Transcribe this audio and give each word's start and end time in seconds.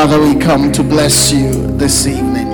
Father, 0.00 0.20
we 0.20 0.36
come 0.36 0.70
to 0.70 0.84
bless 0.84 1.32
you 1.32 1.50
this 1.76 2.06
evening. 2.06 2.46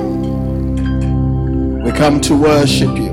We 1.84 1.92
come 1.92 2.18
to 2.22 2.34
worship 2.34 2.96
you. 2.96 3.12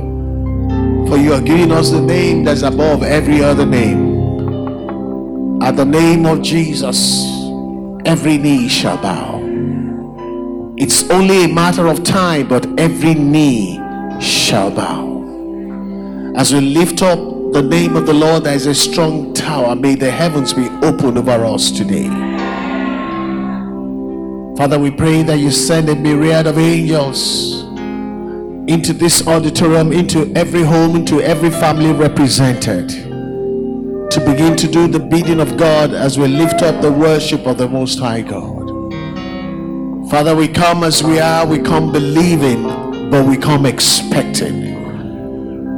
For 1.10 1.18
you 1.18 1.34
are 1.34 1.42
giving 1.42 1.74
us 1.74 1.92
the 1.92 2.00
name 2.00 2.46
that's 2.46 2.62
above 2.62 3.04
every 3.04 3.44
other 3.44 3.66
name. 3.66 5.62
At 5.62 5.76
the 5.76 5.84
name 5.84 6.26
of 6.26 6.42
Jesus, 6.42 7.26
every 8.06 8.38
knee 8.38 8.70
shall 8.70 8.96
bow. 8.96 9.42
It's 10.78 11.04
only 11.10 11.44
a 11.44 11.50
matter 11.50 11.88
of 11.88 12.02
time, 12.06 12.48
but 12.48 12.66
every 12.80 13.16
knee 13.16 13.82
shall 14.22 14.72
bow. 14.72 15.10
As 16.38 16.54
we 16.54 16.62
lift 16.62 17.02
up 17.02 17.20
the 17.52 17.62
name 17.62 17.98
of 17.98 18.06
the 18.06 18.14
Lord, 18.14 18.46
there 18.46 18.56
is 18.56 18.66
a 18.66 18.74
strong 18.74 19.34
tower. 19.34 19.76
May 19.76 19.96
the 19.96 20.10
heavens 20.10 20.54
be 20.54 20.70
open 20.84 21.18
over 21.18 21.44
us 21.44 21.70
today. 21.70 22.31
Father, 24.58 24.78
we 24.78 24.92
pray 24.92 25.24
that 25.24 25.40
you 25.40 25.50
send 25.50 25.90
a 25.90 25.96
myriad 25.96 26.46
of 26.46 26.58
angels 26.58 27.64
into 28.68 28.94
this 28.94 29.26
auditorium, 29.28 29.92
into 29.92 30.32
every 30.36 30.62
home, 30.62 30.96
into 30.96 31.22
every 31.22 31.50
family 31.50 31.92
represented, 31.92 32.90
to 32.90 34.20
begin 34.26 34.56
to 34.58 34.68
do 34.68 34.88
the 34.88 35.00
bidding 35.00 35.40
of 35.40 35.58
God 35.58 35.94
as 35.94 36.20
we 36.20 36.28
lift 36.28 36.62
up 36.62 36.82
the 36.82 36.92
worship 36.92 37.48
of 37.48 37.58
the 37.58 37.68
Most 37.68 38.00
High 38.00 38.22
God. 38.22 38.70
Father, 40.10 40.36
we 40.36 40.48
come 40.48 40.84
as 40.84 41.02
we 41.02 41.20
are, 41.20 41.46
we 41.46 41.58
come 41.58 41.92
believing, 41.92 42.64
but 43.10 43.26
we 43.26 43.38
come 43.38 43.66
expecting 43.66 44.71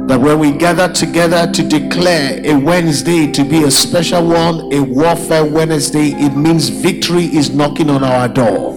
that 0.06 0.20
when 0.20 0.38
we 0.38 0.52
gather 0.52 0.92
together 0.92 1.50
to 1.50 1.66
declare 1.66 2.40
a 2.44 2.54
Wednesday 2.54 3.30
to 3.32 3.42
be 3.42 3.64
a 3.64 3.70
special 3.70 4.26
one, 4.26 4.70
a 4.72 4.80
warfare 4.80 5.44
Wednesday, 5.46 6.08
it 6.08 6.36
means 6.36 6.68
victory 6.68 7.24
is 7.24 7.54
knocking 7.54 7.88
on 7.88 8.04
our 8.04 8.28
door. 8.28 8.76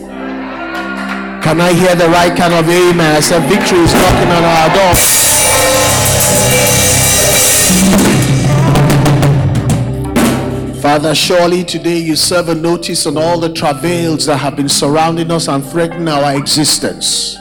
Can 1.44 1.60
I 1.62 1.74
hear 1.74 1.96
the 1.96 2.08
right 2.10 2.36
kind 2.38 2.54
of 2.54 2.68
amen? 2.70 3.16
I 3.16 3.20
said, 3.20 3.48
Victory 3.50 3.80
is 3.80 3.94
knocking 3.94 4.30
on 4.30 4.44
our 4.44 4.70
door. 4.74 4.96
Father, 10.82 11.14
surely 11.14 11.66
today 11.66 11.98
you 11.98 12.16
serve 12.16 12.50
a 12.50 12.56
notice 12.56 13.06
on 13.06 13.18
all 13.18 13.40
the 13.40 13.52
travails 13.52 14.26
that 14.28 14.38
have 14.38 14.56
been 14.56 14.70
surrounding 14.70 15.30
us 15.32 15.50
and 15.50 15.66
threatening 15.66 16.08
our 16.08 16.38
existence. 16.38 17.38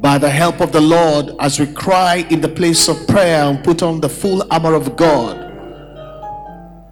By 0.00 0.16
the 0.16 0.30
help 0.30 0.62
of 0.62 0.72
the 0.72 0.80
Lord, 0.80 1.32
as 1.40 1.60
we 1.60 1.66
cry 1.66 2.26
in 2.30 2.40
the 2.40 2.48
place 2.48 2.88
of 2.88 3.06
prayer 3.06 3.44
and 3.44 3.62
put 3.62 3.82
on 3.82 4.00
the 4.00 4.08
full 4.08 4.42
armor 4.50 4.74
of 4.74 4.96
God, 4.96 5.36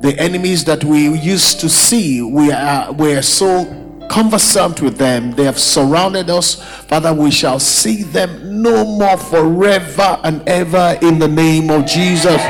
the 0.03 0.15
enemies 0.19 0.63
that 0.67 0.85
we 0.85 1.09
used 1.09 1.59
to 1.61 1.71
see, 1.71 2.21
we 2.21 2.53
are, 2.53 2.93
we 2.93 3.15
are 3.17 3.23
so 3.23 3.65
conversant 4.11 4.83
with 4.83 4.99
them. 4.99 5.33
They 5.33 5.45
have 5.45 5.59
surrounded 5.59 6.29
us. 6.29 6.63
Father, 6.85 7.15
we 7.15 7.31
shall 7.31 7.59
see 7.59 8.03
them 8.03 8.63
no 8.63 8.85
more 8.85 9.17
forever 9.17 10.21
and 10.23 10.47
ever 10.47 10.99
in 11.01 11.19
the 11.19 11.29
name 11.29 11.71
of 11.71 11.87
Jesus. 11.87 12.43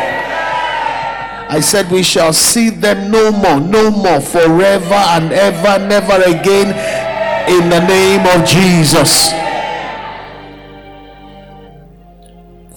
I 1.50 1.60
said, 1.60 1.88
We 1.88 2.02
shall 2.02 2.32
see 2.32 2.68
them 2.68 3.12
no 3.12 3.30
more, 3.30 3.60
no 3.60 3.92
more, 3.92 4.20
forever 4.20 4.94
and 4.94 5.32
ever, 5.32 5.86
never 5.86 6.20
again 6.24 6.74
in 7.48 7.70
the 7.70 7.86
name 7.86 8.26
of 8.26 8.44
Jesus. 8.46 9.32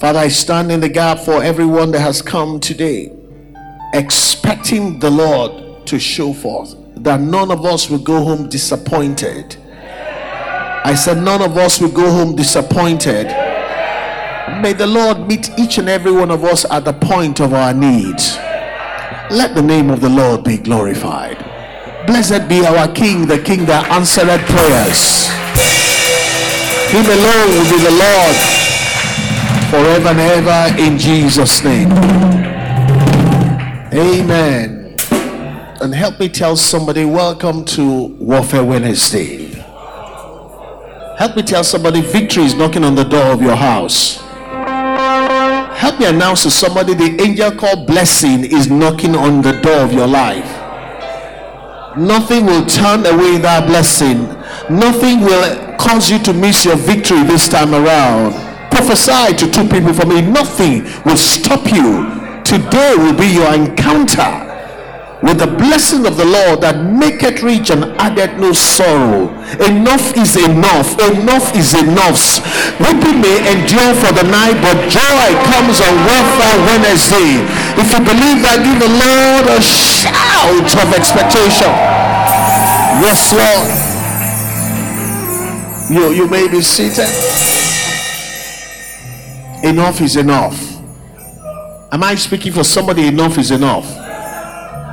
Father, 0.01 0.17
I 0.17 0.29
stand 0.29 0.71
in 0.71 0.79
the 0.79 0.89
gap 0.89 1.19
for 1.19 1.43
everyone 1.43 1.91
that 1.91 1.99
has 1.99 2.23
come 2.23 2.59
today, 2.59 3.11
expecting 3.93 4.97
the 4.97 5.11
Lord 5.11 5.85
to 5.85 5.99
show 5.99 6.33
forth 6.33 6.75
that 6.95 7.21
none 7.21 7.51
of 7.51 7.63
us 7.67 7.87
will 7.87 7.99
go 7.99 8.23
home 8.23 8.49
disappointed. 8.49 9.57
I 10.83 10.95
said, 10.95 11.21
none 11.21 11.43
of 11.43 11.55
us 11.55 11.79
will 11.79 11.91
go 11.91 12.09
home 12.09 12.35
disappointed. 12.35 13.27
May 14.59 14.73
the 14.73 14.87
Lord 14.87 15.27
meet 15.27 15.51
each 15.59 15.77
and 15.77 15.87
every 15.87 16.11
one 16.11 16.31
of 16.31 16.43
us 16.45 16.65
at 16.65 16.83
the 16.83 16.93
point 16.93 17.39
of 17.39 17.53
our 17.53 17.71
needs. 17.71 18.37
Let 19.29 19.53
the 19.53 19.61
name 19.61 19.91
of 19.91 20.01
the 20.01 20.09
Lord 20.09 20.43
be 20.43 20.57
glorified. 20.57 21.37
Blessed 22.07 22.49
be 22.49 22.65
our 22.65 22.91
King, 22.91 23.27
the 23.27 23.37
King 23.37 23.65
that 23.67 23.87
answered 23.91 24.25
prayers. 24.49 25.29
Him 26.89 27.05
alone 27.05 27.49
will 27.53 27.69
be 27.69 27.83
the 27.83 27.91
Lord 27.91 28.60
forever 29.71 30.09
and 30.09 30.19
ever 30.19 30.81
in 30.81 30.99
Jesus' 30.99 31.63
name. 31.63 31.91
Amen 33.93 34.81
and 35.81 35.95
help 35.95 36.19
me 36.19 36.29
tell 36.29 36.55
somebody, 36.55 37.05
Welcome 37.05 37.65
to 37.65 38.05
Warfare 38.19 38.63
Wednesday. 38.63 39.47
Help 41.17 41.35
me 41.35 41.41
tell 41.41 41.63
somebody, 41.63 42.01
Victory 42.01 42.43
is 42.43 42.53
knocking 42.53 42.83
on 42.83 42.93
the 42.93 43.03
door 43.03 43.31
of 43.31 43.41
your 43.41 43.55
house. 43.55 44.21
Help 45.75 45.99
me 45.99 46.05
announce 46.05 46.43
to 46.43 46.51
somebody, 46.51 46.93
the 46.93 47.19
angel 47.19 47.51
called 47.51 47.87
Blessing 47.87 48.45
is 48.45 48.69
knocking 48.69 49.15
on 49.15 49.41
the 49.41 49.53
door 49.53 49.79
of 49.79 49.91
your 49.91 50.07
life. 50.07 50.45
Nothing 51.97 52.45
will 52.45 52.65
turn 52.67 53.03
away 53.05 53.39
that 53.39 53.65
blessing, 53.65 54.27
nothing 54.69 55.21
will 55.21 55.75
cause 55.77 56.11
you 56.11 56.19
to 56.19 56.31
miss 56.31 56.63
your 56.63 56.75
victory 56.75 57.23
this 57.23 57.49
time 57.49 57.73
around. 57.73 58.50
Prophesy 58.71 59.35
to 59.35 59.51
two 59.51 59.67
people 59.67 59.93
for 59.93 60.05
me, 60.05 60.21
nothing 60.21 60.83
will 61.05 61.17
stop 61.17 61.67
you. 61.71 62.07
Today 62.43 62.95
will 62.97 63.15
be 63.15 63.27
your 63.27 63.53
encounter 63.53 64.47
with 65.21 65.37
the 65.37 65.47
blessing 65.47 66.05
of 66.09 66.17
the 66.17 66.25
Lord 66.25 66.61
that 66.65 66.81
maketh 66.81 67.45
rich 67.45 67.69
and 67.69 67.85
addeth 68.01 68.41
no 68.41 68.51
sorrow. 68.51 69.29
Enough 69.61 70.17
is 70.17 70.33
enough. 70.33 70.97
Enough 70.97 71.53
is 71.53 71.77
enough. 71.77 72.41
Weeping 72.81 73.21
may 73.21 73.37
endure 73.45 73.93
for 74.01 74.09
the 74.17 74.25
night, 74.25 74.57
but 74.65 74.89
joy 74.89 75.29
comes 75.53 75.77
on 75.77 75.93
Warfare 76.09 76.57
Wednesday. 76.65 77.37
If 77.77 77.93
you 77.93 78.01
believe 78.01 78.41
that, 78.41 78.65
give 78.65 78.81
the 78.81 78.89
Lord 78.89 79.45
a 79.45 79.61
shout 79.61 80.73
of 80.73 80.87
expectation. 80.89 81.69
Yes, 83.05 83.29
Lord. 83.29 83.69
You, 85.93 86.09
you 86.17 86.27
may 86.27 86.47
be 86.49 86.61
seated. 86.61 87.70
Enough 89.63 90.01
is 90.01 90.15
enough. 90.15 90.59
Am 91.91 92.03
I 92.03 92.15
speaking 92.15 92.51
for 92.51 92.63
somebody? 92.63 93.07
Enough 93.07 93.37
is 93.37 93.51
enough. 93.51 93.85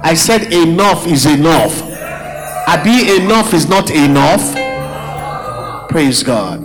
I 0.05 0.12
said 0.15 0.53
enough 0.53 1.06
is 1.06 1.25
enough. 1.25 1.83
I 1.83 2.78
be 2.84 3.17
enough 3.17 3.55
is 3.55 3.67
not 3.67 3.91
enough. 3.91 4.55
Praise 5.89 6.23
God. 6.23 6.61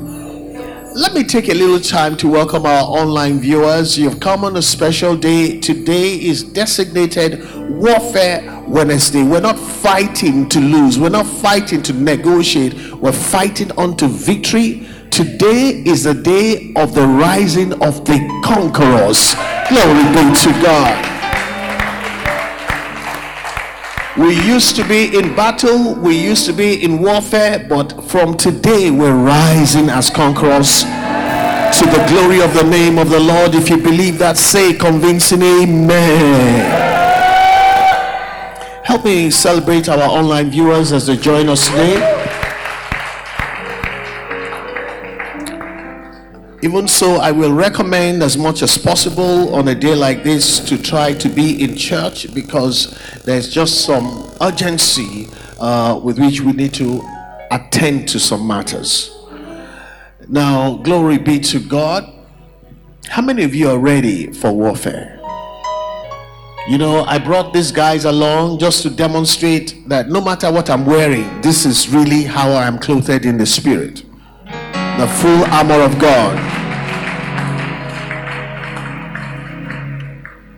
Let 0.95 1.13
me 1.13 1.23
take 1.23 1.47
a 1.47 1.53
little 1.53 1.79
time 1.79 2.17
to 2.17 2.27
welcome 2.27 2.65
our 2.65 2.83
online 2.83 3.39
viewers. 3.39 3.97
You've 3.97 4.19
come 4.19 4.43
on 4.43 4.57
a 4.57 4.61
special 4.61 5.15
day. 5.15 5.59
Today 5.59 6.15
is 6.15 6.43
designated 6.43 7.41
Warfare 7.69 8.63
Wednesday. 8.67 9.23
We're 9.23 9.39
not 9.39 9.57
fighting 9.57 10.49
to 10.49 10.59
lose, 10.59 10.99
we're 10.99 11.09
not 11.09 11.25
fighting 11.25 11.81
to 11.83 11.93
negotiate, 11.93 12.93
we're 12.93 13.11
fighting 13.11 13.71
on 13.77 13.95
to 13.97 14.07
victory. 14.07 14.87
Today 15.13 15.83
is 15.85 16.05
the 16.05 16.15
day 16.15 16.73
of 16.75 16.95
the 16.95 17.05
rising 17.05 17.71
of 17.83 18.03
the 18.03 18.17
conquerors. 18.43 19.35
Glory 19.69 20.03
be 20.09 20.33
to 20.41 20.51
God. 20.59 20.97
We 24.17 24.33
used 24.43 24.75
to 24.77 24.83
be 24.83 25.15
in 25.15 25.35
battle, 25.35 25.93
we 25.93 26.17
used 26.17 26.47
to 26.47 26.51
be 26.53 26.83
in 26.83 26.99
warfare, 26.99 27.63
but 27.69 28.03
from 28.05 28.35
today 28.35 28.89
we're 28.89 29.13
rising 29.13 29.91
as 29.91 30.09
conquerors 30.09 30.81
to 30.81 31.85
the 31.85 32.03
glory 32.09 32.41
of 32.41 32.55
the 32.55 32.63
name 32.63 32.97
of 32.97 33.11
the 33.11 33.19
Lord. 33.19 33.53
If 33.53 33.69
you 33.69 33.77
believe 33.77 34.17
that, 34.17 34.35
say 34.35 34.73
convincing 34.73 35.43
amen. 35.43 36.81
Help 38.83 39.05
me 39.05 39.29
celebrate 39.29 39.87
our 39.89 40.09
online 40.09 40.49
viewers 40.49 40.91
as 40.91 41.05
they 41.05 41.17
join 41.17 41.49
us 41.49 41.67
today. 41.67 42.22
Even 46.63 46.87
so, 46.87 47.15
I 47.15 47.29
will 47.29 47.51
recommend 47.51 48.23
as 48.23 48.37
much 48.37 48.61
as 48.61 48.77
possible 48.77 49.53
on 49.53 49.67
a 49.67 49.75
day 49.75 49.95
like 49.95 50.23
this 50.23 50.61
to 50.61 50.81
try 50.81 51.11
to 51.11 51.27
be 51.27 51.61
in 51.61 51.75
church 51.75 52.33
because 52.33 52.97
there's 53.25 53.53
just 53.53 53.83
some 53.83 54.31
urgency 54.39 55.27
uh, 55.59 55.99
with 56.01 56.17
which 56.19 56.39
we 56.39 56.53
need 56.53 56.73
to 56.75 57.01
attend 57.51 58.07
to 58.07 58.17
some 58.17 58.47
matters. 58.47 59.13
Now, 60.29 60.77
glory 60.77 61.17
be 61.17 61.37
to 61.41 61.59
God. 61.59 62.09
How 63.09 63.21
many 63.21 63.43
of 63.43 63.53
you 63.53 63.69
are 63.69 63.77
ready 63.77 64.31
for 64.31 64.53
warfare? 64.53 65.19
You 66.69 66.77
know, 66.77 67.03
I 67.03 67.17
brought 67.17 67.51
these 67.51 67.73
guys 67.73 68.05
along 68.05 68.59
just 68.59 68.83
to 68.83 68.89
demonstrate 68.89 69.89
that 69.89 70.07
no 70.07 70.21
matter 70.21 70.49
what 70.49 70.69
I'm 70.69 70.85
wearing, 70.85 71.41
this 71.41 71.65
is 71.65 71.89
really 71.89 72.23
how 72.23 72.51
I 72.51 72.67
am 72.67 72.79
clothed 72.79 73.25
in 73.25 73.37
the 73.37 73.45
spirit 73.45 74.05
the 74.97 75.07
full 75.07 75.43
armor 75.45 75.81
of 75.81 75.97
God. 75.97 76.37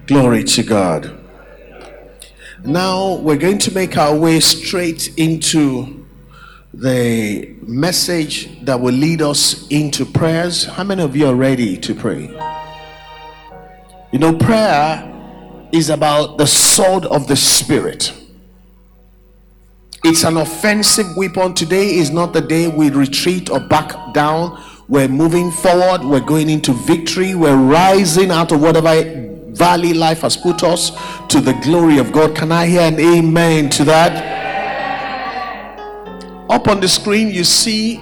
Glory 0.07 0.43
to 0.43 0.63
God. 0.63 1.17
Now 2.63 3.15
we're 3.15 3.37
going 3.37 3.59
to 3.59 3.71
make 3.71 3.97
our 3.97 4.13
way 4.15 4.39
straight 4.41 5.17
into 5.17 6.05
the 6.73 7.55
message 7.61 8.61
that 8.65 8.81
will 8.81 8.93
lead 8.93 9.21
us 9.21 9.67
into 9.69 10.03
prayers. 10.05 10.65
How 10.65 10.83
many 10.83 11.01
of 11.01 11.15
you 11.15 11.27
are 11.27 11.35
ready 11.35 11.77
to 11.77 11.95
pray? 11.95 12.23
You 14.11 14.19
know, 14.19 14.37
prayer 14.37 15.69
is 15.71 15.89
about 15.89 16.37
the 16.37 16.45
sword 16.45 17.05
of 17.05 17.27
the 17.27 17.35
Spirit. 17.37 18.13
It's 20.07 20.23
an 20.23 20.37
offensive 20.37 21.17
weapon. 21.17 21.55
Today 21.55 21.95
is 21.95 22.11
not 22.11 22.31
the 22.31 22.39
day 22.39 22.67
we 22.67 22.91
retreat 22.91 23.49
or 23.49 23.59
back 23.59 24.13
down. 24.13 24.61
We're 24.87 25.07
moving 25.07 25.49
forward. 25.49 26.03
We're 26.03 26.19
going 26.19 26.47
into 26.47 26.73
victory. 26.73 27.33
We're 27.33 27.57
rising 27.57 28.29
out 28.29 28.51
of 28.51 28.61
whatever 28.61 28.91
valley 29.47 29.95
life 29.95 30.21
has 30.21 30.37
put 30.37 30.63
us 30.63 30.91
to 31.29 31.41
the 31.41 31.53
glory 31.63 31.97
of 31.97 32.11
God. 32.11 32.35
Can 32.35 32.51
I 32.51 32.67
hear 32.67 32.81
an 32.81 32.99
amen 32.99 33.71
to 33.71 33.83
that? 33.85 34.13
Up 36.51 36.67
on 36.67 36.81
the 36.81 36.87
screen, 36.87 37.31
you 37.31 37.43
see 37.43 37.99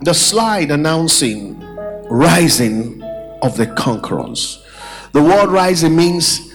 the 0.00 0.14
slide 0.14 0.70
announcing 0.70 1.60
rising 2.08 3.02
of 3.42 3.58
the 3.58 3.66
conquerors. 3.66 4.64
The 5.12 5.22
word 5.22 5.50
rising 5.50 5.94
means 5.94 6.45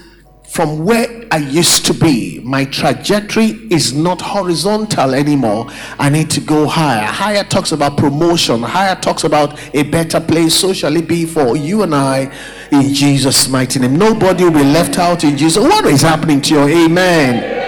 from 0.52 0.84
where 0.84 1.08
I 1.32 1.38
used 1.38 1.86
to 1.86 1.94
be, 1.94 2.42
my 2.44 2.66
trajectory 2.66 3.52
is 3.72 3.94
not 3.94 4.20
horizontal 4.20 5.14
anymore. 5.14 5.68
I 5.98 6.10
need 6.10 6.30
to 6.32 6.42
go 6.42 6.68
higher. 6.68 7.06
Higher 7.06 7.46
talks 7.46 7.72
about 7.72 7.96
promotion, 7.96 8.62
higher 8.62 8.96
talks 8.96 9.24
about 9.24 9.58
a 9.74 9.84
better 9.84 10.20
place. 10.20 10.54
socially 10.54 11.02
be 11.02 11.26
for 11.26 11.56
you 11.56 11.84
and 11.84 11.96
I 11.96 12.30
in 12.70 12.94
Jesus' 12.94 13.48
mighty 13.48 13.80
name. 13.80 13.96
Nobody 13.96 14.44
will 14.44 14.52
be 14.52 14.66
left 14.66 15.00
out 15.00 15.24
in 15.24 15.38
Jesus. 15.38 15.64
What 15.64 15.86
is 15.86 16.02
happening 16.02 16.42
to 16.42 16.54
you? 16.54 16.86
Amen. 16.86 17.60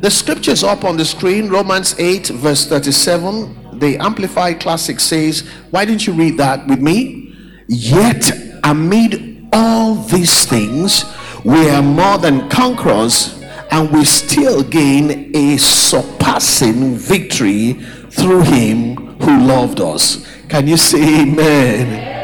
The 0.00 0.10
scriptures 0.10 0.64
up 0.64 0.82
on 0.82 0.96
the 0.96 1.04
screen, 1.04 1.48
Romans 1.48 1.94
8, 2.00 2.26
verse 2.26 2.66
37. 2.66 3.78
The 3.78 3.98
Amplified 3.98 4.58
Classic 4.58 4.98
says, 4.98 5.48
Why 5.70 5.84
didn't 5.84 6.08
you 6.08 6.12
read 6.12 6.38
that 6.38 6.66
with 6.66 6.80
me? 6.80 7.36
Yet, 7.68 8.32
amid 8.64 9.27
all 9.52 9.94
these 9.94 10.46
things, 10.46 11.04
we 11.44 11.68
are 11.70 11.82
more 11.82 12.18
than 12.18 12.48
conquerors, 12.48 13.42
and 13.70 13.90
we 13.90 14.04
still 14.04 14.62
gain 14.62 15.34
a 15.36 15.56
surpassing 15.56 16.94
victory 16.96 17.74
through 18.10 18.42
Him 18.42 18.96
who 19.20 19.46
loved 19.46 19.80
us. 19.80 20.26
Can 20.48 20.66
you 20.66 20.76
say 20.76 21.22
amen? 21.22 22.16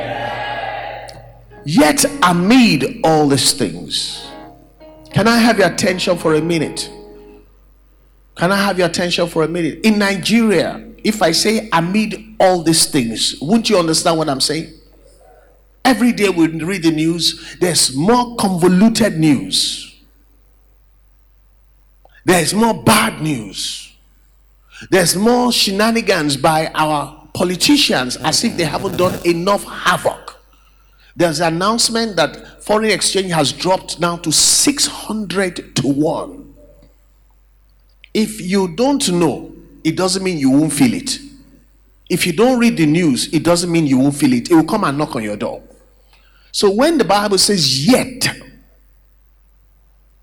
Yet, 1.67 2.05
amid 2.23 3.00
all 3.05 3.29
these 3.29 3.53
things, 3.53 4.26
can 5.12 5.29
I 5.29 5.38
have 5.38 5.59
your 5.59 5.69
attention 5.69 6.19
for 6.19 6.35
a 6.35 6.41
minute? 6.41 6.91
Can 8.35 8.50
I 8.50 8.56
have 8.56 8.79
your 8.79 8.88
attention 8.88 9.29
for 9.29 9.44
a 9.44 9.49
minute? 9.49 9.81
In 9.85 9.99
Nigeria, 9.99 10.85
if 11.05 11.23
I 11.23 11.32
say 11.32 11.69
amid 11.73 12.35
all 12.41 12.62
these 12.62 12.87
things, 12.87 13.37
wouldn't 13.41 13.71
you 13.71 13.79
understand 13.79 14.19
what 14.19 14.29
I'm 14.29 14.41
saying? 14.41 14.73
Every 15.85 16.13
day 16.13 16.31
we 16.31 16.47
read 16.49 16.83
the 16.83 16.91
news, 16.91 17.57
there's 17.61 17.95
more 17.95 18.37
convoluted 18.37 19.19
news. 19.19 20.01
There's 22.25 22.55
more 22.55 22.83
bad 22.83 23.21
news. 23.21 23.95
There's 24.91 25.15
more 25.15 25.53
shenanigans 25.53 26.37
by 26.39 26.71
our 26.75 27.29
politicians 27.35 28.17
as 28.17 28.43
if 28.45 28.57
they 28.57 28.65
haven't 28.65 28.97
done 28.97 29.19
enough 29.27 29.65
havoc. 29.65 30.41
There's 31.17 31.41
an 31.41 31.55
announcement 31.55 32.17
that 32.17 32.63
foreign 32.65 32.91
exchange 32.91 33.31
has 33.33 33.53
dropped 33.53 34.01
now 34.01 34.17
to 34.17 34.33
600 34.33 35.77
to 35.77 35.89
1. 35.89 36.55
If 38.15 38.41
you 38.41 38.75
don't 38.75 39.07
know, 39.13 39.53
it 39.85 39.97
doesn't 39.97 40.23
mean 40.23 40.39
you 40.39 40.51
won't 40.51 40.73
feel 40.73 40.95
it. 40.95 41.19
If 42.09 42.27
you 42.27 42.33
don't 42.33 42.59
read 42.59 42.77
the 42.77 42.87
news, 42.87 43.33
it 43.33 43.43
doesn't 43.45 43.71
mean 43.71 43.87
you 43.87 43.99
won't 43.99 44.17
feel 44.17 44.33
it. 44.33 44.51
It 44.51 44.55
will 44.55 44.65
come 44.65 44.85
and 44.85 44.97
knock 44.97 45.15
on 45.15 45.23
your 45.23 45.37
door. 45.37 45.63
So 46.55 46.71
when 46.71 46.99
the 46.99 47.05
Bible 47.05 47.37
says, 47.39 47.85
yet, 47.85 48.29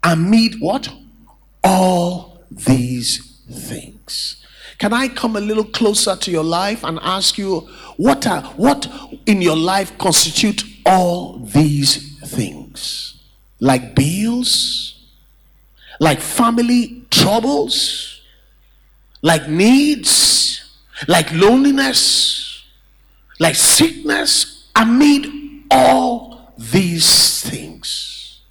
amid 0.02 0.62
what? 0.62 0.88
All 1.62 2.46
these 2.50 3.42
things. 3.52 4.38
Can 4.78 4.94
I 4.94 5.10
come 5.10 5.36
a 5.36 5.42
little 5.42 5.66
closer 5.66 6.16
to 6.16 6.32
your 6.32 6.46
life 6.46 6.86
and 6.86 7.00
ask 7.02 7.38
you 7.38 7.68
what 7.98 8.26
are 8.28 8.44
what 8.56 8.88
in 9.26 9.42
your 9.42 9.58
life 9.58 9.98
constitute 9.98 10.64
all 10.86 11.40
these 11.40 12.18
things? 12.30 13.22
Like 13.60 13.94
bills, 13.94 15.04
like 16.00 16.22
family 16.22 17.04
troubles, 17.12 18.22
like 19.22 19.50
needs, 19.50 20.80
like 21.10 21.30
loneliness, 21.34 22.64
like 23.38 23.56
sickness, 23.56 24.70
amid 24.78 25.41
all 25.72 26.54
these 26.58 27.42
things. 27.42 28.42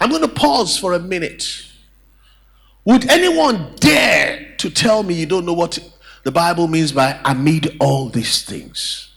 I'm 0.00 0.10
going 0.10 0.22
to 0.22 0.28
pause 0.28 0.78
for 0.78 0.92
a 0.92 0.98
minute. 0.98 1.66
Would 2.84 3.10
anyone 3.10 3.74
dare 3.76 4.54
to 4.58 4.70
tell 4.70 5.02
me 5.02 5.14
you 5.14 5.26
don't 5.26 5.44
know 5.44 5.52
what 5.52 5.78
the 6.22 6.30
Bible 6.30 6.68
means 6.68 6.92
by 6.92 7.20
amid 7.24 7.76
all 7.80 8.08
these 8.08 8.42
things? 8.42 9.12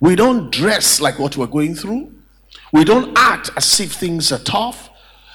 We 0.00 0.16
don't 0.16 0.50
dress 0.50 1.00
like 1.00 1.18
what 1.18 1.36
we're 1.36 1.46
going 1.46 1.74
through. 1.74 2.12
We 2.72 2.84
don't 2.84 3.16
act 3.16 3.50
as 3.56 3.80
if 3.80 3.92
things 3.92 4.32
are 4.32 4.38
tough. 4.38 4.90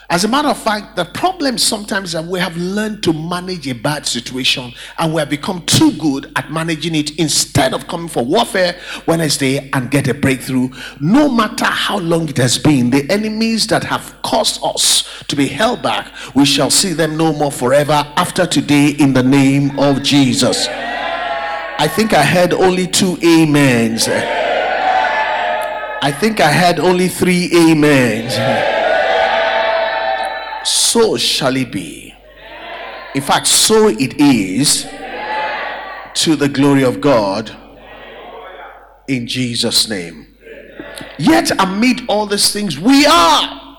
As 0.09 0.23
a 0.23 0.27
matter 0.29 0.47
of 0.47 0.57
fact, 0.57 0.95
the 0.95 1.03
problem 1.03 1.57
sometimes 1.57 2.13
that 2.13 2.23
we 2.23 2.39
have 2.39 2.55
learned 2.55 3.03
to 3.03 3.11
manage 3.11 3.67
a 3.67 3.73
bad 3.73 4.05
situation 4.05 4.71
and 4.97 5.13
we 5.13 5.19
have 5.19 5.29
become 5.29 5.65
too 5.65 5.91
good 5.97 6.31
at 6.37 6.49
managing 6.49 6.95
it 6.95 7.19
instead 7.19 7.73
of 7.73 7.87
coming 7.87 8.07
for 8.07 8.23
warfare 8.23 8.79
Wednesday 9.05 9.69
and 9.73 9.91
get 9.91 10.07
a 10.07 10.13
breakthrough. 10.13 10.69
No 11.01 11.27
matter 11.27 11.65
how 11.65 11.99
long 11.99 12.29
it 12.29 12.37
has 12.37 12.57
been, 12.57 12.89
the 12.89 13.05
enemies 13.11 13.67
that 13.67 13.83
have 13.83 14.15
caused 14.21 14.63
us 14.63 15.23
to 15.27 15.35
be 15.35 15.47
held 15.47 15.81
back, 15.81 16.09
we 16.33 16.45
shall 16.45 16.69
see 16.69 16.93
them 16.93 17.17
no 17.17 17.33
more 17.33 17.51
forever 17.51 18.05
after 18.15 18.45
today 18.45 18.91
in 18.91 19.11
the 19.11 19.23
name 19.23 19.77
of 19.77 20.03
Jesus. 20.03 20.67
I 20.69 21.89
think 21.93 22.13
I 22.13 22.23
had 22.23 22.53
only 22.53 22.87
two 22.87 23.17
amens. 23.21 24.07
I 25.99 26.13
think 26.17 26.39
I 26.39 26.49
had 26.49 26.79
only 26.79 27.09
three 27.09 27.51
amens 27.53 28.37
so 30.67 31.17
shall 31.17 31.55
it 31.55 31.71
be. 31.71 32.13
In 33.15 33.21
fact, 33.21 33.47
so 33.47 33.87
it 33.87 34.19
is 34.19 34.87
to 36.15 36.35
the 36.35 36.49
glory 36.49 36.83
of 36.83 37.01
God 37.01 37.55
in 39.07 39.27
Jesus' 39.27 39.87
name. 39.89 40.27
Yet, 41.17 41.51
amid 41.59 42.01
all 42.07 42.25
these 42.25 42.51
things, 42.51 42.79
we 42.79 43.05
are. 43.05 43.77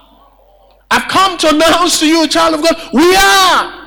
I've 0.90 1.08
come 1.08 1.36
to 1.38 1.50
announce 1.50 2.00
to 2.00 2.06
you, 2.06 2.26
child 2.26 2.54
of 2.54 2.62
God, 2.62 2.76
we 2.92 3.14
are. 3.14 3.78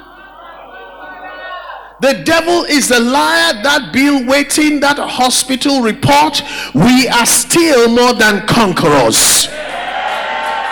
The 2.01 2.23
devil 2.23 2.63
is 2.63 2.87
the 2.89 2.99
liar. 2.99 3.61
That 3.61 3.91
bill 3.93 4.25
waiting, 4.25 4.79
that 4.79 4.97
hospital 4.97 5.81
report, 5.81 6.41
we 6.73 7.07
are 7.07 7.25
still 7.25 7.89
more 7.89 8.13
than 8.13 8.47
conquerors. 8.47 9.47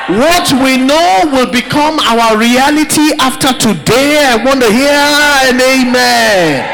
What 0.10 0.52
we 0.64 0.78
know 0.78 1.22
will 1.32 1.52
become 1.52 2.00
our 2.00 2.36
reality 2.36 3.14
after 3.20 3.54
today. 3.54 4.18
I 4.26 4.44
want 4.44 4.60
to 4.62 4.72
hear 4.72 4.90
an 4.90 5.62
amen. 5.62 6.66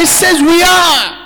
It 0.00 0.08
says 0.08 0.40
we 0.42 0.60
are. 0.60 1.16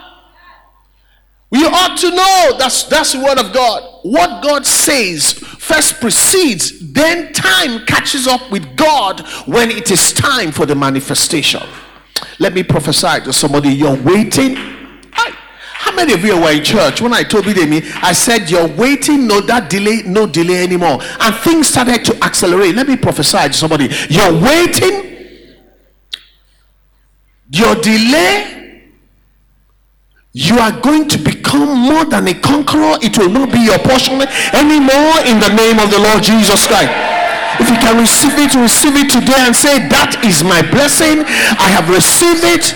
We 1.51 1.65
ought 1.65 1.97
to 2.01 2.11
know 2.11 2.59
that's 2.59 2.85
that's 2.85 3.13
the 3.15 3.21
word 3.21 3.39
of 3.39 3.55
God. 3.55 4.01
What 4.03 4.43
God 4.43 4.67
says 4.67 5.33
first 5.33 6.01
precedes, 6.01 6.93
then 6.93 7.33
time 7.33 7.87
catches 7.87 8.27
up 8.27 8.51
with 8.51 8.77
God 8.77 9.27
when 9.47 9.71
it 9.71 9.91
is 9.91 10.13
time 10.13 10.53
for 10.53 10.67
the 10.67 10.75
manifestation. 10.75 11.63
Let 12.39 12.53
me 12.53 12.63
prophesy 12.63 13.21
to 13.25 13.33
somebody. 13.33 13.71
You're 13.71 13.97
waiting 14.03 14.59
how 15.85 15.95
many 15.95 16.15
of 16.15 16.25
you 16.25 16.41
were 16.41 16.51
in 16.51 16.65
church 16.65 17.03
when 17.03 17.13
I 17.13 17.23
told 17.23 17.45
you 17.45 17.67
me? 17.67 17.83
I 18.01 18.15
said 18.15 18.49
you're 18.49 18.69
waiting, 18.69 19.27
no 19.27 19.43
that 19.43 19.69
delay, 19.69 20.01
no 20.07 20.27
delay 20.27 20.65
anymore, 20.65 20.97
and 21.21 21.35
things 21.45 21.69
started 21.69 22.07
to 22.07 22.25
accelerate. 22.25 22.75
Let 22.75 22.89
me 22.89 22.97
prophesy 22.97 23.49
to 23.49 23.53
somebody. 23.53 23.91
You're 24.09 24.33
waiting, 24.33 25.45
your 27.51 27.75
delay, 27.85 28.89
you 30.33 30.57
are 30.57 30.73
going 30.81 31.07
to 31.09 31.19
become 31.19 31.79
more 31.79 32.07
than 32.07 32.29
a 32.29 32.35
conqueror. 32.41 32.97
It 33.05 33.19
will 33.19 33.29
not 33.29 33.53
be 33.53 33.61
your 33.61 33.79
portion 33.79 34.15
anymore 34.57 35.21
in 35.29 35.37
the 35.37 35.53
name 35.53 35.85
of 35.85 35.93
the 35.93 36.01
Lord 36.01 36.25
Jesus 36.25 36.67
Christ. 36.67 36.97
If 37.61 37.69
you 37.69 37.77
can 37.77 38.01
receive 38.01 38.33
it, 38.41 38.57
receive 38.57 38.97
it 38.97 39.13
today 39.13 39.37
and 39.45 39.55
say, 39.55 39.85
That 39.93 40.25
is 40.25 40.43
my 40.43 40.65
blessing. 40.73 41.29
I 41.61 41.69
have 41.69 41.93
received 41.93 42.41
it 42.43 42.73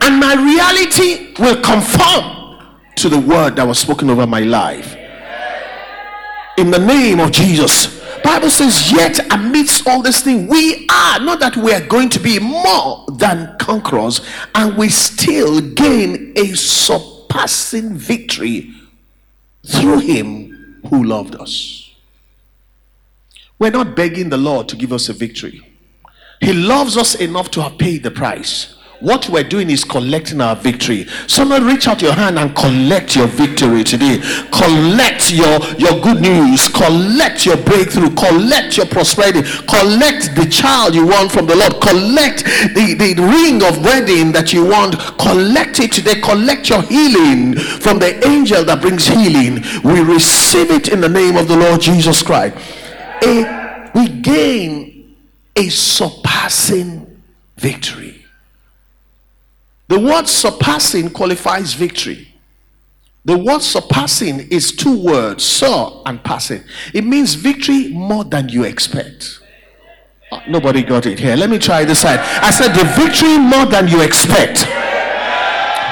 and 0.00 0.20
my 0.20 0.34
reality 0.34 1.34
will 1.38 1.60
conform 1.62 2.58
to 2.96 3.08
the 3.08 3.18
word 3.18 3.56
that 3.56 3.66
was 3.66 3.78
spoken 3.78 4.10
over 4.10 4.26
my 4.26 4.40
life. 4.40 4.96
In 6.56 6.70
the 6.70 6.78
name 6.78 7.20
of 7.20 7.32
Jesus, 7.32 8.00
Bible 8.22 8.48
says, 8.48 8.90
yet 8.90 9.20
amidst 9.32 9.86
all 9.86 10.00
this 10.00 10.22
thing, 10.22 10.46
we 10.46 10.86
are 10.90 11.20
not 11.20 11.40
that 11.40 11.56
we 11.56 11.72
are 11.72 11.84
going 11.86 12.08
to 12.10 12.20
be 12.20 12.38
more 12.38 13.04
than 13.12 13.56
conquerors, 13.58 14.20
and 14.54 14.76
we 14.76 14.88
still 14.88 15.60
gain 15.60 16.32
a 16.36 16.54
surpassing 16.54 17.94
victory 17.94 18.72
through 19.66 19.98
him 19.98 20.80
who 20.88 21.04
loved 21.04 21.34
us. 21.36 21.94
We're 23.58 23.70
not 23.70 23.94
begging 23.94 24.30
the 24.30 24.36
Lord 24.36 24.68
to 24.70 24.76
give 24.76 24.92
us 24.92 25.08
a 25.08 25.12
victory. 25.12 25.60
He 26.40 26.52
loves 26.52 26.96
us 26.96 27.14
enough 27.14 27.50
to 27.52 27.62
have 27.62 27.78
paid 27.78 28.02
the 28.02 28.10
price. 28.10 28.74
What 29.04 29.28
we're 29.28 29.44
doing 29.44 29.68
is 29.68 29.84
collecting 29.84 30.40
our 30.40 30.56
victory. 30.56 31.06
Someone 31.26 31.66
reach 31.66 31.86
out 31.86 32.00
your 32.00 32.14
hand 32.14 32.38
and 32.38 32.56
collect 32.56 33.14
your 33.14 33.26
victory 33.26 33.84
today. 33.84 34.16
Collect 34.50 35.30
your, 35.30 35.60
your 35.76 36.00
good 36.00 36.22
news. 36.22 36.68
Collect 36.68 37.44
your 37.44 37.58
breakthrough. 37.58 38.14
Collect 38.14 38.78
your 38.78 38.86
prosperity. 38.86 39.42
Collect 39.68 40.34
the 40.34 40.48
child 40.50 40.94
you 40.94 41.06
want 41.06 41.30
from 41.30 41.44
the 41.44 41.54
Lord. 41.54 41.82
Collect 41.82 42.44
the, 42.72 42.94
the 42.96 43.14
ring 43.20 43.62
of 43.62 43.84
wedding 43.84 44.32
that 44.32 44.54
you 44.54 44.64
want. 44.64 44.98
Collect 45.18 45.80
it 45.80 45.92
today. 45.92 46.18
Collect 46.22 46.70
your 46.70 46.80
healing 46.80 47.56
from 47.56 47.98
the 47.98 48.26
angel 48.26 48.64
that 48.64 48.80
brings 48.80 49.06
healing. 49.06 49.62
We 49.84 50.00
receive 50.00 50.70
it 50.70 50.88
in 50.88 51.02
the 51.02 51.10
name 51.10 51.36
of 51.36 51.46
the 51.46 51.58
Lord 51.58 51.82
Jesus 51.82 52.22
Christ. 52.22 52.56
A, 53.22 53.90
we 53.94 54.08
gain 54.08 55.14
a 55.54 55.68
surpassing 55.68 57.20
victory. 57.58 58.23
The 59.94 60.00
word 60.00 60.26
surpassing 60.26 61.08
qualifies 61.08 61.74
victory. 61.74 62.26
The 63.24 63.38
word 63.38 63.62
surpassing 63.62 64.40
is 64.50 64.74
two 64.74 65.00
words, 65.00 65.44
sur 65.44 66.02
and 66.04 66.20
passing. 66.24 66.64
It 66.92 67.04
means 67.04 67.34
victory 67.34 67.90
more 67.90 68.24
than 68.24 68.48
you 68.48 68.64
expect. 68.64 69.38
Oh, 70.32 70.42
nobody 70.48 70.82
got 70.82 71.06
it 71.06 71.20
here. 71.20 71.36
Let 71.36 71.48
me 71.48 71.60
try 71.60 71.84
this 71.84 72.00
side. 72.00 72.18
I 72.18 72.50
said 72.50 72.74
the 72.74 72.82
victory 73.00 73.38
more 73.38 73.66
than 73.66 73.86
you 73.86 74.02
expect. 74.02 74.66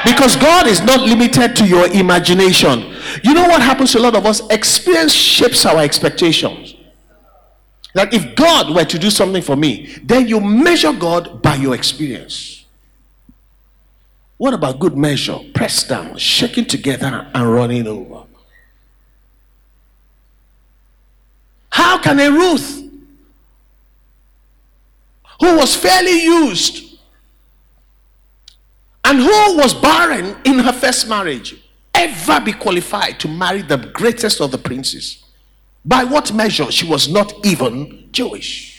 Because 0.05 0.35
God 0.35 0.67
is 0.67 0.83
not 0.83 1.03
limited 1.03 1.55
to 1.55 1.65
your 1.65 1.87
imagination. 1.93 2.97
You 3.23 3.35
know 3.35 3.45
what 3.45 3.63
happens 3.63 3.93
to 3.93 3.99
a 3.99 4.01
lot 4.01 4.17
of 4.17 4.27
us? 4.27 4.45
Experience 4.51 5.13
shapes 5.13 5.65
our 5.65 5.79
expectations. 5.79 6.75
Like 7.95 8.13
if 8.13 8.35
God 8.35 8.75
were 8.75 8.85
to 8.85 8.99
do 8.99 9.11
something 9.11 9.43
for 9.43 9.55
me, 9.55 9.97
then 10.03 10.27
you 10.27 10.41
measure 10.41 10.93
God 10.93 11.41
by 11.41 11.55
your 11.55 11.77
experience. 11.77 12.62
What 14.43 14.55
about 14.55 14.81
good 14.81 14.97
measure? 14.97 15.39
Pressed 15.55 15.89
down, 15.89 16.19
shaking 16.19 16.65
together, 16.65 17.31
and 17.33 17.53
running 17.53 17.87
over. 17.87 18.25
How 21.71 21.97
can 21.99 22.19
a 22.19 22.29
Ruth, 22.29 22.83
who 25.39 25.57
was 25.57 25.77
fairly 25.77 26.25
used 26.25 26.99
and 29.05 29.21
who 29.21 29.57
was 29.59 29.75
barren 29.75 30.37
in 30.45 30.59
her 30.59 30.73
first 30.73 31.09
marriage, 31.09 31.55
ever 31.95 32.41
be 32.41 32.53
qualified 32.53 33.21
to 33.21 33.29
marry 33.29 33.63
the 33.63 33.77
greatest 33.77 34.41
of 34.41 34.51
the 34.51 34.59
princes? 34.59 35.25
By 35.85 36.03
what 36.03 36.35
measure? 36.35 36.69
She 36.73 36.89
was 36.89 37.09
not 37.09 37.33
even 37.47 38.09
Jewish. 38.11 38.72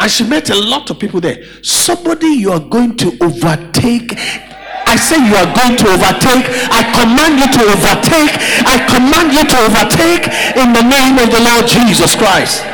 And 0.00 0.10
she 0.10 0.24
met 0.24 0.48
a 0.48 0.56
lot 0.56 0.88
of 0.88 0.98
people 0.98 1.20
there. 1.20 1.44
Somebody 1.62 2.28
you 2.28 2.52
are 2.52 2.60
going 2.60 2.96
to 2.96 3.08
overtake. 3.20 4.14
I 4.16 4.96
say 4.96 5.16
you 5.16 5.36
are 5.36 5.54
going 5.54 5.76
to 5.76 5.88
overtake. 5.88 6.46
I 6.72 6.82
command 6.96 7.38
you 7.38 7.46
to 7.52 7.62
overtake. 7.68 8.32
I 8.66 8.80
command 8.88 9.34
you 9.34 9.44
to 9.44 9.56
overtake 9.68 10.26
in 10.56 10.72
the 10.72 10.82
name 10.82 11.18
of 11.18 11.30
the 11.30 11.40
Lord 11.40 11.66
Jesus 11.66 12.16
Christ. 12.16 12.64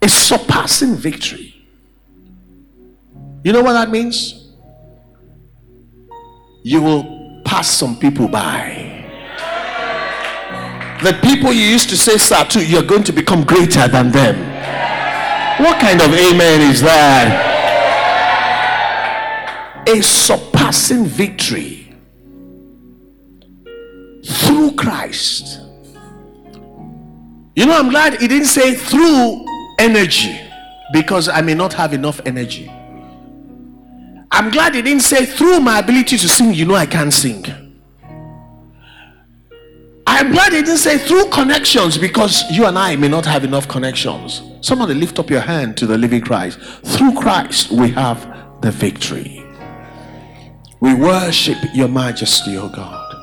A 0.00 0.08
surpassing 0.08 0.94
victory. 0.94 1.54
You 3.42 3.52
know 3.52 3.62
what 3.62 3.72
that 3.72 3.90
means? 3.90 4.52
You 6.62 6.80
will 6.80 7.42
pass 7.44 7.68
some 7.68 7.98
people 7.98 8.28
by. 8.28 8.95
The 11.02 11.18
people 11.22 11.52
you 11.52 11.62
used 11.62 11.88
to 11.90 11.96
say 11.96 12.16
sir 12.16 12.44
to, 12.44 12.64
you're 12.64 12.82
going 12.82 13.04
to 13.04 13.12
become 13.12 13.44
greater 13.44 13.86
than 13.86 14.10
them. 14.10 14.36
What 15.62 15.78
kind 15.80 16.00
of 16.00 16.12
amen 16.12 16.60
is 16.70 16.80
that? 16.82 17.42
A 19.88 20.02
surpassing 20.02 21.04
victory 21.04 21.94
through 24.24 24.72
Christ. 24.72 25.60
You 27.54 27.66
know, 27.66 27.78
I'm 27.78 27.88
glad 27.90 28.20
he 28.20 28.28
didn't 28.28 28.48
say 28.48 28.74
through 28.74 29.46
energy 29.78 30.40
because 30.92 31.28
I 31.28 31.40
may 31.40 31.54
not 31.54 31.72
have 31.74 31.92
enough 31.92 32.20
energy. 32.26 32.70
I'm 34.30 34.50
glad 34.50 34.74
he 34.74 34.82
didn't 34.82 35.02
say 35.02 35.24
through 35.24 35.60
my 35.60 35.78
ability 35.78 36.18
to 36.18 36.28
sing, 36.28 36.52
you 36.52 36.64
know, 36.64 36.74
I 36.74 36.86
can't 36.86 37.12
sing. 37.12 37.65
I'm 40.18 40.32
he 40.32 40.62
didn't 40.62 40.78
say 40.78 40.96
through 40.96 41.26
connections 41.26 41.98
because 41.98 42.42
you 42.50 42.64
and 42.64 42.78
I 42.78 42.96
may 42.96 43.06
not 43.06 43.26
have 43.26 43.44
enough 43.44 43.68
connections. 43.68 44.40
Somebody 44.62 44.94
lift 44.94 45.18
up 45.18 45.28
your 45.28 45.42
hand 45.42 45.76
to 45.76 45.86
the 45.86 45.98
living 45.98 46.22
Christ. 46.22 46.58
Through 46.58 47.16
Christ, 47.16 47.70
we 47.70 47.90
have 47.90 48.60
the 48.62 48.70
victory. 48.70 49.44
We 50.80 50.94
worship 50.94 51.58
your 51.74 51.88
majesty, 51.88 52.56
O 52.56 52.70
God. 52.70 53.14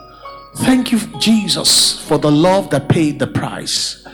Thank 0.57 0.91
you, 0.91 0.99
Jesus, 1.19 1.99
for 2.07 2.19
the 2.19 2.31
love 2.31 2.69
that 2.69 2.89
paid 2.89 3.17
the 3.17 3.25
price. 3.25 4.05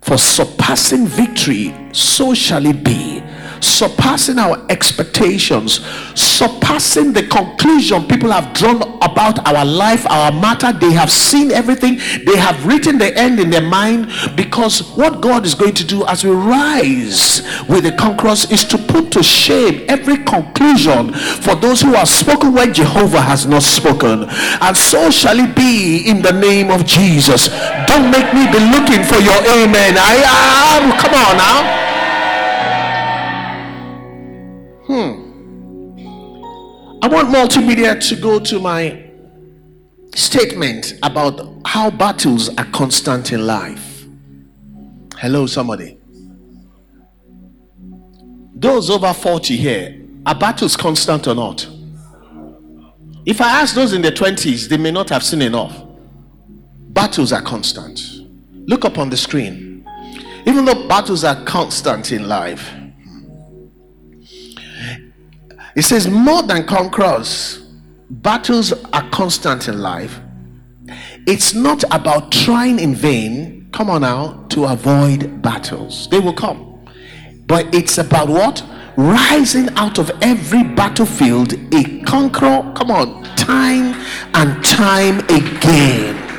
For 0.00 0.16
surpassing 0.16 1.06
victory, 1.06 1.74
so 1.92 2.32
shall 2.32 2.64
it 2.64 2.82
be 2.82 3.22
surpassing 3.64 4.38
our 4.38 4.64
expectations, 4.68 5.80
surpassing 6.14 7.12
the 7.12 7.26
conclusion 7.26 8.06
people 8.06 8.30
have 8.30 8.52
drawn 8.54 8.93
about 9.14 9.46
our 9.46 9.64
life, 9.64 10.04
our 10.10 10.32
matter. 10.32 10.72
They 10.72 10.90
have 10.92 11.10
seen 11.10 11.52
everything, 11.52 11.98
they 12.26 12.36
have 12.36 12.66
written 12.66 12.98
the 12.98 13.16
end 13.16 13.38
in 13.38 13.48
their 13.50 13.62
mind 13.62 14.10
because 14.34 14.80
what 14.96 15.20
God 15.20 15.46
is 15.46 15.54
going 15.54 15.74
to 15.74 15.84
do 15.84 16.04
as 16.06 16.24
we 16.24 16.30
rise 16.30 17.42
with 17.68 17.84
the 17.84 17.92
conquerors 17.92 18.50
is 18.50 18.64
to 18.64 18.76
put 18.78 19.12
to 19.12 19.22
shame 19.22 19.84
every 19.88 20.16
conclusion 20.18 21.12
for 21.14 21.54
those 21.54 21.80
who 21.80 21.92
have 21.94 22.08
spoken 22.08 22.52
when 22.52 22.74
Jehovah 22.74 23.20
has 23.20 23.46
not 23.46 23.62
spoken. 23.62 24.24
And 24.60 24.76
so 24.76 25.10
shall 25.10 25.38
it 25.38 25.54
be 25.54 26.08
in 26.10 26.20
the 26.20 26.32
name 26.32 26.70
of 26.72 26.84
Jesus. 26.84 27.46
Don't 27.86 28.10
make 28.10 28.34
me 28.34 28.50
be 28.50 28.58
looking 28.74 29.04
for 29.06 29.22
your 29.22 29.38
amen. 29.54 29.94
I 29.96 30.14
am. 30.74 30.98
Come 30.98 31.14
on 31.14 31.36
now. 31.38 31.84
Hmm. 34.86 35.24
I 37.04 37.06
want 37.06 37.28
multimedia 37.28 38.00
to 38.08 38.16
go 38.16 38.40
to 38.40 38.58
my 38.58 39.03
statement 40.14 40.94
about 41.02 41.40
how 41.66 41.90
battles 41.90 42.48
are 42.56 42.66
constant 42.66 43.32
in 43.32 43.46
life. 43.46 44.06
Hello, 45.18 45.46
somebody. 45.46 45.98
Those 48.54 48.90
over 48.90 49.12
40 49.12 49.56
here, 49.56 50.00
are 50.26 50.34
battles 50.34 50.76
constant 50.76 51.26
or 51.26 51.34
not? 51.34 51.68
If 53.26 53.40
I 53.40 53.60
ask 53.60 53.74
those 53.74 53.92
in 53.92 54.02
the 54.02 54.12
20s, 54.12 54.68
they 54.68 54.76
may 54.76 54.90
not 54.90 55.08
have 55.10 55.22
seen 55.22 55.42
enough. 55.42 55.84
Battles 56.90 57.32
are 57.32 57.42
constant. 57.42 58.00
Look 58.66 58.84
up 58.84 58.98
on 58.98 59.10
the 59.10 59.16
screen. 59.16 59.86
Even 60.46 60.64
though 60.64 60.86
battles 60.86 61.24
are 61.24 61.42
constant 61.44 62.12
in 62.12 62.28
life, 62.28 62.70
it 65.74 65.82
says, 65.82 66.06
more 66.06 66.42
than 66.42 66.66
conquerors, 66.66 67.63
battles 68.22 68.72
are 68.72 69.08
constant 69.10 69.68
in 69.68 69.80
life. 69.80 70.20
It's 71.26 71.54
not 71.54 71.84
about 71.90 72.30
trying 72.30 72.78
in 72.78 72.94
vain, 72.94 73.68
come 73.72 73.90
on 73.90 74.02
now, 74.02 74.44
to 74.50 74.64
avoid 74.64 75.42
battles. 75.42 76.08
They 76.10 76.20
will 76.20 76.34
come. 76.34 76.84
But 77.46 77.74
it's 77.74 77.98
about 77.98 78.28
what? 78.28 78.64
Rising 78.96 79.68
out 79.70 79.98
of 79.98 80.10
every 80.22 80.62
battlefield, 80.62 81.54
a 81.74 82.00
conqueror, 82.02 82.72
come 82.76 82.90
on, 82.90 83.24
time 83.36 83.94
and 84.34 84.64
time 84.64 85.18
again. 85.28 86.33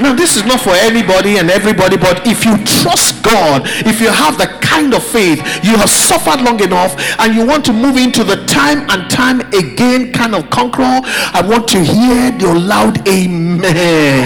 Now, 0.00 0.14
this 0.14 0.34
is 0.36 0.44
not 0.46 0.60
for 0.60 0.70
anybody 0.70 1.36
and 1.36 1.50
everybody, 1.50 1.98
but 1.98 2.26
if 2.26 2.44
you 2.46 2.56
trust 2.64 3.22
God, 3.22 3.62
if 3.86 4.00
you 4.00 4.08
have 4.08 4.38
the 4.38 4.46
kind 4.62 4.94
of 4.94 5.02
faith, 5.04 5.38
you 5.62 5.76
have 5.76 5.90
suffered 5.90 6.40
long 6.40 6.58
enough, 6.62 6.96
and 7.18 7.34
you 7.34 7.46
want 7.46 7.66
to 7.66 7.72
move 7.74 7.98
into 7.98 8.24
the 8.24 8.36
time 8.46 8.88
and 8.88 9.10
time 9.10 9.40
again 9.52 10.12
kind 10.12 10.34
of 10.34 10.48
conqueror, 10.48 11.02
I 11.04 11.42
want 11.46 11.68
to 11.68 11.80
hear 11.84 12.32
your 12.38 12.58
loud 12.58 13.06
amen. 13.06 14.24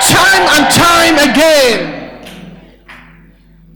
Time 0.00 0.46
and 0.54 0.72
time 0.72 1.30
again. 1.30 1.90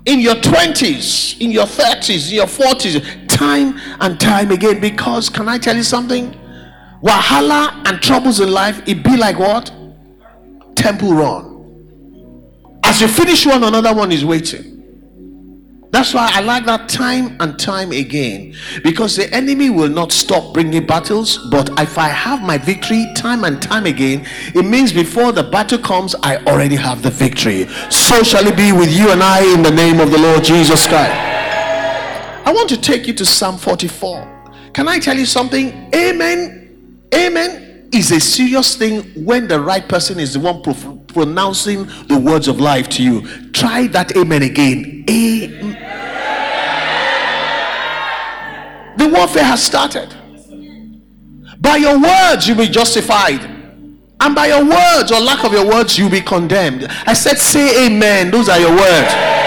In 0.07 0.21
your 0.21 0.37
20s, 0.37 1.41
in 1.41 1.51
your 1.51 1.67
30s, 1.67 2.31
in 2.31 2.37
your 2.37 2.47
40s, 2.47 3.27
time 3.27 3.79
and 4.01 4.19
time 4.21 4.53
again. 4.53 4.81
Because, 4.81 5.29
can 5.29 5.49
I 5.49 5.59
tell 5.59 5.77
you 5.77 5.83
something? 5.83 6.35
Wahala 7.03 7.83
and 7.87 8.01
troubles 8.01 8.41
in 8.41 8.51
life, 8.51 8.81
it 8.87 9.03
be 9.03 9.17
like 9.17 9.39
what? 9.39 9.73
Temple 10.79 11.13
run. 11.13 12.81
As 12.85 13.01
you 13.01 13.09
finish 13.09 13.45
one, 13.45 13.65
another 13.65 13.93
one 13.95 14.13
is 14.13 14.25
waiting. 14.25 14.77
That's 15.91 16.13
why 16.13 16.31
I 16.33 16.41
like 16.41 16.67
that 16.67 16.89
time 16.89 17.37
and 17.41 17.59
time 17.59 17.93
again 17.93 18.55
because 18.85 19.17
the 19.17 19.33
enemy 19.35 19.71
will 19.71 19.89
not 19.89 20.13
stop 20.13 20.53
bringing 20.55 20.87
battles. 20.87 21.39
But 21.51 21.71
if 21.81 21.99
I 21.99 22.09
have 22.09 22.43
my 22.43 22.59
victory 22.59 23.07
time 23.17 23.45
and 23.45 23.61
time 23.61 23.87
again, 23.87 24.27
it 24.55 24.65
means 24.65 24.93
before 24.93 25.33
the 25.33 25.43
battle 25.43 25.79
comes, 25.79 26.15
I 26.23 26.37
already 26.45 26.77
have 26.77 27.03
the 27.03 27.11
victory. 27.11 27.67
So 27.91 28.23
shall 28.23 28.47
it 28.47 28.57
be 28.57 28.71
with 28.73 28.93
you 28.97 29.11
and 29.11 29.23
I 29.23 29.43
in 29.55 29.63
the 29.63 29.71
name 29.71 29.99
of 29.99 30.11
the 30.11 30.19
Lord 30.19 30.45
Jesus 30.45 30.87
Christ. 30.87 31.13
I 32.47 32.53
want 32.55 32.69
to 32.69 32.81
take 32.81 33.07
you 33.07 33.15
to 33.15 33.25
Psalm 33.25 33.57
44. 33.59 34.71
Can 34.75 34.89
I 34.89 34.99
tell 34.99 35.17
you 35.17 35.27
something? 35.27 35.91
Amen. 35.95 37.09
Amen 37.15 37.68
is 37.93 38.11
a 38.13 38.21
serious 38.21 38.77
thing 38.77 39.03
when 39.25 39.49
the 39.49 39.61
right 39.61 39.89
person 39.89 40.19
is 40.19 40.35
the 40.35 40.41
one 40.41 40.63
pronouncing 41.07 41.87
the 42.09 42.19
words 42.19 42.49
of 42.49 42.61
life 42.61 42.89
to 42.91 43.03
you. 43.03 43.51
Try 43.53 43.87
that 43.89 44.17
amen 44.17 44.43
again. 44.43 45.05
Amen. 45.09 45.73
The 48.99 49.09
warfare 49.09 49.45
has 49.45 49.63
started. 49.63 50.15
By 51.61 51.77
your 51.77 52.01
words, 52.01 52.47
you'll 52.47 52.59
be 52.59 52.69
justified. 52.69 53.43
And 54.21 54.35
by 54.35 54.49
your 54.49 54.65
words 54.65 55.13
or 55.13 55.21
lack 55.21 55.45
of 55.45 55.53
your 55.53 55.67
words, 55.67 55.97
you'll 55.97 56.11
be 56.11 56.21
condemned. 56.21 56.87
I 57.07 57.15
said, 57.15 57.39
say 57.39 57.87
amen. 57.87 58.31
Those 58.31 58.49
are 58.49 58.59
your 58.59 58.71
words. 58.71 59.38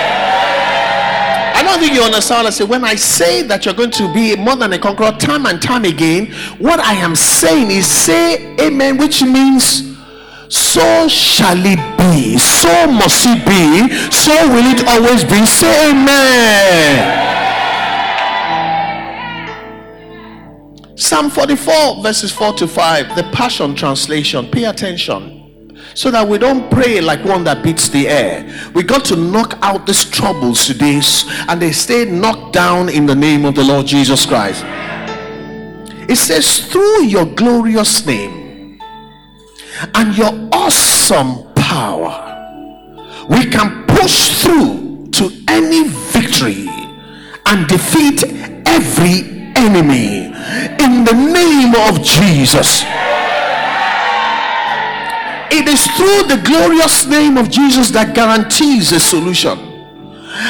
Don't 1.72 1.80
think 1.80 1.94
you 1.94 2.04
understand. 2.04 2.48
I 2.48 2.50
say, 2.50 2.66
when 2.66 2.84
I 2.84 2.96
say 2.96 3.44
that 3.44 3.64
you're 3.64 3.74
going 3.74 3.92
to 3.92 4.14
be 4.14 4.36
more 4.36 4.58
than 4.58 4.74
a 4.74 4.78
conqueror 4.78 5.14
time 5.14 5.46
and 5.46 5.62
time 5.62 5.86
again, 5.86 6.30
what 6.58 6.82
I 6.82 6.96
am 6.96 7.16
saying 7.16 7.72
is 7.72 7.88
say 7.88 8.58
amen, 8.58 8.98
which 8.98 9.24
means 9.24 9.96
so 10.50 11.08
shall 11.08 11.56
it 11.56 11.80
be, 11.98 12.38
so 12.38 12.88
must 12.92 13.26
it 13.26 13.46
be, 13.48 13.88
so 14.12 14.34
will 14.50 14.66
it 14.68 14.86
always 14.86 15.24
be. 15.24 15.46
Say 15.46 15.92
amen. 15.92 17.30
Psalm 20.98 21.30
44, 21.30 22.04
verses 22.04 22.34
4 22.34 22.52
to 22.56 22.68
5, 22.68 23.16
the 23.16 23.24
Passion 23.32 23.76
Translation. 23.76 24.46
Pay 24.52 24.66
attention 24.66 25.41
so 25.94 26.12
that 26.12 26.28
we 26.28 26.38
don't 26.38 26.70
pray 26.72 27.02
like 27.02 27.24
one 27.26 27.44
that 27.44 27.64
beats 27.64 27.90
the 27.90 28.08
air. 28.08 28.72
We 28.74 28.84
got 28.84 29.06
to 29.06 29.16
knock 29.16 29.58
out 29.62 29.86
these 29.86 30.06
troubles 30.06 30.66
today 30.66 31.02
and 31.48 31.62
they 31.62 31.72
stay 31.72 32.06
knocked 32.06 32.54
down 32.54 32.90
in 32.90 33.06
the 33.06 33.16
name 33.16 33.46
of 33.46 33.56
the 33.56 33.64
Lord 33.64 33.86
Jesus 33.86 34.26
Christ. 34.26 34.64
It 36.10 36.18
says, 36.18 36.66
through 36.68 37.06
your 37.06 37.26
glorious 37.26 38.06
name 38.06 38.80
and 39.96 40.18
your 40.18 40.50
awesome 40.52 41.54
power, 41.54 42.28
we 43.30 43.46
can 43.46 43.86
push 43.88 44.42
through 44.42 45.08
to 45.12 45.32
any 45.48 45.88
victory 45.88 46.68
and 47.46 47.68
defeat 47.68 48.24
every 48.66 49.42
enemy 49.56 50.26
in 50.80 51.04
the 51.06 51.14
name 51.14 51.76
of 51.76 52.04
Jesus. 52.04 52.84
It 55.54 55.68
is 55.68 55.86
through 55.98 56.34
the 56.34 56.42
glorious 56.46 57.06
name 57.06 57.38
of 57.38 57.50
Jesus 57.50 57.92
that 57.92 58.16
guarantees 58.16 58.94
a 58.94 59.00
solution. 59.00 59.60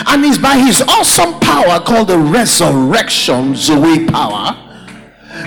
And 0.07 0.23
it's 0.23 0.37
by 0.37 0.57
his 0.57 0.81
awesome 0.83 1.39
power 1.39 1.79
called 1.79 2.09
the 2.09 2.19
resurrection 2.19 3.55
Zoe 3.55 4.05
power 4.05 4.53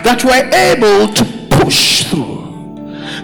that 0.03 0.25
we're 0.25 0.51
able 0.53 1.13
to 1.15 1.25
push 1.57 2.05
through. 2.05 2.43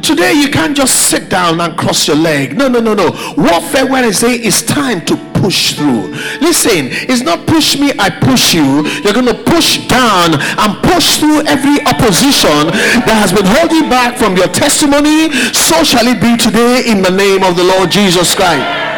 Today 0.03 0.33
you 0.33 0.49
can't 0.51 0.77
just 0.77 1.11
sit 1.11 1.29
down 1.29 1.61
and 1.61 1.77
cross 1.77 2.07
your 2.07 2.17
leg. 2.17 2.57
No, 2.57 2.69
no, 2.69 2.81
no, 2.81 2.95
no. 2.95 3.11
Warfare 3.37 3.87
Wednesday 3.87 4.33
is 4.33 4.63
time 4.63 5.05
to 5.07 5.17
push 5.35 5.75
through. 5.75 6.15
Listen, 6.41 6.89
it's 6.91 7.23
not 7.23 7.47
push 7.47 7.79
me, 7.79 7.93
I 7.99 8.09
push 8.09 8.55
you. 8.55 8.87
You're 9.03 9.13
going 9.13 9.27
to 9.27 9.40
push 9.51 9.87
down 9.87 10.39
and 10.39 10.71
push 10.87 11.19
through 11.19 11.43
every 11.47 11.83
opposition 11.85 12.71
that 13.05 13.19
has 13.19 13.35
been 13.35 13.47
holding 13.47 13.91
back 13.91 14.17
from 14.17 14.37
your 14.37 14.49
testimony. 14.49 15.31
So 15.53 15.83
shall 15.83 16.07
it 16.07 16.23
be 16.23 16.39
today 16.39 16.87
in 16.87 17.03
the 17.03 17.11
name 17.11 17.43
of 17.43 17.57
the 17.57 17.65
Lord 17.65 17.91
Jesus 17.91 18.35
Christ 18.35 18.91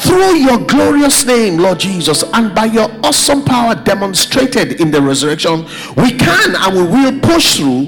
through 0.00 0.36
your 0.36 0.58
glorious 0.58 1.26
name, 1.26 1.58
Lord 1.58 1.80
Jesus, 1.80 2.22
and 2.32 2.54
by 2.54 2.66
your 2.66 2.88
awesome 3.04 3.44
power 3.44 3.74
demonstrated 3.74 4.80
in 4.80 4.90
the 4.90 5.02
resurrection, 5.02 5.64
we 5.96 6.12
can 6.12 6.54
and 6.54 6.74
we 6.76 6.82
will 6.82 7.20
push 7.20 7.56
through 7.56 7.86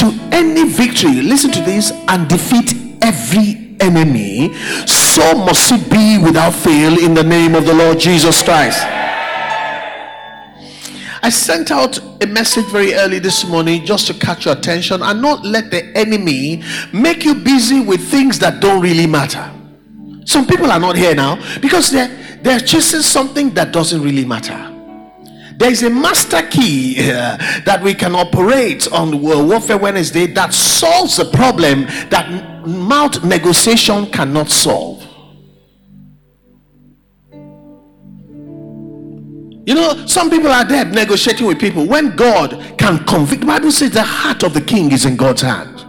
to 0.00 0.18
any 0.32 0.68
victory. 0.68 1.20
Listen 1.20 1.50
to 1.52 1.60
this 1.60 1.92
and 2.08 2.28
defeat 2.28 2.74
every 3.02 3.76
enemy, 3.80 4.54
so 4.86 5.34
must 5.34 5.72
it 5.72 5.90
be 5.90 6.18
without 6.18 6.54
fail 6.54 6.98
in 6.98 7.14
the 7.14 7.24
name 7.24 7.54
of 7.54 7.66
the 7.66 7.74
Lord 7.74 7.98
Jesus 7.98 8.42
Christ. 8.42 9.01
I 11.24 11.30
sent 11.30 11.70
out 11.70 12.00
a 12.20 12.26
message 12.26 12.66
very 12.66 12.94
early 12.94 13.20
this 13.20 13.46
morning 13.46 13.84
just 13.84 14.08
to 14.08 14.14
catch 14.14 14.44
your 14.44 14.56
attention 14.56 15.02
and 15.02 15.22
not 15.22 15.44
let 15.44 15.70
the 15.70 15.84
enemy 15.96 16.64
make 16.92 17.24
you 17.24 17.36
busy 17.36 17.78
with 17.78 18.00
things 18.10 18.40
that 18.40 18.60
don't 18.60 18.82
really 18.82 19.06
matter. 19.06 19.48
Some 20.24 20.48
people 20.48 20.68
are 20.70 20.80
not 20.80 20.96
here 20.96 21.14
now 21.14 21.36
because 21.60 21.90
they're 21.90 22.10
they're 22.42 22.58
chasing 22.58 23.02
something 23.02 23.50
that 23.50 23.72
doesn't 23.72 24.02
really 24.02 24.24
matter. 24.24 24.68
There 25.58 25.70
is 25.70 25.84
a 25.84 25.90
master 25.90 26.42
key 26.48 26.96
uh, 26.98 27.36
that 27.66 27.80
we 27.84 27.94
can 27.94 28.16
operate 28.16 28.90
on 28.90 29.22
World 29.22 29.48
Warfare 29.48 29.78
Wednesday 29.78 30.26
that 30.26 30.52
solves 30.52 31.20
a 31.20 31.24
problem 31.24 31.84
that 32.10 32.66
mouth 32.66 33.24
negotiation 33.24 34.06
cannot 34.06 34.50
solve. 34.50 35.01
You 39.64 39.74
know, 39.74 40.06
some 40.06 40.28
people 40.28 40.50
are 40.50 40.64
there 40.64 40.84
negotiating 40.84 41.46
with 41.46 41.60
people 41.60 41.86
when 41.86 42.16
God 42.16 42.74
can 42.78 43.04
convict. 43.04 43.42
The 43.42 43.46
Bible 43.46 43.70
says 43.70 43.92
the 43.92 44.02
heart 44.02 44.42
of 44.42 44.54
the 44.54 44.60
king 44.60 44.90
is 44.90 45.04
in 45.04 45.16
God's 45.16 45.42
hand. 45.42 45.80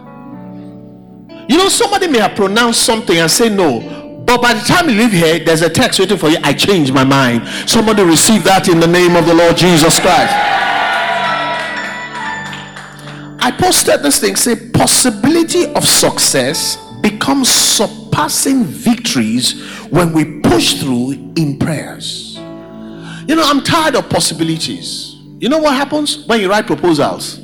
You 1.50 1.58
know, 1.58 1.68
somebody 1.68 2.06
may 2.06 2.20
have 2.20 2.36
pronounced 2.36 2.84
something 2.84 3.18
and 3.18 3.30
say 3.30 3.48
no, 3.48 4.22
but 4.24 4.40
by 4.40 4.54
the 4.54 4.60
time 4.60 4.88
you 4.88 4.96
leave 4.96 5.12
here, 5.12 5.40
there's 5.44 5.62
a 5.62 5.68
text 5.68 5.98
waiting 5.98 6.16
for 6.16 6.28
you. 6.28 6.38
I 6.42 6.52
changed 6.52 6.94
my 6.94 7.04
mind. 7.04 7.46
Somebody 7.68 8.02
receive 8.04 8.44
that 8.44 8.68
in 8.68 8.80
the 8.80 8.86
name 8.86 9.16
of 9.16 9.26
the 9.26 9.34
Lord 9.34 9.56
Jesus 9.56 9.98
Christ. 9.98 10.32
I 13.46 13.54
posted 13.58 14.02
this 14.02 14.20
thing 14.20 14.36
say 14.36 14.70
possibility 14.70 15.66
of 15.74 15.84
success 15.84 16.76
becomes 17.02 17.50
surpassing 17.50 18.64
victories 18.64 19.60
when 19.90 20.12
we 20.12 20.40
push 20.40 20.80
through 20.80 21.12
in 21.36 21.58
prayers. 21.58 22.33
You 23.26 23.36
know, 23.36 23.42
I'm 23.44 23.62
tired 23.62 23.96
of 23.96 24.08
possibilities. 24.08 25.16
You 25.38 25.48
know 25.48 25.58
what 25.58 25.74
happens 25.74 26.26
when 26.26 26.40
you 26.40 26.50
write 26.50 26.66
proposals? 26.66 27.40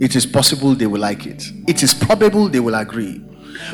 It 0.00 0.16
is 0.16 0.26
possible 0.26 0.74
they 0.74 0.86
will 0.86 1.00
like 1.00 1.26
it. 1.26 1.44
It 1.68 1.82
is 1.82 1.94
probable 1.94 2.48
they 2.48 2.60
will 2.60 2.74
agree 2.74 3.22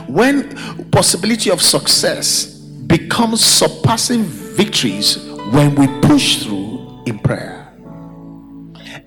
when 0.07 0.55
possibility 0.91 1.51
of 1.51 1.63
success 1.63 2.47
becomes 2.87 3.45
surpassing 3.45 4.25
victories 4.25 5.17
when 5.53 5.75
we 5.75 5.87
push 6.01 6.43
through 6.43 7.03
in 7.07 7.19
prayer 7.19 7.73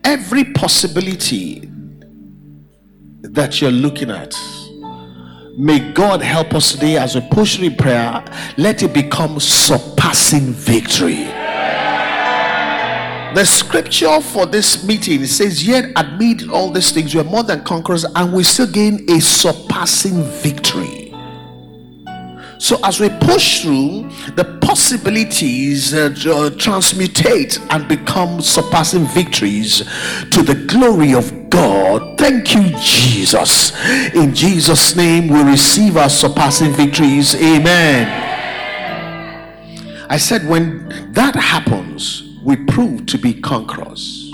every 0.04 0.44
possibility 0.44 1.70
that 3.22 3.62
you're 3.62 3.72
looking 3.72 4.10
at 4.10 4.36
may 5.58 5.92
god 5.94 6.22
help 6.22 6.54
us 6.54 6.72
today 6.72 6.98
as 6.98 7.16
we 7.16 7.22
push 7.32 7.58
through 7.58 7.72
prayer 7.72 8.24
let 8.58 8.82
it 8.82 8.94
become 8.94 9.40
surpassing 9.40 10.54
victory 10.54 11.26
the 13.34 13.46
scripture 13.46 14.20
for 14.20 14.46
this 14.46 14.84
meeting 14.84 15.26
says, 15.26 15.66
Yet 15.66 15.92
amid 15.96 16.50
all 16.50 16.70
these 16.70 16.92
things, 16.92 17.16
we 17.16 17.22
are 17.22 17.26
more 17.26 17.44
than 17.44 17.64
conquerors, 17.64 18.04
and 18.04 18.34
we 18.34 18.44
still 18.44 18.68
gain 18.68 19.10
a 19.10 19.22
surpassing 19.22 20.24
victory. 20.42 21.02
So, 22.60 22.78
as 22.84 23.00
we 23.00 23.10
push 23.10 23.64
through, 23.64 24.10
the 24.36 24.60
possibilities 24.62 25.96
uh, 25.96 26.06
uh, 26.06 26.50
transmutate 26.52 27.58
and 27.72 27.88
become 27.88 28.40
surpassing 28.40 29.06
victories 29.08 29.80
to 30.30 30.44
the 30.44 30.66
glory 30.68 31.14
of 31.14 31.50
God. 31.50 32.20
Thank 32.20 32.54
you, 32.54 32.70
Jesus. 32.80 33.72
In 34.14 34.36
Jesus' 34.36 34.96
name, 34.96 35.28
we 35.28 35.42
receive 35.42 35.98
our 35.98 36.10
surpassing 36.10 36.72
victories. 36.74 37.34
Amen. 37.34 38.30
I 40.08 40.18
said, 40.18 40.48
when 40.48 41.12
that 41.14 41.36
happens, 41.36 42.31
we 42.44 42.56
prove 42.56 43.06
to 43.08 43.18
be 43.18 43.34
conquerors, 43.34 44.32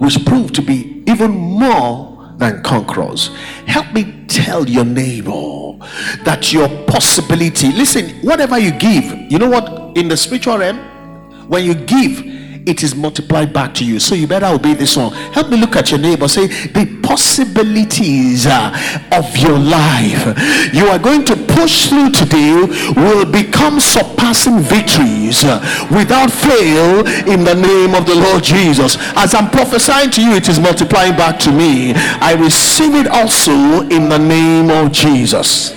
We 0.00 0.10
prove 0.24 0.52
to 0.52 0.62
be 0.62 1.02
even 1.06 1.30
more 1.32 2.32
than 2.36 2.62
conquerors. 2.62 3.28
Help 3.66 3.92
me 3.92 4.24
tell 4.28 4.68
your 4.68 4.84
neighbor 4.84 5.76
that 6.24 6.52
your 6.52 6.68
possibility, 6.86 7.72
listen, 7.72 8.10
whatever 8.22 8.58
you 8.58 8.70
give, 8.72 9.04
you 9.30 9.38
know 9.38 9.48
what, 9.50 9.96
in 9.96 10.08
the 10.08 10.16
spiritual 10.16 10.58
realm, 10.58 10.78
when 11.48 11.64
you 11.64 11.74
give, 11.74 12.22
it 12.68 12.82
is 12.82 12.94
multiplied 12.94 13.52
back 13.52 13.72
to 13.74 13.84
you. 13.84 13.98
So 13.98 14.14
you 14.14 14.26
better 14.26 14.46
obey 14.46 14.74
this 14.74 14.96
one. 14.96 15.12
Help 15.32 15.48
me 15.48 15.56
look 15.56 15.74
at 15.74 15.90
your 15.90 15.98
neighbor. 15.98 16.28
Say, 16.28 16.46
the 16.46 17.00
possibilities 17.02 18.46
uh, 18.46 18.70
of 19.12 19.36
your 19.38 19.58
life 19.58 20.36
you 20.74 20.86
are 20.88 20.98
going 20.98 21.24
to 21.24 21.36
push 21.36 21.88
through 21.88 22.10
today 22.10 22.52
will 22.94 23.24
become 23.24 23.80
surpassing 23.80 24.58
victories 24.58 25.44
uh, 25.44 25.58
without 25.90 26.30
fail 26.30 27.06
in 27.26 27.42
the 27.44 27.54
name 27.54 27.94
of 27.94 28.06
the 28.06 28.14
Lord 28.14 28.44
Jesus. 28.44 28.96
As 29.16 29.34
I'm 29.34 29.50
prophesying 29.50 30.10
to 30.10 30.22
you, 30.22 30.32
it 30.32 30.48
is 30.48 30.60
multiplying 30.60 31.16
back 31.16 31.38
to 31.40 31.52
me. 31.52 31.94
I 31.94 32.34
receive 32.34 32.94
it 32.94 33.06
also 33.06 33.52
in 33.88 34.10
the 34.10 34.18
name 34.18 34.70
of 34.70 34.92
Jesus. 34.92 35.74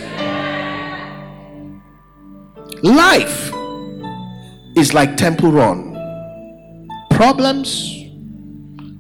Life 2.84 3.54
is 4.76 4.94
like 4.94 5.16
temple 5.16 5.52
run. 5.52 5.91
Problems, 7.12 7.94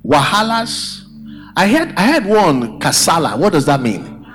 wahalas. 0.06 1.04
I 1.56 1.65
had 1.65 1.93
I 1.95 2.02
had 2.02 2.26
one 2.26 2.80
kasala. 2.80 3.38
What 3.38 3.54
does 3.54 3.65
that 3.65 3.82
mean? 3.82 4.26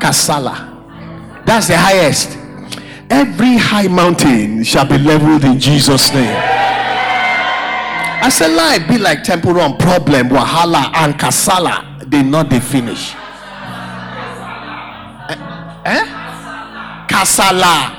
Kasala. 0.00 1.44
That's 1.46 1.68
the 1.68 1.76
highest. 1.76 2.38
Every 3.10 3.56
high 3.56 3.88
mountain 3.88 4.62
shall 4.64 4.86
be 4.86 4.98
leveled 4.98 5.44
in 5.44 5.58
Jesus' 5.58 6.12
name. 6.12 6.36
I 8.24 8.28
said, 8.28 8.54
life 8.54 8.88
be 8.88 8.98
like 8.98 9.24
temple 9.24 9.52
run, 9.54 9.76
problem, 9.76 10.28
wahala, 10.28 10.94
and 10.94 11.14
kasala. 11.14 12.08
They 12.08 12.22
not 12.22 12.48
they 12.48 12.60
finish. 12.60 13.14
Eh? 15.28 15.36
eh? 15.84 16.04
Kasala. 17.08 17.98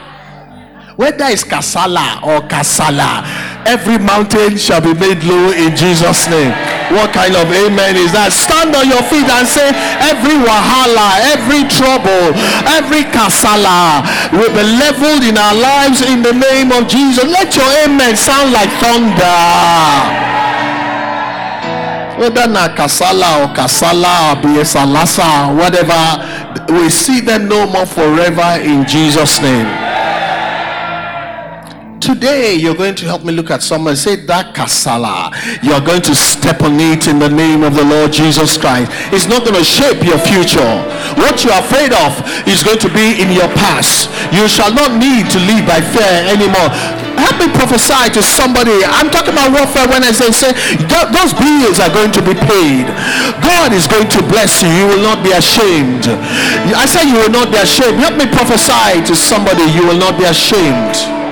Whether 0.96 1.26
it's 1.26 1.44
Kasala 1.44 2.22
or 2.24 2.48
Kasala, 2.48 3.26
every 3.66 3.98
mountain 3.98 4.58
shall 4.58 4.82
be 4.82 4.94
made 4.94 5.24
low 5.24 5.52
in 5.52 5.76
Jesus' 5.76 6.28
name. 6.30 6.52
What 6.92 7.14
kind 7.14 7.36
of 7.36 7.48
amen 7.50 7.96
is 7.96 8.12
that? 8.14 8.30
Stand 8.36 8.76
on 8.76 8.86
your 8.86 9.02
feet 9.10 9.26
and 9.26 9.48
say, 9.48 9.72
Every 10.04 10.38
wahala, 10.38 11.34
every 11.34 11.66
trouble, 11.72 12.36
every 12.70 13.08
Kasala 13.10 14.04
will 14.32 14.52
be 14.54 14.64
leveled 14.64 15.24
in 15.24 15.38
our 15.38 15.56
lives 15.56 16.02
in 16.02 16.22
the 16.22 16.34
name 16.34 16.72
of 16.72 16.88
Jesus. 16.88 17.24
Let 17.26 17.56
your 17.56 17.70
amen 17.88 18.16
sound 18.16 18.52
like 18.52 18.70
thunder 18.82 20.32
whether 22.18 22.48
na 22.48 22.70
kasala 22.70 23.42
or 23.44 23.54
kasala 23.56 24.38
or 24.38 24.64
salasa 24.64 25.50
whatever 25.58 26.74
we 26.74 26.88
see 26.90 27.20
them 27.22 27.48
no 27.50 27.66
more 27.66 27.88
forever 27.88 28.62
in 28.64 28.86
jesus 28.86 29.42
name 29.42 29.83
Today, 32.04 32.60
you're 32.60 32.76
going 32.76 33.00
to 33.00 33.08
help 33.08 33.24
me 33.24 33.32
look 33.32 33.48
at 33.48 33.64
someone 33.64 33.96
say 33.96 34.20
that 34.28 34.52
kasala. 34.52 35.32
You're 35.64 35.80
going 35.80 36.04
to 36.04 36.12
step 36.12 36.60
on 36.60 36.76
it 36.76 37.08
in 37.08 37.16
the 37.16 37.32
name 37.32 37.64
of 37.64 37.80
the 37.80 37.86
Lord 37.88 38.12
Jesus 38.12 38.60
Christ. 38.60 38.92
It's 39.16 39.32
not 39.32 39.48
going 39.48 39.56
to 39.56 39.64
shape 39.64 40.04
your 40.04 40.20
future. 40.20 40.84
What 41.16 41.48
you're 41.48 41.56
afraid 41.56 41.96
of 41.96 42.12
is 42.44 42.60
going 42.60 42.84
to 42.84 42.92
be 42.92 43.24
in 43.24 43.32
your 43.32 43.48
past. 43.56 44.12
You 44.36 44.52
shall 44.52 44.76
not 44.76 45.00
need 45.00 45.32
to 45.32 45.40
live 45.48 45.64
by 45.64 45.80
fear 45.80 46.28
anymore. 46.28 46.68
Help 47.16 47.40
me 47.40 47.48
prophesy 47.56 48.12
to 48.12 48.20
somebody. 48.20 48.84
I'm 48.84 49.08
talking 49.08 49.32
about 49.32 49.56
warfare 49.56 49.88
when 49.88 50.04
I 50.04 50.12
say, 50.12 50.28
say 50.36 50.52
those 51.08 51.32
bills 51.32 51.80
are 51.80 51.88
going 51.88 52.12
to 52.20 52.20
be 52.20 52.36
paid. 52.36 52.84
God 53.40 53.72
is 53.72 53.88
going 53.88 54.12
to 54.12 54.20
bless 54.28 54.60
you. 54.60 54.68
You 54.76 54.92
will 54.92 55.04
not 55.08 55.24
be 55.24 55.32
ashamed. 55.32 56.12
I 56.76 56.84
say 56.84 57.08
you 57.08 57.16
will 57.16 57.32
not 57.32 57.48
be 57.48 57.64
ashamed. 57.64 57.96
Help 58.04 58.20
me 58.20 58.28
prophesy 58.28 59.00
to 59.08 59.16
somebody. 59.16 59.64
You 59.72 59.88
will 59.88 59.96
not 60.04 60.20
be 60.20 60.28
ashamed. 60.28 61.23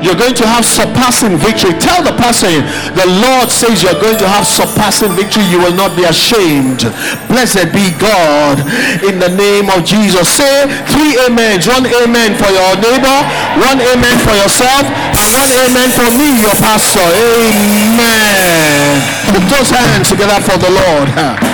You're 0.00 0.16
going 0.16 0.34
to 0.40 0.46
have 0.46 0.64
surpassing 0.64 1.36
victory. 1.36 1.76
Tell 1.76 2.00
the 2.02 2.16
person, 2.16 2.64
the 2.96 3.06
Lord 3.20 3.52
says 3.52 3.84
you're 3.84 4.00
going 4.00 4.16
to 4.18 4.28
have 4.28 4.48
surpassing 4.48 5.12
victory. 5.12 5.44
You 5.52 5.60
will 5.60 5.76
not 5.76 5.96
be 5.96 6.04
ashamed. 6.04 6.88
Blessed 7.28 7.72
be 7.72 7.92
God 8.00 8.64
in 9.04 9.20
the 9.20 9.28
name 9.28 9.68
of 9.68 9.84
Jesus. 9.84 10.28
Say 10.28 10.68
three 10.88 11.20
amens. 11.28 11.68
One 11.68 11.84
amen 11.86 12.36
for 12.40 12.48
your 12.48 12.72
neighbor, 12.80 13.18
one 13.60 13.80
amen 13.80 14.16
for 14.24 14.34
yourself, 14.36 14.88
and 14.88 15.28
one 15.36 15.52
amen 15.68 15.88
for 15.92 16.08
me, 16.16 16.40
your 16.40 16.56
pastor. 16.56 17.04
Amen. 17.04 18.96
Put 19.30 19.44
those 19.52 19.70
hands 19.70 20.08
together 20.08 20.40
for 20.40 20.56
the 20.56 20.70
Lord. 20.70 21.46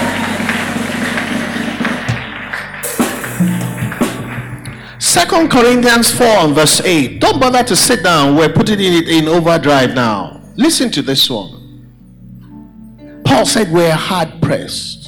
Second 5.16 5.50
Corinthians 5.50 6.10
4 6.12 6.26
and 6.26 6.54
verse 6.54 6.82
8. 6.82 7.20
Don't 7.22 7.40
bother 7.40 7.64
to 7.64 7.74
sit 7.74 8.02
down. 8.04 8.36
We're 8.36 8.52
putting 8.52 8.78
it 8.78 9.08
in 9.08 9.28
overdrive 9.28 9.94
now. 9.94 10.42
Listen 10.56 10.90
to 10.90 11.00
this 11.00 11.30
one. 11.30 13.22
Paul 13.24 13.46
said, 13.46 13.72
We're 13.72 13.94
hard 13.94 14.42
pressed. 14.42 15.06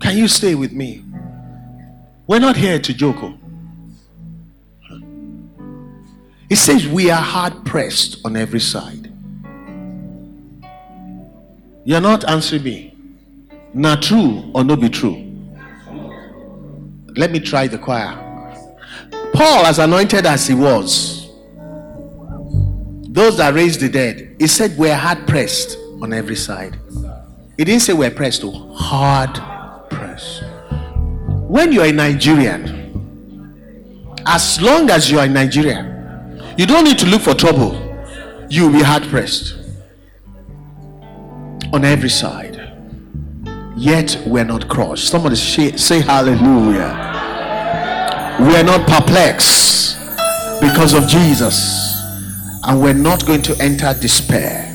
Can 0.00 0.16
you 0.16 0.28
stay 0.28 0.54
with 0.54 0.70
me? 0.72 1.02
We're 2.28 2.38
not 2.38 2.56
here 2.56 2.78
to 2.78 2.94
joke. 2.94 3.16
Oh. 3.20 3.34
He 6.48 6.54
says, 6.54 6.86
We 6.86 7.10
are 7.10 7.20
hard 7.20 7.64
pressed 7.64 8.24
on 8.24 8.36
every 8.36 8.60
side. 8.60 9.12
You're 11.82 12.00
not 12.00 12.22
answering 12.30 12.62
me. 12.62 12.94
Not 13.74 14.02
true 14.02 14.52
or 14.54 14.62
not 14.62 14.80
be 14.80 14.88
true. 14.88 15.31
Let 17.16 17.30
me 17.30 17.40
try 17.40 17.66
the 17.66 17.78
choir. 17.78 18.16
Paul, 19.34 19.66
as 19.66 19.78
anointed 19.78 20.26
as 20.26 20.46
he 20.46 20.54
was, 20.54 21.30
those 23.08 23.36
that 23.36 23.52
raised 23.54 23.80
the 23.80 23.88
dead, 23.88 24.36
he 24.38 24.46
said 24.46 24.76
we're 24.78 24.96
hard 24.96 25.26
pressed 25.26 25.76
on 26.00 26.12
every 26.12 26.36
side. 26.36 26.78
He 27.58 27.64
didn't 27.64 27.82
say 27.82 27.92
we're 27.92 28.10
pressed, 28.10 28.42
oh, 28.44 28.72
hard 28.74 29.34
pressed. 29.90 30.42
When 31.48 31.72
you're 31.72 31.84
a 31.84 31.92
Nigerian, 31.92 32.80
as 34.24 34.60
long 34.62 34.88
as 34.88 35.10
you 35.10 35.18
are 35.18 35.26
in 35.26 35.34
Nigeria, 35.34 36.54
you 36.56 36.66
don't 36.66 36.84
need 36.84 36.98
to 37.00 37.06
look 37.06 37.22
for 37.22 37.34
trouble. 37.34 37.74
You'll 38.48 38.72
be 38.72 38.82
hard 38.82 39.04
pressed 39.04 39.54
on 41.72 41.84
every 41.84 42.10
side 42.10 42.51
yet 43.82 44.16
we're 44.24 44.44
not 44.44 44.68
crushed. 44.68 45.08
Somebody 45.08 45.34
say, 45.34 46.00
hallelujah. 46.00 47.10
We're 48.40 48.62
not 48.62 48.86
perplexed 48.88 49.98
because 50.60 50.94
of 50.94 51.08
Jesus, 51.08 52.00
and 52.62 52.80
we're 52.80 52.94
not 52.94 53.26
going 53.26 53.42
to 53.42 53.56
enter 53.60 53.92
despair. 54.00 54.68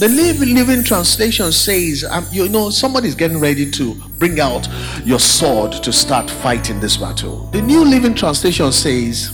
The 0.00 0.08
Living, 0.08 0.54
Living 0.54 0.82
Translation 0.82 1.52
says, 1.52 2.04
um, 2.10 2.26
you 2.32 2.48
know, 2.48 2.70
somebody's 2.70 3.14
getting 3.14 3.38
ready 3.38 3.70
to 3.70 3.94
bring 4.18 4.40
out 4.40 4.66
your 5.04 5.20
sword 5.20 5.72
to 5.84 5.92
start 5.92 6.28
fighting 6.28 6.80
this 6.80 6.96
battle. 6.96 7.46
The 7.52 7.62
New 7.62 7.84
Living 7.84 8.14
Translation 8.14 8.72
says, 8.72 9.30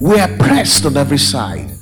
we 0.00 0.18
are 0.18 0.34
pressed 0.38 0.86
on 0.86 0.96
every 0.96 1.18
side. 1.18 1.72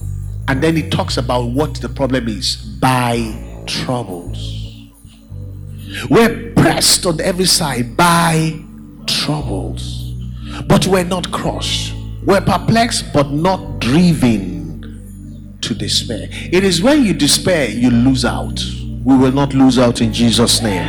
And 0.49 0.61
then 0.61 0.77
it 0.77 0.91
talks 0.91 1.19
about 1.19 1.51
what 1.51 1.75
the 1.77 1.89
problem 1.89 2.27
is 2.27 2.57
by 2.57 3.63
troubles. 3.67 4.60
We're 6.09 6.53
pressed 6.55 7.07
on 7.07 7.21
every 7.21 7.47
side 7.47 7.97
by 7.97 8.61
troubles, 9.07 10.15
but 10.67 10.87
we're 10.87 11.05
not 11.05 11.31
crushed. 11.31 11.95
We're 12.25 12.41
perplexed, 12.41 13.13
but 13.13 13.31
not 13.31 13.81
driven 13.81 15.59
to 15.61 15.75
despair. 15.75 16.29
It 16.31 16.65
is 16.65 16.83
when 16.83 17.05
you 17.05 17.13
despair, 17.15 17.69
you 17.69 17.91
lose 17.91 18.25
out. 18.25 18.63
We 19.05 19.17
will 19.17 19.33
not 19.33 19.55
lose 19.55 19.79
out 19.79 20.01
in 20.01 20.13
Jesus' 20.13 20.63
name. 20.63 20.87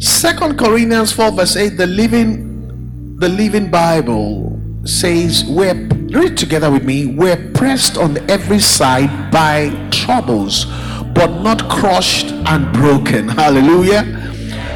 Second 0.00 0.58
Corinthians 0.58 1.12
4, 1.12 1.32
verse 1.32 1.56
8, 1.56 1.76
the 1.76 1.86
living, 1.86 3.18
the 3.18 3.28
living 3.28 3.70
Bible 3.70 4.60
says, 4.84 5.44
We're 5.44 5.88
read 6.14 6.36
together 6.36 6.70
with 6.70 6.84
me, 6.84 7.06
we're 7.06 7.50
pressed 7.54 7.98
on 7.98 8.18
every 8.30 8.60
side 8.60 9.32
by 9.32 9.70
troubles 9.90 10.66
but 11.14 11.42
not 11.42 11.68
crushed 11.68 12.26
and 12.26 12.72
broken. 12.72 13.28
Hallelujah. 13.28 14.02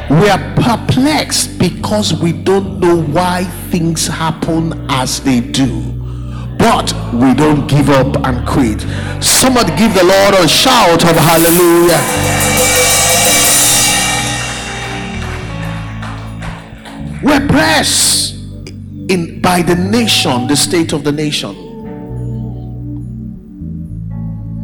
We 0.08 0.30
are 0.30 0.54
perplexed 0.54 1.58
because 1.58 2.14
we 2.14 2.32
don't 2.32 2.80
know 2.80 3.02
why 3.02 3.44
things 3.70 4.06
happen 4.06 4.86
as 4.88 5.20
they 5.20 5.40
do. 5.40 5.82
But 6.58 6.92
we 7.12 7.34
don't 7.34 7.66
give 7.66 7.90
up 7.90 8.24
and 8.24 8.46
quit. 8.48 8.80
Somebody 9.22 9.76
give 9.76 9.92
the 9.94 10.04
Lord 10.04 10.34
a 10.34 10.48
shout 10.48 11.04
of 11.04 11.16
hallelujah. 11.16 12.00
We're 17.22 17.46
pressed 17.48 18.34
in 19.10 19.40
by 19.42 19.62
the 19.62 19.74
nation, 19.74 20.46
the 20.46 20.56
state 20.56 20.92
of 20.92 21.04
the 21.04 21.12
nation 21.12 21.67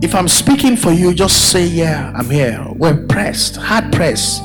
if 0.05 0.15
I'm 0.15 0.29
speaking 0.29 0.77
for 0.77 0.93
you, 0.93 1.15
just 1.15 1.51
say, 1.51 1.67
Yeah, 1.67 2.13
I'm 2.15 2.29
here. 2.29 2.63
We're 2.77 3.07
pressed, 3.07 3.57
hard 3.57 3.91
pressed 3.91 4.43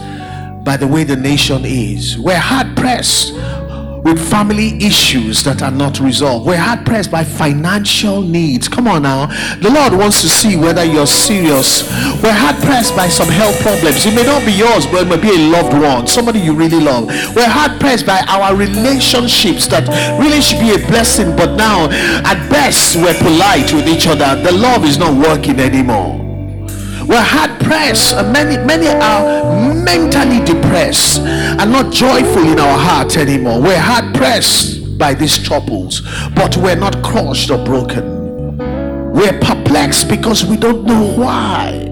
by 0.63 0.77
the 0.77 0.87
way 0.87 1.03
the 1.03 1.17
nation 1.17 1.65
is. 1.65 2.17
We're 2.17 2.37
hard 2.39 2.77
pressed 2.77 3.33
with 4.03 4.19
family 4.29 4.77
issues 4.83 5.43
that 5.43 5.61
are 5.61 5.71
not 5.71 5.99
resolved. 5.99 6.45
We're 6.45 6.57
hard 6.57 6.85
pressed 6.85 7.11
by 7.11 7.23
financial 7.23 8.21
needs. 8.21 8.67
Come 8.67 8.87
on 8.87 9.03
now. 9.03 9.27
The 9.57 9.69
Lord 9.69 9.93
wants 9.93 10.21
to 10.21 10.29
see 10.29 10.55
whether 10.55 10.83
you're 10.83 11.07
serious. 11.07 11.83
We're 12.21 12.33
hard 12.33 12.55
pressed 12.63 12.95
by 12.95 13.07
some 13.07 13.27
health 13.27 13.59
problems. 13.61 14.05
It 14.05 14.15
may 14.15 14.23
not 14.23 14.45
be 14.45 14.53
yours, 14.53 14.85
but 14.85 15.05
it 15.05 15.09
may 15.09 15.21
be 15.21 15.29
a 15.29 15.49
loved 15.49 15.73
one, 15.73 16.07
somebody 16.07 16.39
you 16.39 16.53
really 16.53 16.79
love. 16.79 17.07
We're 17.35 17.49
hard 17.49 17.79
pressed 17.79 18.05
by 18.05 18.23
our 18.27 18.55
relationships 18.55 19.67
that 19.67 19.87
really 20.19 20.41
should 20.41 20.59
be 20.59 20.73
a 20.73 20.87
blessing, 20.87 21.35
but 21.35 21.55
now 21.55 21.89
at 22.25 22.49
best 22.49 22.95
we're 22.95 23.17
polite 23.17 23.73
with 23.73 23.87
each 23.87 24.07
other. 24.07 24.41
The 24.41 24.51
love 24.51 24.85
is 24.85 24.97
not 24.97 25.13
working 25.15 25.59
anymore. 25.59 26.17
We're 27.09 27.25
hard 27.25 27.48
pressed. 27.59 28.15
Many, 28.15 28.57
many 28.65 28.87
are 28.87 29.73
mentally 29.73 30.43
depressed 30.45 31.19
and 31.19 31.71
not 31.71 31.91
joyful 31.91 32.43
in 32.43 32.59
our 32.59 32.77
hearts 32.77 33.17
anymore. 33.17 33.61
We're 33.61 33.79
hard 33.79 34.13
pressed 34.15 34.97
by 34.97 35.13
these 35.13 35.37
troubles, 35.37 36.01
but 36.35 36.57
we're 36.57 36.75
not 36.75 37.01
crushed 37.03 37.51
or 37.51 37.63
broken. 37.63 38.57
We're 39.11 39.39
perplexed 39.39 40.07
because 40.09 40.45
we 40.45 40.57
don't 40.57 40.85
know 40.85 41.13
why. 41.15 41.85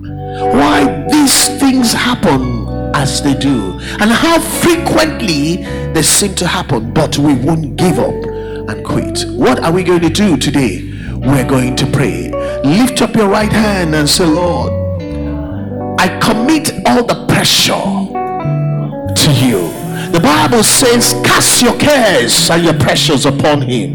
Why 0.00 1.06
these 1.10 1.48
things 1.58 1.92
happen 1.92 2.64
as 2.94 3.22
they 3.22 3.34
do, 3.34 3.78
and 4.00 4.10
how 4.10 4.38
frequently 4.38 5.64
they 5.92 6.02
seem 6.02 6.34
to 6.36 6.46
happen, 6.46 6.92
but 6.92 7.18
we 7.18 7.34
won't 7.34 7.76
give 7.76 7.98
up 7.98 8.14
and 8.68 8.84
quit. 8.84 9.24
What 9.28 9.60
are 9.60 9.72
we 9.72 9.82
going 9.82 10.02
to 10.02 10.10
do 10.10 10.36
today? 10.36 10.92
We're 11.12 11.46
going 11.46 11.76
to 11.76 11.86
pray. 11.86 12.33
Lift 12.64 13.02
up 13.02 13.14
your 13.14 13.28
right 13.28 13.52
hand 13.52 13.94
and 13.94 14.08
say, 14.08 14.24
Lord, 14.24 14.72
I 16.00 16.18
commit 16.18 16.72
all 16.86 17.04
the 17.04 17.26
pressure 17.28 17.74
to 17.74 19.32
you. 19.44 19.68
The 20.10 20.20
Bible 20.20 20.62
says, 20.62 21.12
Cast 21.24 21.60
your 21.60 21.76
cares 21.78 22.48
and 22.50 22.64
your 22.64 22.72
pressures 22.74 23.26
upon 23.26 23.60
Him 23.60 23.94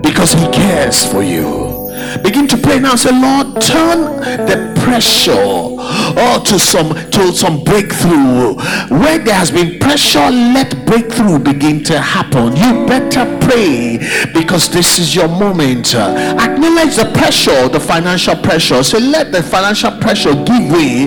because 0.00 0.32
He 0.32 0.46
cares 0.48 1.04
for 1.04 1.22
you. 1.22 1.90
Begin 2.22 2.48
to 2.48 2.56
pray 2.56 2.78
now. 2.78 2.94
Say, 2.96 3.10
Lord, 3.12 3.60
turn 3.60 4.16
the 4.46 4.77
pressure 4.88 5.32
oh, 5.36 6.42
to 6.46 6.58
some 6.58 6.94
to 7.10 7.32
some 7.32 7.62
breakthrough. 7.62 8.54
Where 8.88 9.18
there 9.18 9.34
has 9.34 9.50
been 9.50 9.78
pressure, 9.78 10.30
let 10.30 10.86
breakthrough 10.86 11.38
begin 11.38 11.84
to 11.84 12.00
happen. 12.00 12.56
You 12.56 12.86
better 12.86 13.24
pray 13.46 13.98
because 14.32 14.70
this 14.70 14.98
is 14.98 15.14
your 15.14 15.28
moment. 15.28 15.94
acknowledge 15.94 16.96
the 16.96 17.10
pressure, 17.14 17.68
the 17.68 17.80
financial 17.80 18.36
pressure. 18.36 18.82
so 18.82 18.98
let 18.98 19.30
the 19.30 19.42
financial 19.42 19.90
pressure 20.00 20.34
give 20.44 20.72
way 20.72 21.06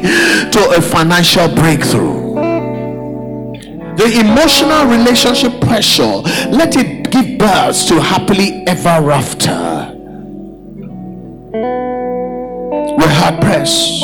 to 0.56 0.62
a 0.78 0.82
financial 0.82 1.48
breakthrough. 1.56 2.22
The 3.98 4.20
emotional 4.20 4.86
relationship 4.86 5.60
pressure, 5.62 6.22
let 6.50 6.76
it 6.76 7.12
give 7.12 7.38
birth 7.38 7.88
to 7.88 8.00
happily 8.00 8.66
ever 8.68 9.12
after. 9.12 9.91
Hard 13.22 13.40
pressed. 13.40 14.02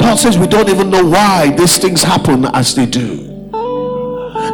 Paul 0.00 0.16
says 0.16 0.38
we 0.38 0.46
don't 0.46 0.68
even 0.68 0.90
know 0.90 1.04
why 1.04 1.50
these 1.56 1.76
things 1.78 2.02
happen 2.02 2.46
as 2.54 2.74
they 2.74 2.86
do. 2.86 3.24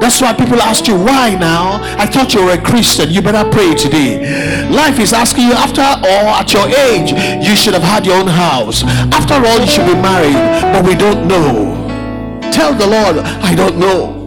That's 0.01 0.21
why 0.23 0.33
people 0.33 0.61
ask 0.61 0.89
you, 0.89 0.97
why 0.97 1.37
now? 1.39 1.79
I 1.99 2.07
thought 2.07 2.33
you 2.35 2.45
were 2.45 2.53
a 2.53 2.61
Christian. 2.61 3.11
You 3.11 3.21
better 3.21 3.49
pray 3.51 3.75
today. 3.75 4.69
Life 4.71 4.99
is 4.99 5.13
asking 5.13 5.49
you, 5.49 5.53
after 5.53 5.83
all, 5.83 6.27
at 6.41 6.53
your 6.53 6.67
age, 6.67 7.13
you 7.47 7.55
should 7.55 7.75
have 7.75 7.85
had 7.85 8.07
your 8.07 8.17
own 8.17 8.27
house. 8.27 8.83
After 9.13 9.35
all, 9.35 9.61
you 9.61 9.67
should 9.69 9.87
be 9.87 9.95
married. 9.95 10.35
But 10.73 10.85
we 10.85 10.95
don't 10.97 11.29
know. 11.29 11.77
Tell 12.51 12.75
the 12.75 12.87
Lord, 12.87 13.19
I 13.45 13.55
don't 13.55 13.79
know. 13.79 14.19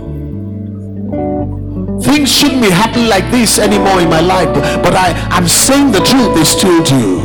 Things 2.01 2.31
shouldn't 2.31 2.61
be 2.61 2.69
happening 2.69 3.09
like 3.09 3.29
this 3.31 3.57
anymore 3.57 3.99
in 3.99 4.09
my 4.09 4.21
life. 4.21 4.53
But 4.83 4.93
I, 4.93 5.11
I'm 5.31 5.47
saying 5.47 5.91
the 5.91 5.99
truth, 5.99 6.35
they 6.35 6.45
still 6.45 6.83
do. 6.83 7.19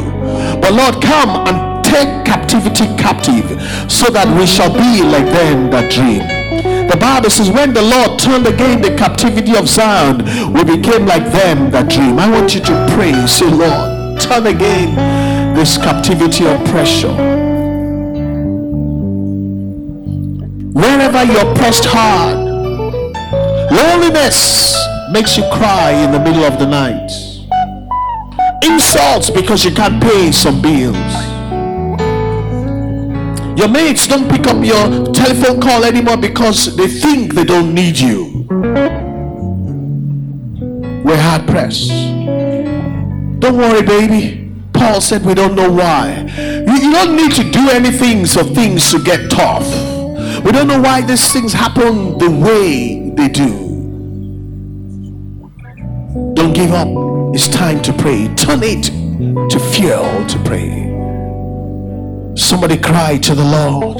But 0.60 0.72
Lord, 0.72 1.02
come 1.02 1.46
and 1.46 1.69
take 1.82 2.24
captivity 2.24 2.86
captive 2.96 3.46
so 3.90 4.10
that 4.10 4.28
we 4.38 4.46
shall 4.46 4.72
be 4.72 5.02
like 5.02 5.26
them 5.26 5.70
that 5.70 5.90
dream. 5.90 6.22
The 6.88 6.96
Bible 6.96 7.30
says, 7.30 7.50
when 7.50 7.72
the 7.72 7.82
Lord 7.82 8.18
turned 8.18 8.46
again 8.46 8.82
the 8.82 8.96
captivity 8.96 9.56
of 9.56 9.68
Zion, 9.68 10.18
we 10.52 10.64
became 10.64 11.06
like 11.06 11.24
them 11.30 11.70
that 11.70 11.88
dream. 11.88 12.18
I 12.18 12.28
want 12.30 12.54
you 12.54 12.60
to 12.60 12.74
pray. 12.94 13.14
Say, 13.26 13.46
Lord, 13.46 14.20
turn 14.20 14.46
again 14.46 14.96
this 15.54 15.76
captivity 15.76 16.46
of 16.46 16.58
pressure. 16.66 17.14
Wherever 20.72 21.24
you're 21.24 21.54
pressed 21.54 21.84
hard, 21.86 22.38
loneliness 23.70 24.74
makes 25.12 25.36
you 25.36 25.44
cry 25.52 25.90
in 25.92 26.12
the 26.12 26.20
middle 26.20 26.44
of 26.44 26.58
the 26.58 26.66
night 26.66 27.10
insults 28.62 29.30
because 29.30 29.64
you 29.64 29.72
can't 29.72 30.02
pay 30.02 30.30
some 30.32 30.60
bills. 30.60 31.29
Your 33.60 33.68
mates 33.68 34.06
don't 34.06 34.26
pick 34.30 34.46
up 34.46 34.64
your 34.64 35.12
telephone 35.12 35.60
call 35.60 35.84
anymore 35.84 36.16
because 36.16 36.74
they 36.76 36.88
think 36.88 37.34
they 37.34 37.44
don't 37.44 37.74
need 37.74 37.98
you. 37.98 38.46
We're 41.04 41.20
hard 41.20 41.46
pressed. 41.46 41.90
Don't 41.90 43.58
worry, 43.58 43.82
baby. 43.82 44.50
Paul 44.72 45.02
said 45.02 45.26
we 45.26 45.34
don't 45.34 45.54
know 45.54 45.70
why. 45.70 46.24
You, 46.38 46.72
you 46.72 46.90
don't 46.90 47.14
need 47.14 47.32
to 47.32 47.50
do 47.50 47.68
anything 47.68 48.24
for 48.24 48.44
things 48.44 48.90
to 48.92 49.04
get 49.04 49.30
tough. 49.30 49.66
We 50.42 50.52
don't 50.52 50.66
know 50.66 50.80
why 50.80 51.02
these 51.02 51.30
things 51.30 51.52
happen 51.52 52.16
the 52.16 52.30
way 52.30 53.10
they 53.10 53.28
do. 53.28 53.50
Don't 56.32 56.54
give 56.54 56.72
up. 56.72 56.88
It's 57.34 57.46
time 57.46 57.82
to 57.82 57.92
pray. 57.92 58.26
Turn 58.36 58.60
it 58.62 58.84
to 59.50 59.60
fuel 59.60 60.24
to 60.28 60.38
pray. 60.46 60.89
Somebody 62.40 62.78
cry 62.78 63.18
to 63.18 63.34
the 63.34 63.44
Lord. 63.44 63.98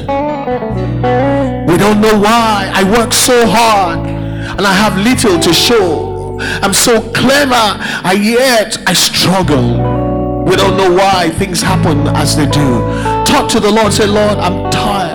We 1.68 1.76
don't 1.76 2.00
know 2.00 2.18
why. 2.18 2.70
I 2.74 2.82
work 2.98 3.12
so 3.12 3.46
hard 3.46 4.00
and 4.08 4.66
I 4.66 4.72
have 4.72 4.96
little 4.98 5.38
to 5.38 5.52
show. 5.52 6.38
I'm 6.62 6.74
so 6.74 7.00
clever, 7.12 7.54
I 7.54 8.18
yet 8.20 8.78
I 8.86 8.94
struggle. 8.94 10.44
We 10.44 10.56
don't 10.56 10.76
know 10.76 10.90
why 10.92 11.30
things 11.30 11.60
happen 11.60 12.08
as 12.08 12.34
they 12.36 12.46
do. 12.46 12.80
Talk 13.24 13.48
to 13.50 13.60
the 13.60 13.70
Lord. 13.70 13.92
Say, 13.92 14.06
Lord, 14.06 14.38
I'm 14.38 14.70
tired. 14.70 15.09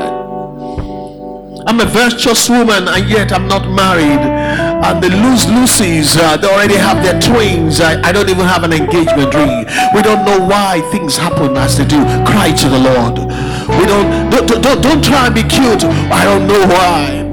I'm 1.68 1.80
a 1.80 1.86
virtuous 1.86 2.50
woman 2.50 2.88
and 2.88 3.10
yet 3.10 3.32
I'm 3.32 3.48
not 3.48 3.70
married 3.70 4.22
and 4.86 5.02
the 5.02 5.10
loose 5.10 5.48
Lucy's, 5.48 6.16
uh, 6.16 6.38
they 6.38 6.48
already 6.48 6.76
have 6.76 7.02
their 7.02 7.20
twins. 7.20 7.82
I, 7.82 8.00
I 8.02 8.12
don't 8.12 8.30
even 8.30 8.46
have 8.46 8.64
an 8.64 8.72
engagement 8.72 9.34
ring. 9.34 9.66
We 9.96 10.02
don't 10.04 10.24
know 10.26 10.46
why 10.46 10.82
things 10.92 11.18
happen 11.18 11.58
as 11.58 11.78
they 11.78 11.86
do. 11.86 12.04
Cry 12.24 12.52
to 12.52 12.70
the 12.70 12.78
Lord. 12.78 13.18
We 13.80 13.86
don't, 13.88 14.30
don't, 14.30 14.62
don't, 14.62 14.82
don't 14.82 15.04
try 15.04 15.26
and 15.26 15.34
be 15.34 15.42
cute. 15.42 15.84
I 16.14 16.24
don't 16.24 16.46
know 16.46 16.62
why. 16.70 17.26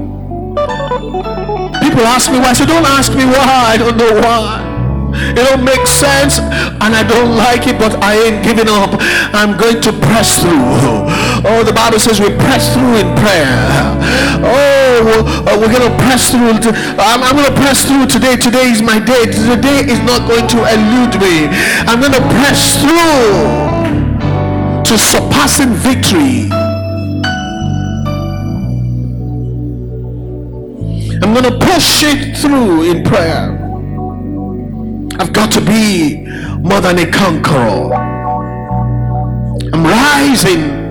People 1.83 2.01
ask 2.07 2.31
me 2.31 2.39
why. 2.39 2.53
So 2.53 2.65
don't 2.65 2.85
ask 2.85 3.13
me 3.13 3.25
why. 3.25 3.73
I 3.73 3.77
don't 3.77 3.97
know 3.97 4.13
why. 4.15 4.72
It 5.13 5.43
don't 5.45 5.63
make 5.63 5.85
sense 5.87 6.39
and 6.39 6.91
I 6.95 7.03
don't 7.05 7.37
like 7.37 7.67
it, 7.67 7.77
but 7.77 8.01
I 8.03 8.17
ain't 8.17 8.43
giving 8.43 8.67
up. 8.67 8.97
I'm 9.33 9.57
going 9.57 9.81
to 9.81 9.91
press 9.91 10.41
through. 10.41 11.07
Oh, 11.45 11.63
the 11.63 11.73
Bible 11.73 11.99
says 11.99 12.19
we 12.19 12.29
press 12.35 12.73
through 12.73 12.97
in 12.97 13.09
prayer. 13.21 13.53
Oh, 14.43 15.23
uh, 15.47 15.55
we're 15.59 15.71
going 15.71 15.85
to 15.85 15.95
press 16.03 16.31
through. 16.31 16.57
I'm, 16.99 17.23
I'm 17.23 17.35
going 17.35 17.47
to 17.47 17.59
press 17.61 17.85
through 17.85 18.07
today. 18.07 18.35
Today 18.35 18.71
is 18.71 18.81
my 18.81 18.99
day. 18.99 19.25
Today 19.25 19.85
is 19.85 19.99
not 20.01 20.27
going 20.27 20.47
to 20.47 20.59
elude 20.65 21.15
me. 21.21 21.47
I'm 21.87 21.99
going 22.01 22.13
to 22.13 22.25
press 22.41 22.81
through 22.81 23.93
to 24.83 24.97
surpassing 24.97 25.73
victory. 25.73 26.49
I'm 31.23 31.31
going 31.33 31.45
to 31.45 31.57
push 31.57 32.03
it 32.03 32.37
through 32.37 32.83
in 32.91 33.03
prayer. 33.03 33.62
I've 35.19 35.31
got 35.31 35.51
to 35.53 35.61
be 35.61 36.25
more 36.59 36.81
than 36.81 36.99
a 36.99 37.09
conqueror. 37.09 37.93
I'm 39.73 39.83
rising. 39.83 40.83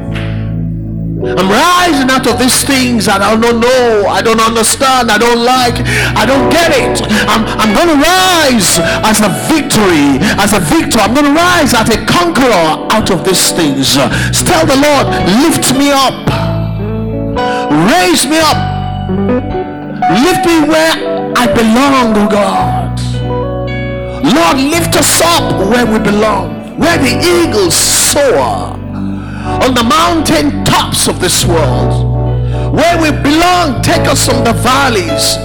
I'm 1.23 1.49
rising 1.49 2.11
out 2.11 2.27
of 2.27 2.39
these 2.39 2.65
things 2.67 3.07
that 3.07 3.23
I 3.23 3.39
don't 3.39 3.63
know, 3.63 4.11
I 4.11 4.23
don't 4.23 4.43
understand, 4.43 5.07
I 5.07 5.19
don't 5.23 5.47
like, 5.47 5.79
I 6.19 6.27
don't 6.27 6.51
get 6.51 6.75
it. 6.75 6.99
I'm, 7.31 7.47
I'm 7.63 7.71
going 7.71 7.95
to 7.95 7.99
rise 8.03 8.83
as 9.07 9.23
a 9.23 9.31
victory, 9.47 10.19
as 10.43 10.51
a 10.51 10.59
victor. 10.59 10.99
I'm 10.99 11.15
going 11.15 11.31
to 11.31 11.37
rise 11.39 11.79
as 11.79 11.95
a 11.95 11.99
conqueror 12.11 12.91
out 12.91 13.11
of 13.15 13.23
these 13.23 13.55
things. 13.55 13.95
Tell 13.95 14.67
the 14.67 14.75
Lord, 14.83 15.07
lift 15.47 15.71
me 15.79 15.95
up, 15.95 16.27
raise 17.87 18.27
me 18.27 18.43
up, 18.43 18.59
lift 20.27 20.43
me 20.43 20.67
where 20.67 21.33
I 21.39 21.47
belong, 21.55 22.19
oh 22.19 22.29
God. 22.29 22.82
Lord, 24.35 24.57
lift 24.59 24.97
us 24.97 25.21
up 25.21 25.59
where 25.71 25.87
we 25.87 25.99
belong, 25.99 26.79
where 26.79 26.99
the 26.99 27.15
eagles 27.21 27.77
soar 27.77 28.79
on 29.65 29.75
the 29.75 29.85
mountain 29.85 30.65
tops 30.65 31.09
of 31.09 31.21
this 31.21 31.45
world. 31.45 32.11
Where 32.75 32.97
we 33.03 33.11
belong, 33.11 33.83
take 33.83 34.07
us 34.09 34.27
from 34.27 34.45
the 34.45 34.53
valleys. 34.55 35.37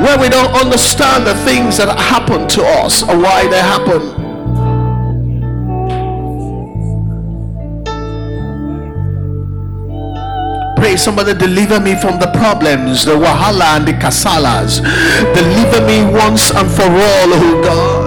where 0.00 0.18
we 0.18 0.28
don't 0.28 0.52
understand 0.54 1.26
the 1.26 1.34
things 1.44 1.76
that 1.76 1.88
happen 1.98 2.48
to 2.48 2.62
us 2.64 3.02
or 3.02 3.16
why 3.18 3.46
they 3.48 3.60
happen. 3.60 4.02
Pray, 10.76 10.96
somebody 10.96 11.32
deliver 11.34 11.80
me 11.80 11.94
from 11.94 12.18
the 12.18 12.30
problems, 12.34 13.04
the 13.04 13.12
wahala 13.16 13.76
and 13.78 13.88
the 13.88 13.92
kasalas. 13.92 14.82
Deliver 15.34 15.86
me 15.86 16.04
once 16.12 16.50
and 16.50 16.70
for 16.70 16.82
all, 16.82 17.30
oh 17.32 17.62
God. 17.64 18.03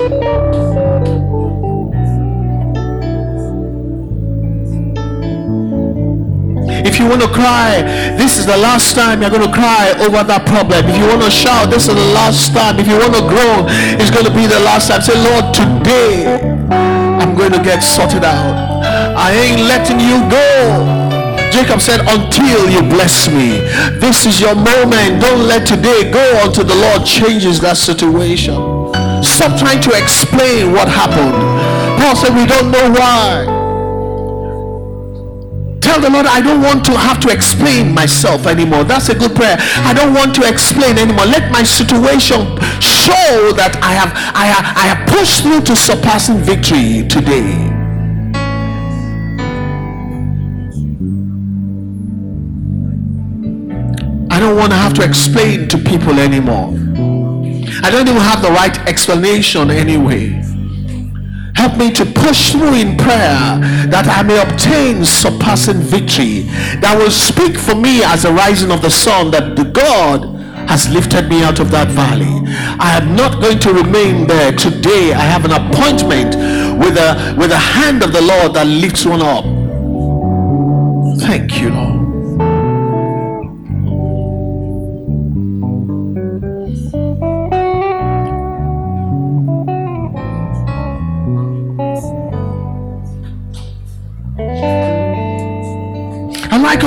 If 0.00 0.08
you 6.98 7.04
want 7.06 7.20
to 7.20 7.28
cry, 7.28 7.82
this 8.16 8.38
is 8.38 8.46
the 8.46 8.56
last 8.56 8.94
time 8.94 9.20
you're 9.20 9.28
going 9.28 9.44
to 9.44 9.52
cry 9.52 9.92
over 10.00 10.24
that 10.24 10.46
problem. 10.46 10.88
If 10.88 10.96
you 10.96 11.04
want 11.06 11.20
to 11.20 11.30
shout, 11.30 11.68
this 11.68 11.86
is 11.88 11.94
the 11.94 12.12
last 12.16 12.54
time. 12.56 12.80
If 12.80 12.88
you 12.88 12.96
want 12.96 13.12
to 13.12 13.20
groan, 13.28 13.68
it's 14.00 14.08
going 14.08 14.24
to 14.24 14.32
be 14.32 14.46
the 14.46 14.60
last 14.60 14.88
time. 14.88 15.02
Say, 15.02 15.20
Lord, 15.20 15.52
today 15.52 16.24
I'm 17.20 17.36
going 17.36 17.52
to 17.52 17.60
get 17.60 17.80
sorted 17.84 18.24
out. 18.24 18.80
I 19.20 19.32
ain't 19.36 19.68
letting 19.68 20.00
you 20.00 20.16
go. 20.32 20.80
Jacob 21.52 21.82
said, 21.82 22.00
Until 22.08 22.72
you 22.72 22.80
bless 22.88 23.28
me. 23.28 23.60
This 24.00 24.24
is 24.24 24.40
your 24.40 24.54
moment. 24.54 25.20
Don't 25.20 25.44
let 25.44 25.68
today 25.68 26.10
go 26.10 26.24
until 26.40 26.64
the 26.64 26.76
Lord 26.88 27.04
changes 27.04 27.60
that 27.60 27.76
situation. 27.76 28.79
Stop 29.22 29.58
trying 29.58 29.80
to 29.82 29.92
explain 29.96 30.72
what 30.72 30.88
happened. 30.88 31.34
Paul 32.00 32.16
said, 32.16 32.34
We 32.34 32.46
don't 32.46 32.70
know 32.70 32.90
why. 32.90 33.60
Tell 35.80 36.00
the 36.00 36.10
Lord, 36.10 36.26
I 36.26 36.40
don't 36.40 36.62
want 36.62 36.84
to 36.84 36.92
have 36.96 37.18
to 37.20 37.30
explain 37.30 37.92
myself 37.92 38.46
anymore. 38.46 38.84
That's 38.84 39.08
a 39.08 39.14
good 39.14 39.34
prayer. 39.34 39.56
I 39.58 39.92
don't 39.92 40.14
want 40.14 40.34
to 40.36 40.48
explain 40.48 40.98
anymore. 40.98 41.26
Let 41.26 41.50
my 41.50 41.62
situation 41.64 42.46
show 42.80 43.52
that 43.58 43.78
I 43.82 43.92
have 43.94 44.12
I 44.34 44.46
have, 44.46 44.64
I 44.76 44.86
have 44.94 45.08
pushed 45.08 45.42
through 45.42 45.62
to 45.62 45.74
surpassing 45.74 46.38
victory 46.38 47.08
today. 47.08 47.52
I 54.30 54.38
don't 54.38 54.56
want 54.56 54.70
to 54.70 54.78
have 54.78 54.94
to 54.94 55.02
explain 55.02 55.68
to 55.68 55.78
people 55.78 56.20
anymore. 56.20 56.72
I 57.82 57.90
don't 57.90 58.08
even 58.08 58.20
have 58.20 58.42
the 58.42 58.50
right 58.50 58.76
explanation 58.86 59.70
anyway. 59.70 60.42
Help 61.54 61.76
me 61.76 61.90
to 61.92 62.06
push 62.06 62.52
through 62.52 62.74
in 62.74 62.96
prayer 62.96 63.60
that 63.92 64.06
I 64.08 64.22
may 64.22 64.40
obtain 64.40 65.04
surpassing 65.04 65.80
victory 65.80 66.42
that 66.80 66.96
will 66.96 67.10
speak 67.10 67.58
for 67.58 67.74
me 67.74 68.02
as 68.02 68.22
the 68.22 68.32
rising 68.32 68.70
of 68.70 68.80
the 68.80 68.90
sun 68.90 69.30
that 69.32 69.56
the 69.56 69.64
God 69.64 70.24
has 70.68 70.88
lifted 70.88 71.28
me 71.28 71.42
out 71.42 71.58
of 71.60 71.70
that 71.72 71.88
valley. 71.88 72.32
I 72.78 72.96
am 72.96 73.16
not 73.16 73.42
going 73.42 73.58
to 73.60 73.72
remain 73.74 74.26
there 74.26 74.52
today. 74.52 75.12
I 75.12 75.20
have 75.20 75.44
an 75.44 75.52
appointment 75.52 76.36
with 76.78 76.96
a 76.96 77.34
with 77.36 77.50
the 77.50 77.58
hand 77.58 78.02
of 78.02 78.12
the 78.12 78.22
Lord 78.22 78.54
that 78.54 78.66
lifts 78.66 79.04
one 79.04 79.20
up. 79.20 79.44
Thank 81.20 81.60
you, 81.60 81.70
Lord. 81.70 81.99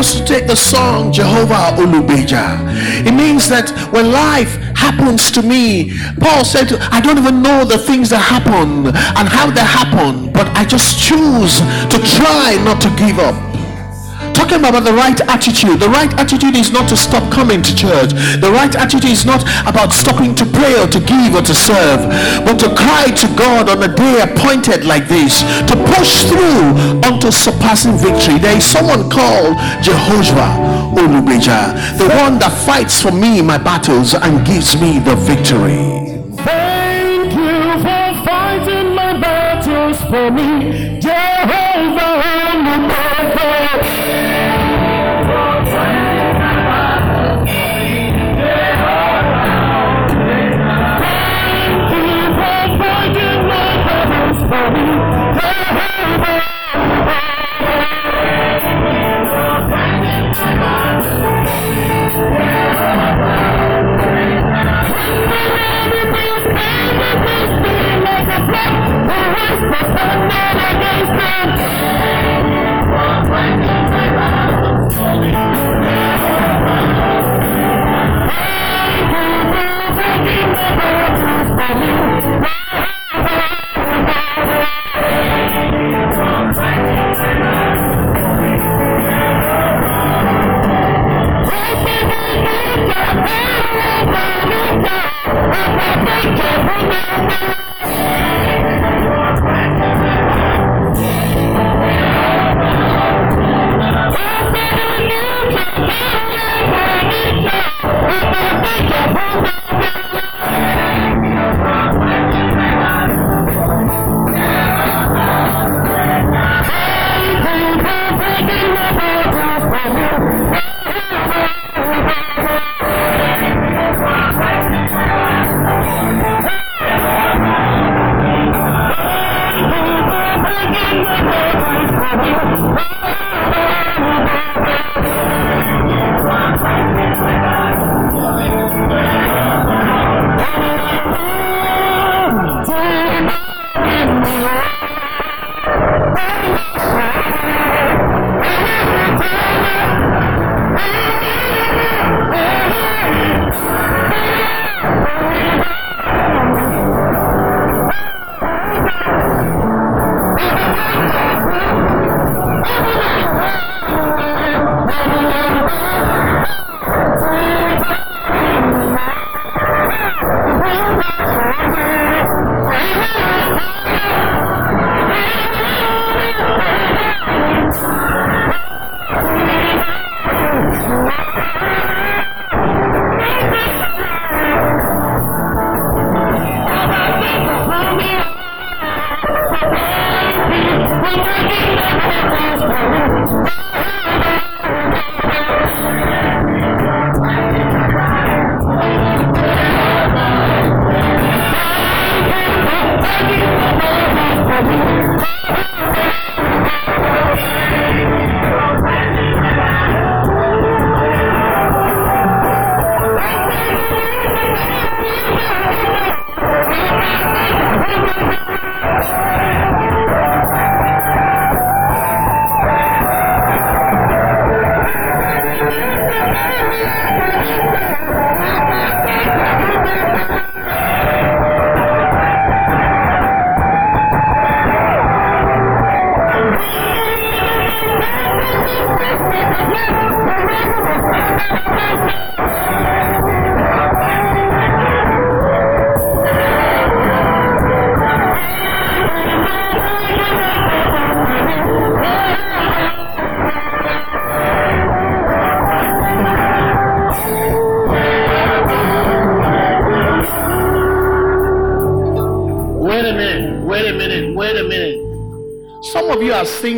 To 0.03 0.23
take 0.25 0.47
the 0.47 0.55
song 0.55 1.13
Jehovah 1.13 1.75
Olugbeja. 1.77 2.59
It 3.07 3.13
means 3.13 3.47
that 3.47 3.71
when 3.93 4.11
life 4.11 4.57
happens 4.75 5.31
to 5.31 5.41
me, 5.41 5.97
Paul 6.19 6.43
said, 6.43 6.73
I 6.91 6.99
don't 6.99 7.17
even 7.17 7.41
know 7.41 7.63
the 7.63 7.77
things 7.77 8.09
that 8.09 8.19
happen 8.19 8.87
and 8.87 9.27
how 9.29 9.49
they 9.49 9.63
happen, 9.63 10.31
but 10.33 10.47
I 10.57 10.65
just 10.65 10.99
choose 10.99 11.59
to 11.87 11.97
try 12.19 12.61
not 12.65 12.81
to 12.81 12.89
give 12.97 13.17
up 13.17 13.52
talking 14.33 14.59
about 14.59 14.83
the 14.83 14.93
right 14.93 15.19
attitude. 15.29 15.79
The 15.79 15.89
right 15.89 16.11
attitude 16.19 16.55
is 16.55 16.71
not 16.71 16.89
to 16.89 16.97
stop 16.97 17.31
coming 17.31 17.61
to 17.61 17.71
church. 17.75 18.11
The 18.41 18.51
right 18.51 18.73
attitude 18.75 19.11
is 19.11 19.25
not 19.25 19.43
about 19.67 19.93
stopping 19.93 20.35
to 20.35 20.45
pray 20.45 20.75
or 20.81 20.87
to 20.87 20.99
give 20.99 21.35
or 21.35 21.41
to 21.41 21.55
serve, 21.55 22.09
but 22.45 22.59
to 22.59 22.73
cry 22.75 23.13
to 23.13 23.27
God 23.35 23.69
on 23.69 23.83
a 23.83 23.91
day 23.93 24.21
appointed 24.21 24.85
like 24.85 25.07
this, 25.07 25.41
to 25.69 25.75
push 25.95 26.25
through 26.25 26.75
unto 27.05 27.31
surpassing 27.31 27.97
victory. 27.97 28.39
There 28.39 28.57
is 28.57 28.65
someone 28.65 29.09
called 29.09 29.57
Jehovah 29.81 30.57
Olugbeja, 30.97 31.73
the 31.97 32.09
one 32.21 32.39
that 32.39 32.53
fights 32.65 33.01
for 33.01 33.11
me 33.11 33.39
in 33.39 33.45
my 33.45 33.57
battles 33.57 34.13
and 34.13 34.45
gives 34.45 34.75
me 34.79 34.99
the 34.99 35.15
victory. 35.15 36.02
Amen. 81.63 82.02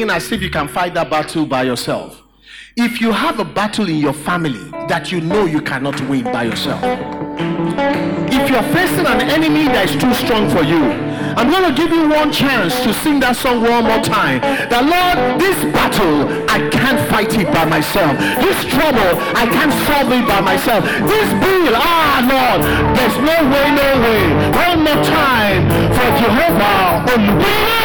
Singing 0.06 0.16
as 0.16 0.32
if 0.32 0.42
you 0.42 0.50
can 0.50 0.68
fight 0.68 0.94
that 0.94 1.10
battle 1.10 1.46
by 1.46 1.64
yourself. 1.64 2.22
If 2.78 3.02
you 3.02 3.12
have 3.12 3.40
a 3.40 3.46
battle 3.46 3.88
in 3.88 3.98
your 3.98 4.14
family 4.14 4.70
that 4.88 5.12
you 5.12 5.22
know 5.22 5.46
you 5.46 5.62
cannot 5.62 6.00
win 6.10 6.26
by 6.26 6.44
yourself, 6.44 6.84
if 6.84 8.50
you're 8.50 8.70
facing 8.74 9.06
an 9.06 9.22
enemy 9.22 9.66
that 9.66 9.90
is 9.90 9.96
too 9.96 10.14
strong 10.14 10.50
for 10.50 10.64
you, 10.64 10.84
I'm 11.38 11.50
going 11.50 11.68
to 11.68 11.76
give 11.76 11.92
you 11.92 12.10
one 12.10 12.32
chance 12.32 12.80
to 12.84 12.94
sing 12.94 13.20
that 13.22 13.36
song 13.36 13.62
one 13.62 13.84
more 13.84 14.04
time. 14.04 14.42
That 14.70 14.84
Lord, 14.84 15.40
this 15.40 15.58
battle, 15.74 16.28
I 16.50 16.60
can't 16.70 17.00
fight 17.10 17.34
it 17.40 17.48
by 17.52 17.66
myself. 17.66 18.18
This 18.40 18.60
trouble, 18.72 19.12
I 19.36 19.48
can't 19.48 19.74
solve 19.88 20.12
it 20.12 20.26
by 20.28 20.42
myself. 20.42 20.84
This 20.84 21.30
bill, 21.42 21.74
ah, 21.76 22.24
Lord, 22.24 22.62
there's 22.96 23.18
no 23.20 23.38
way, 23.52 23.68
no 23.74 23.90
way. 24.04 24.22
One 24.54 24.80
more 24.84 25.02
time 25.04 25.64
for 25.96 26.10
Jehovah. 26.20 27.85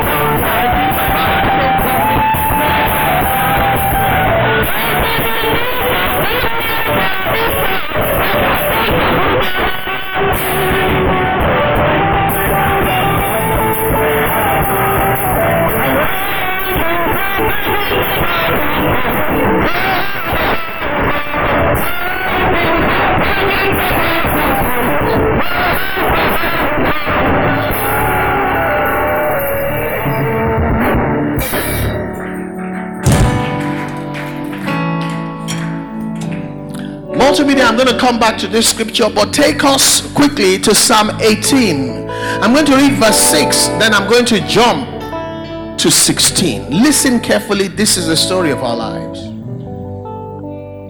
Multimedia, 37.31 37.63
I'm 37.63 37.77
going 37.77 37.87
to 37.87 37.97
come 37.97 38.19
back 38.19 38.37
to 38.39 38.47
this 38.49 38.69
scripture, 38.69 39.09
but 39.09 39.33
take 39.33 39.63
us 39.63 40.01
quickly 40.11 40.59
to 40.59 40.75
Psalm 40.75 41.11
18. 41.21 42.09
I'm 42.09 42.53
going 42.53 42.65
to 42.65 42.75
read 42.75 42.99
verse 42.99 43.17
6, 43.19 43.67
then 43.79 43.93
I'm 43.93 44.09
going 44.09 44.25
to 44.25 44.45
jump 44.45 45.79
to 45.79 45.89
16. 45.89 46.69
Listen 46.69 47.21
carefully, 47.21 47.69
this 47.69 47.95
is 47.95 48.07
the 48.07 48.17
story 48.17 48.51
of 48.51 48.61
our 48.61 48.75
lives. 48.75 49.21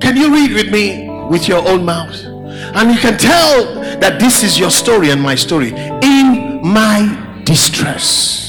Can 0.02 0.18
you 0.18 0.34
read 0.34 0.54
with 0.54 0.72
me 0.72 1.08
with 1.30 1.48
your 1.48 1.60
own 1.70 1.86
mouth? 1.86 2.20
And 2.74 2.89
you 2.89 2.98
can 2.98 3.20
tell 3.20 3.76
that 4.00 4.20
this 4.20 4.42
is 4.42 4.58
your 4.58 4.72
story 4.72 5.12
and 5.12 5.22
my 5.22 5.36
story. 5.36 5.70
In 6.02 6.60
my 6.64 7.44
distress. 7.46 8.41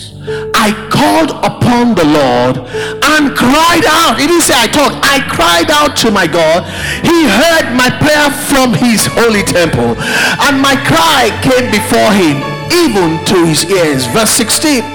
I 0.62 0.70
called 0.94 1.34
upon 1.42 1.98
the 1.98 2.06
Lord 2.06 2.54
and 2.62 3.34
cried 3.34 3.82
out. 3.82 4.14
He 4.14 4.30
didn't 4.30 4.46
say 4.46 4.54
I 4.54 4.70
talked. 4.70 4.94
I 5.02 5.18
cried 5.26 5.74
out 5.74 5.96
to 6.06 6.14
my 6.14 6.30
God. 6.30 6.62
He 7.02 7.26
heard 7.26 7.74
my 7.74 7.90
prayer 7.98 8.30
from 8.30 8.70
his 8.70 9.02
holy 9.10 9.42
temple. 9.42 9.98
And 10.46 10.62
my 10.62 10.78
cry 10.86 11.34
came 11.42 11.66
before 11.66 12.14
him, 12.14 12.38
even 12.70 13.18
to 13.26 13.42
his 13.42 13.66
ears. 13.66 14.06
Verse 14.14 14.30
16. 14.38 14.86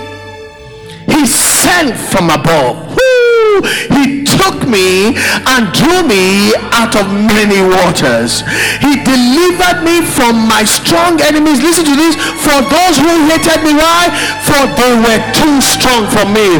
He 1.12 1.28
sent 1.28 2.00
from 2.00 2.30
above. 2.32 2.96
Woo! 2.96 3.62
He 3.92 4.17
took 4.40 4.68
me 4.68 5.16
and 5.54 5.62
drew 5.74 6.02
me 6.06 6.54
out 6.80 6.96
of 6.96 7.06
many 7.12 7.60
waters. 7.62 8.44
He 8.80 8.94
delivered 9.04 9.84
me 9.84 10.02
from 10.16 10.48
my 10.48 10.64
strong 10.64 11.20
enemies. 11.22 11.62
Listen 11.62 11.86
to 11.86 11.96
this. 11.96 12.16
For 12.46 12.58
those 12.62 12.96
who 12.98 13.14
hated 13.30 13.60
me, 13.66 13.74
why? 13.74 14.10
For 14.48 14.64
they 14.80 14.94
were 15.06 15.22
too 15.34 15.58
strong 15.62 16.08
for 16.14 16.26
me. 16.30 16.60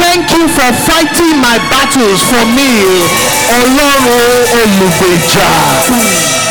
Thank 0.00 0.30
you 0.32 0.46
for 0.48 0.70
fighting 0.88 1.34
my 1.42 1.58
battles 1.72 2.22
for 2.30 2.44
me. 2.56 2.70
Ọlọ́run 3.48 4.44
olùgbèjà. 4.60 6.47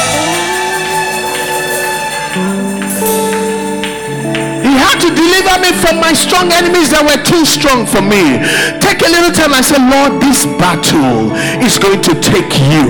Deliver 5.57 5.73
me 5.73 5.81
from 5.81 5.99
my 5.99 6.13
strong 6.13 6.51
enemies 6.51 6.91
that 6.91 7.03
were 7.03 7.21
too 7.23 7.45
strong 7.45 7.85
for 7.85 8.01
me. 8.01 8.41
Take 8.81 9.01
a 9.01 9.09
little 9.09 9.31
time 9.33 9.53
and 9.53 9.65
say, 9.65 9.77
Lord, 9.77 10.21
this 10.21 10.45
battle 10.57 11.33
is 11.61 11.77
going 11.77 12.01
to 12.05 12.13
take 12.21 12.51
you. 12.69 12.85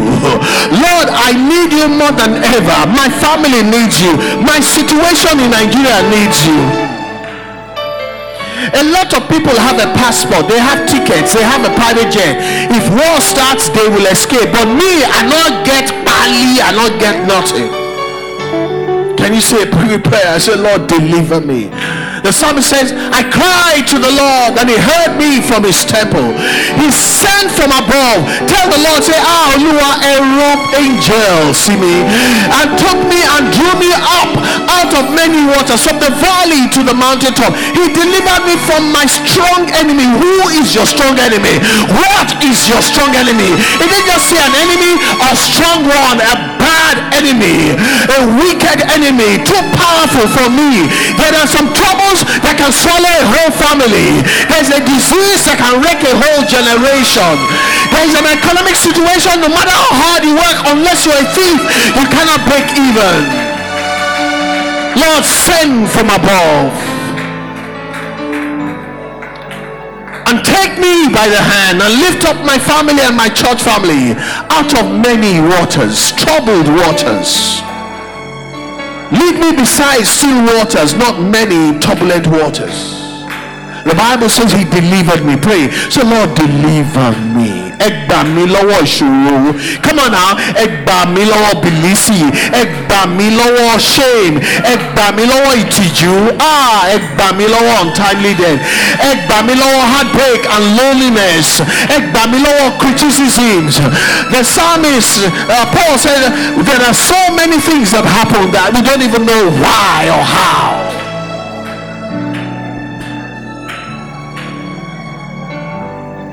Lord, 0.71 1.07
I 1.11 1.35
need 1.35 1.71
you 1.71 1.87
more 1.87 2.13
than 2.13 2.43
ever. 2.43 2.79
My 2.91 3.07
family 3.19 3.63
needs 3.63 3.99
you. 4.01 4.13
My 4.43 4.59
situation 4.59 5.39
in 5.39 5.51
Nigeria 5.51 5.99
needs 6.11 6.39
you. 6.45 6.59
A 8.73 8.83
lot 8.91 9.13
of 9.13 9.23
people 9.29 9.53
have 9.55 9.77
a 9.79 9.87
passport, 9.95 10.49
they 10.49 10.59
have 10.59 10.89
tickets, 10.89 11.31
they 11.33 11.43
have 11.45 11.63
a 11.63 11.71
private 11.77 12.11
jet. 12.11 12.35
If 12.73 12.89
war 12.89 13.21
starts, 13.21 13.69
they 13.69 13.87
will 13.87 14.05
escape. 14.11 14.51
But 14.51 14.65
me, 14.67 15.05
I 15.07 15.23
not 15.23 15.63
get 15.63 15.87
Bali, 16.03 16.59
I 16.59 16.73
not 16.75 16.99
get 16.99 17.15
nothing. 17.29 17.69
Can 19.15 19.33
you 19.33 19.41
say 19.41 19.63
a 19.63 19.67
prayer? 19.71 20.35
I 20.35 20.37
say, 20.39 20.55
Lord, 20.55 20.87
deliver 20.87 21.39
me. 21.39 21.69
The 22.23 22.33
psalmist 22.33 22.69
says, 22.69 22.93
I 23.13 23.21
cried 23.29 23.85
to 23.93 23.97
the 24.01 24.09
Lord 24.09 24.57
and 24.57 24.67
he 24.69 24.77
heard 24.77 25.17
me 25.17 25.41
from 25.41 25.63
his 25.63 25.85
temple. 25.85 26.33
He 26.81 26.89
sent 26.89 27.53
from 27.53 27.69
above. 27.71 28.25
Tell 28.49 28.67
the 28.69 28.81
Lord, 28.81 29.01
say, 29.05 29.17
Ah, 29.17 29.53
you 29.57 29.73
are 29.73 29.97
a 30.01 30.15
rope 30.37 30.65
angel, 30.77 31.53
see 31.53 31.77
me, 31.77 32.05
and 32.57 32.67
took 32.77 32.99
me 33.05 33.21
and 33.37 33.49
drew 33.53 33.73
me 33.77 33.91
up 33.93 34.33
out 34.71 34.91
of 34.97 35.13
many 35.13 35.45
waters, 35.45 35.81
from 35.85 36.01
the 36.01 36.11
valley 36.17 36.69
to 36.73 36.81
the 36.81 36.93
mountaintop. 36.93 37.53
He 37.73 37.85
delivered 37.93 38.43
me 38.45 38.55
from 38.65 38.89
my 38.91 39.05
strong 39.05 39.69
enemy. 39.77 40.05
Who 40.05 40.49
is 40.57 40.73
your 40.73 40.85
strong 40.85 41.17
enemy? 41.21 41.61
What 41.93 42.33
is 42.43 42.67
your 42.69 42.81
strong 42.81 43.13
enemy? 43.13 43.53
He 43.77 43.85
didn't 43.85 44.09
just 44.09 44.29
say 44.29 44.39
an 44.41 44.55
enemy, 44.57 44.97
a 45.21 45.31
strong 45.37 45.85
one, 45.85 46.17
a 46.21 46.56
bad 46.77 46.97
enemy, 47.17 47.73
a 47.73 48.19
wicked 48.37 48.85
enemy, 48.93 49.41
too 49.41 49.57
powerful 49.73 50.29
for 50.29 50.47
me. 50.53 50.85
There 51.17 51.33
are 51.33 51.49
some 51.49 51.73
troubles 51.73 52.21
that 52.45 52.53
can 52.61 52.69
swallow 52.69 53.09
a 53.09 53.25
whole 53.33 53.53
family. 53.57 54.21
There's 54.45 54.69
a 54.69 54.81
disease 54.85 55.41
that 55.49 55.57
can 55.57 55.81
wreck 55.81 56.05
a 56.05 56.13
whole 56.13 56.45
generation. 56.45 57.33
There's 57.89 58.13
an 58.13 58.29
economic 58.29 58.77
situation, 58.77 59.41
no 59.41 59.49
matter 59.49 59.73
how 59.73 59.89
hard 60.05 60.21
you 60.21 60.37
work, 60.37 60.57
unless 60.69 61.01
you're 61.09 61.17
a 61.17 61.29
thief, 61.33 61.59
you 61.97 62.05
cannot 62.13 62.45
break 62.45 62.69
even. 62.77 63.17
Lord, 65.01 65.25
send 65.25 65.89
from 65.89 66.13
above. 66.13 66.86
And 70.27 70.43
take 70.43 70.75
me 70.77 71.07
by 71.07 71.27
the 71.27 71.39
hand 71.39 71.81
and 71.81 72.01
lift 72.01 72.25
up 72.25 72.35
my 72.45 72.59
family 72.59 72.99
and 72.99 73.15
my 73.15 73.29
church 73.29 73.63
family 73.63 74.11
out 74.51 74.71
of 74.75 74.85
many 74.91 75.39
waters, 75.39 76.11
troubled 76.13 76.67
waters. 76.67 77.61
Lead 79.11 79.39
me 79.39 79.55
beside 79.55 80.03
still 80.03 80.43
waters, 80.43 80.95
not 80.95 81.21
many 81.21 81.79
turbulent 81.79 82.27
waters. 82.27 82.96
The 83.87 83.95
Bible 83.95 84.29
says 84.29 84.51
he 84.51 84.63
delivered 84.65 85.23
me. 85.25 85.35
Pray. 85.37 85.69
So 85.89 86.03
Lord, 86.03 86.35
deliver 86.35 87.11
me. 87.35 87.67
Ẹ 87.79 87.89
gbà 88.07 88.23
mí 88.33 88.43
lọ́wọ́ 88.53 88.81
ìṣòro. 88.83 89.53
Come 89.83 89.99
on 89.99 90.11
now. 90.11 90.33
Ẹ 90.55 90.65
gbà 90.83 91.05
mí 91.13 91.21
lọ́wọ́ 91.31 91.61
bìlísì. 91.63 92.19
Ẹ 92.59 92.63
mí 93.17 93.27
lọ́wọ́ 93.37 93.79
shame. 93.79 94.35
Ẹ 94.71 94.75
mí 95.17 95.23
lọ́wọ́ 95.31 95.53
ìtìjú. 95.61 96.13
Ah, 96.39 96.89
ẹ 96.93 96.97
mí 97.37 97.45
lọ́wọ́ 97.53 97.81
untimely 97.83 98.33
death. 98.33 98.59
Ẹ 99.09 99.41
mí 99.47 99.53
lọ́wọ́ 99.61 99.83
heartbreak 99.93 100.41
and 100.55 100.65
loneliness. 100.77 101.61
Ẹ 101.95 101.99
mí 102.31 102.37
lọ́wọ́ 102.45 102.77
criticisms. 102.81 103.73
The 104.31 104.43
psalmist 104.43 105.19
uh, 105.49 105.65
Paul 105.73 105.97
said 105.97 106.33
there 106.65 106.81
are 106.89 106.93
so 106.93 107.19
many 107.35 107.59
things 107.59 107.91
that 107.91 108.05
happen 108.05 108.51
that 108.51 108.73
we 108.73 108.81
don't 108.81 109.01
even 109.03 109.25
know 109.25 109.43
why 109.61 110.09
or 110.09 110.23
how. 110.23 110.86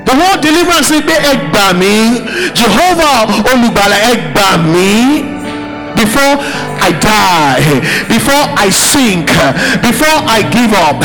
The 0.05 0.13
word 0.13 0.41
deliverance 0.41 0.91
ni 0.91 1.01
pé 1.01 1.13
ẹ 1.31 1.35
gbà 1.51 1.73
mí 1.73 2.21
Jehovah 2.55 3.27
olùgbàlà 3.53 3.97
ẹ 4.11 4.15
gbà 4.31 4.57
mí 4.57 5.21
before 5.95 6.35
I 6.87 6.91
die, 6.91 7.79
before 8.11 8.45
I 8.57 8.69
sink, 8.69 9.27
before 9.81 10.19
I 10.27 10.43
give 10.51 10.73
up. 10.75 10.99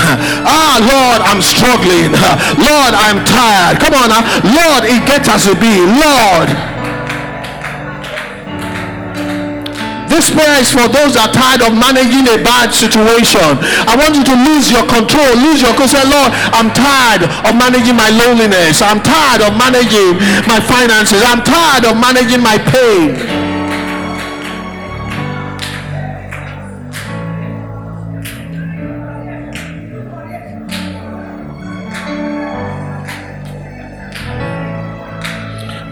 Ah, 0.45 0.77
Lord, 0.83 1.23
I'm 1.25 1.41
struggling. 1.41 2.11
Lord, 2.59 2.93
I'm 2.99 3.25
tired. 3.25 3.79
Come 3.81 3.95
on 3.95 4.09
now. 4.11 4.23
Lord, 4.43 4.85
it 4.85 5.07
gets 5.07 5.31
to 5.47 5.55
be. 5.55 5.79
Lord. 5.87 6.51
This 10.21 10.37
prayer 10.37 10.61
is 10.61 10.69
for 10.69 10.85
those 10.85 11.17
that 11.17 11.33
are 11.33 11.33
tired 11.33 11.65
of 11.65 11.73
managing 11.73 12.29
a 12.29 12.37
bad 12.45 12.77
situation. 12.77 13.41
I 13.89 13.97
want 13.97 14.21
you 14.21 14.25
to 14.29 14.37
lose 14.53 14.69
your 14.69 14.85
control, 14.85 15.33
lose 15.49 15.65
your 15.65 15.73
control. 15.73 15.97
Say, 15.97 16.05
Lord, 16.05 16.29
I'm 16.53 16.69
tired 16.77 17.25
of 17.25 17.57
managing 17.57 17.97
my 17.97 18.13
loneliness. 18.13 18.85
I'm 18.85 19.01
tired 19.01 19.41
of 19.41 19.57
managing 19.57 20.21
my 20.45 20.61
finances. 20.61 21.25
I'm 21.25 21.41
tired 21.41 21.89
of 21.89 21.97
managing 21.97 22.45
my 22.45 22.61
pain. 22.69 23.40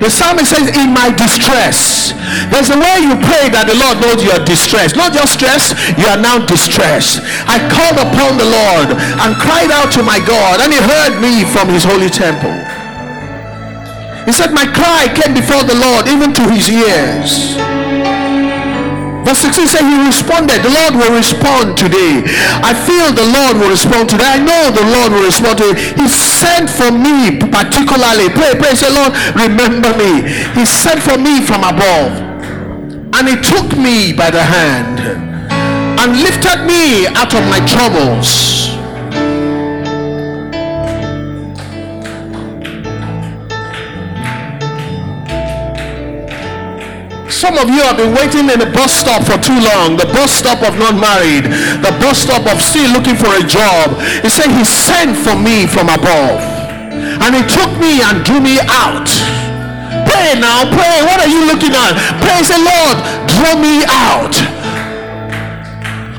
The 0.09 0.17
psalmist 0.17 0.49
says, 0.49 0.73
In 0.73 0.97
my 0.97 1.13
distress. 1.13 2.17
There's 2.49 2.73
a 2.73 2.81
way 2.81 3.05
you 3.05 3.13
pray 3.29 3.53
that 3.53 3.69
the 3.69 3.77
Lord 3.77 4.01
knows 4.01 4.25
you 4.25 4.33
are 4.33 4.41
distressed. 4.41 4.97
Not 4.97 5.13
just 5.13 5.37
stress, 5.37 5.77
you 6.01 6.09
are 6.09 6.17
now 6.17 6.41
distressed. 6.41 7.21
I 7.45 7.61
called 7.69 8.01
upon 8.01 8.41
the 8.41 8.49
Lord 8.49 8.97
and 8.97 9.37
cried 9.37 9.69
out 9.69 9.93
to 9.93 10.03
my 10.03 10.17
God, 10.25 10.65
and 10.65 10.73
he 10.73 10.81
heard 10.81 11.21
me 11.21 11.45
from 11.45 11.69
his 11.69 11.85
holy 11.85 12.09
temple. 12.09 12.57
He 14.25 14.33
said, 14.33 14.57
My 14.57 14.65
cry 14.65 15.13
came 15.13 15.37
before 15.37 15.69
the 15.69 15.77
Lord, 15.77 16.09
even 16.09 16.33
to 16.41 16.45
his 16.57 16.73
ears. 16.73 17.61
Verse 19.29 19.45
16 19.45 19.69
says 19.69 19.85
he 19.85 20.01
responded. 20.09 20.65
The 20.65 20.73
Lord 20.73 20.97
will 20.97 21.13
respond 21.13 21.77
today. 21.77 22.25
I 22.65 22.73
feel 22.73 23.13
the 23.13 23.29
Lord 23.29 23.61
will 23.61 23.69
respond 23.69 24.09
today. 24.09 24.25
I 24.25 24.41
know 24.41 24.73
the 24.73 24.89
Lord 24.89 25.13
will 25.13 25.29
respond 25.29 25.61
today. 25.61 25.77
He 26.01 26.09
sent 26.09 26.73
for 26.73 26.89
me 26.89 27.37
particularly. 27.37 28.33
Pray, 28.33 28.57
pray, 28.57 28.73
say, 28.73 28.89
Lord, 28.89 29.13
remember 29.37 29.93
me. 30.01 30.25
He 30.57 30.65
sent 30.65 31.05
for 31.05 31.21
me 31.21 31.45
from 31.45 31.61
above. 31.61 32.25
And 33.13 33.29
he 33.29 33.37
took 33.37 33.77
me 33.77 34.17
by 34.17 34.33
the 34.33 34.41
hand 34.41 34.97
and 36.01 36.23
lifted 36.25 36.65
me 36.65 37.05
out 37.13 37.37
of 37.37 37.45
my 37.53 37.61
troubles 37.69 38.78
Some 47.49 47.65
of 47.65 47.73
you 47.73 47.81
have 47.81 47.97
been 47.97 48.13
waiting 48.13 48.53
in 48.53 48.61
the 48.61 48.69
bus 48.77 48.93
stop 48.93 49.25
for 49.25 49.41
too 49.41 49.57
long. 49.57 49.97
The 49.97 50.05
bus 50.13 50.37
stop 50.37 50.61
of 50.61 50.77
not 50.77 51.01
married. 51.01 51.49
The 51.81 51.97
bus 51.97 52.21
stop 52.21 52.45
of 52.45 52.61
still 52.61 52.93
looking 52.93 53.17
for 53.17 53.33
a 53.33 53.41
job. 53.41 53.97
He 54.21 54.29
said 54.29 54.53
he 54.53 54.69
sent 54.69 55.17
for 55.17 55.33
me 55.33 55.65
from 55.65 55.89
above. 55.89 56.45
And 57.25 57.33
he 57.33 57.41
took 57.49 57.73
me 57.81 58.05
and 58.05 58.21
drew 58.21 58.45
me 58.45 58.61
out. 58.69 59.09
Pray 60.05 60.37
now, 60.37 60.69
pray. 60.69 61.01
What 61.09 61.25
are 61.25 61.33
you 61.33 61.49
looking 61.49 61.73
at? 61.73 61.97
Pray, 62.21 62.45
say, 62.45 62.61
Lord, 62.61 63.01
draw 63.25 63.57
me 63.57 63.81
out 63.89 64.58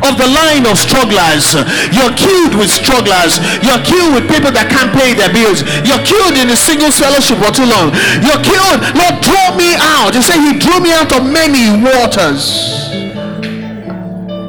of 0.06 0.16
the 0.16 0.28
line 0.28 0.64
of 0.66 0.80
strugglers. 0.80 1.56
You're 1.92 2.14
queued 2.16 2.56
with 2.56 2.72
strugglers. 2.72 3.40
You're 3.60 3.82
queued 3.84 4.16
with 4.16 4.26
people 4.32 4.52
that 4.56 4.72
can't 4.72 4.92
pay 4.96 5.12
their 5.16 5.32
bills. 5.32 5.64
You're 5.84 6.02
queued 6.04 6.40
in 6.40 6.48
a 6.52 6.58
singles 6.58 7.00
fellowship 7.00 7.40
for 7.44 7.52
too 7.52 7.68
long. 7.68 7.92
You're 8.24 8.40
queued. 8.40 8.80
Lord, 8.96 9.20
draw 9.20 9.56
me 9.60 9.76
out. 9.76 10.16
You 10.16 10.24
say 10.24 10.40
he 10.40 10.56
drew 10.56 10.80
me 10.80 10.96
out 10.96 11.12
of 11.12 11.28
many 11.28 11.76
waters. 11.84 12.80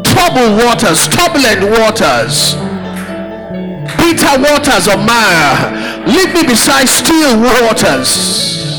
Troubled 0.06 0.62
waters, 0.62 1.08
turbulent 1.08 1.64
waters, 1.70 2.54
bitter 3.96 4.34
waters 4.38 4.86
of 4.86 4.98
mire. 5.02 6.06
Lead 6.06 6.34
me 6.34 6.42
beside 6.46 6.86
still 6.88 7.40
waters. 7.40 8.69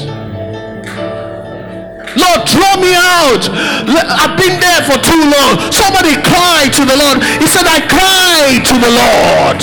Lord, 2.16 2.44
draw 2.48 2.76
me 2.76 2.92
out. 2.96 3.48
I've 3.48 4.36
been 4.36 4.60
there 4.60 4.84
for 4.84 5.00
too 5.00 5.24
long. 5.32 5.72
Somebody 5.72 6.20
cried 6.20 6.72
to 6.76 6.84
the 6.84 6.98
Lord. 7.00 7.24
He 7.40 7.48
said, 7.48 7.68
I 7.68 7.80
cried 7.88 8.64
to 8.68 8.76
the 8.76 8.92
Lord. 8.92 9.60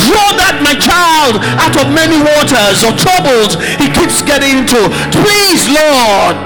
Draw 0.00 0.28
that 0.40 0.60
my 0.64 0.74
child 0.80 1.44
out 1.60 1.76
of 1.76 1.92
many 1.92 2.16
waters 2.18 2.80
or 2.82 2.96
troubles 2.96 3.60
he 3.76 3.92
keeps 3.92 4.22
getting 4.22 4.64
into. 4.64 4.80
Please, 5.12 5.68
Lord. 5.68 6.36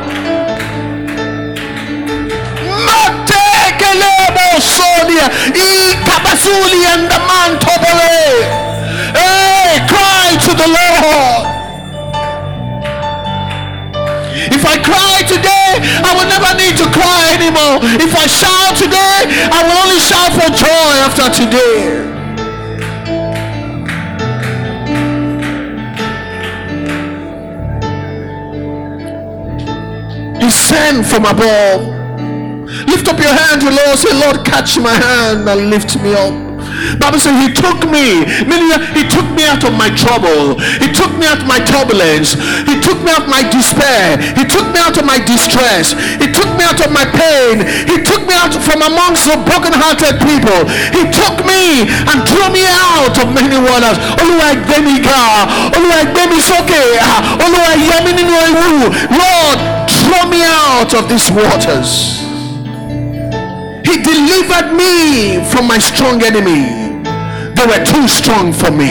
Hey, 9.15 9.87
cry 9.87 10.37
to 10.45 10.53
the 10.55 10.67
Lord. 10.67 11.54
If 14.35 14.65
I 14.67 14.77
cry 14.83 15.23
today, 15.27 15.79
I 16.03 16.11
will 16.19 16.27
never 16.27 16.51
need 16.59 16.75
to 16.83 16.87
cry 16.91 17.39
anymore. 17.39 17.79
If 18.03 18.15
I 18.15 18.27
shout 18.27 18.75
today, 18.77 19.31
I 19.51 19.63
will 19.63 19.79
only 19.87 20.01
shout 20.03 20.33
for 20.35 20.51
joy 20.51 20.93
after 21.07 21.31
today. 21.31 22.11
Descend 30.41 31.07
from 31.07 31.25
above. 31.25 31.87
Lift 32.87 33.09
up 33.09 33.19
your 33.19 33.33
hand 33.33 33.61
to 33.63 33.71
Lord. 33.71 33.99
Say, 33.99 34.13
Lord, 34.13 34.45
catch 34.45 34.79
my 34.79 34.93
hand 34.93 35.49
and 35.49 35.71
lift 35.71 35.97
me 36.03 36.13
up. 36.15 36.54
Bible 36.99 37.19
says 37.19 37.37
he 37.41 37.51
took 37.53 37.87
me, 37.91 38.25
meaning 38.47 38.71
he 38.95 39.05
took 39.09 39.27
me 39.35 39.45
out 39.47 39.63
of 39.65 39.75
my 39.75 39.91
trouble. 39.93 40.59
He 40.81 40.89
took 40.93 41.13
me 41.19 41.27
out 41.27 41.43
of 41.43 41.49
my 41.49 41.61
turbulence. 41.61 42.35
He 42.69 42.79
took 42.81 43.01
me 43.03 43.11
out 43.11 43.27
of 43.27 43.33
my 43.33 43.43
despair. 43.49 44.19
He 44.39 44.45
took 44.45 44.67
me 44.73 44.79
out 44.81 44.97
of 44.97 45.05
my 45.05 45.19
distress. 45.23 45.95
He 46.21 46.29
took 46.31 46.51
me 46.57 46.65
out 46.65 46.81
of 46.81 46.91
my 46.93 47.05
pain. 47.05 47.65
He 47.87 48.03
took 48.03 48.27
me 48.27 48.35
out 48.35 48.55
from 48.55 48.83
amongst 48.83 49.27
the 49.29 49.37
broken-hearted 49.43 50.21
people. 50.23 50.61
He 50.95 51.03
took 51.11 51.37
me 51.47 51.87
and 51.89 52.17
drew 52.27 52.49
me 52.51 52.65
out 52.67 53.15
of 53.19 53.27
many 53.35 53.59
waters. 53.59 53.99
Olúwa 54.21 54.55
gbé 54.65 54.79
mi. 54.83 54.95
Olúwa 55.77 56.01
gbé 56.13 56.41
sókè. 56.41 56.83
Olúwa 57.45 57.73
yọ 57.89 57.97
mí 58.05 58.13
nínú. 58.13 58.35
Lord, 59.11 59.59
draw 59.87 60.27
me 60.29 60.43
out 60.43 60.95
of 60.95 61.09
these 61.09 61.31
waters. 61.31 62.24
He 63.95 64.03
delivered 64.03 64.75
me 64.75 65.39
from 65.55 65.71
my 65.71 65.79
strong 65.79 66.19
enemy. 66.19 66.67
They 67.55 67.63
were 67.63 67.79
too 67.87 68.11
strong 68.11 68.51
for 68.51 68.75
me. 68.75 68.91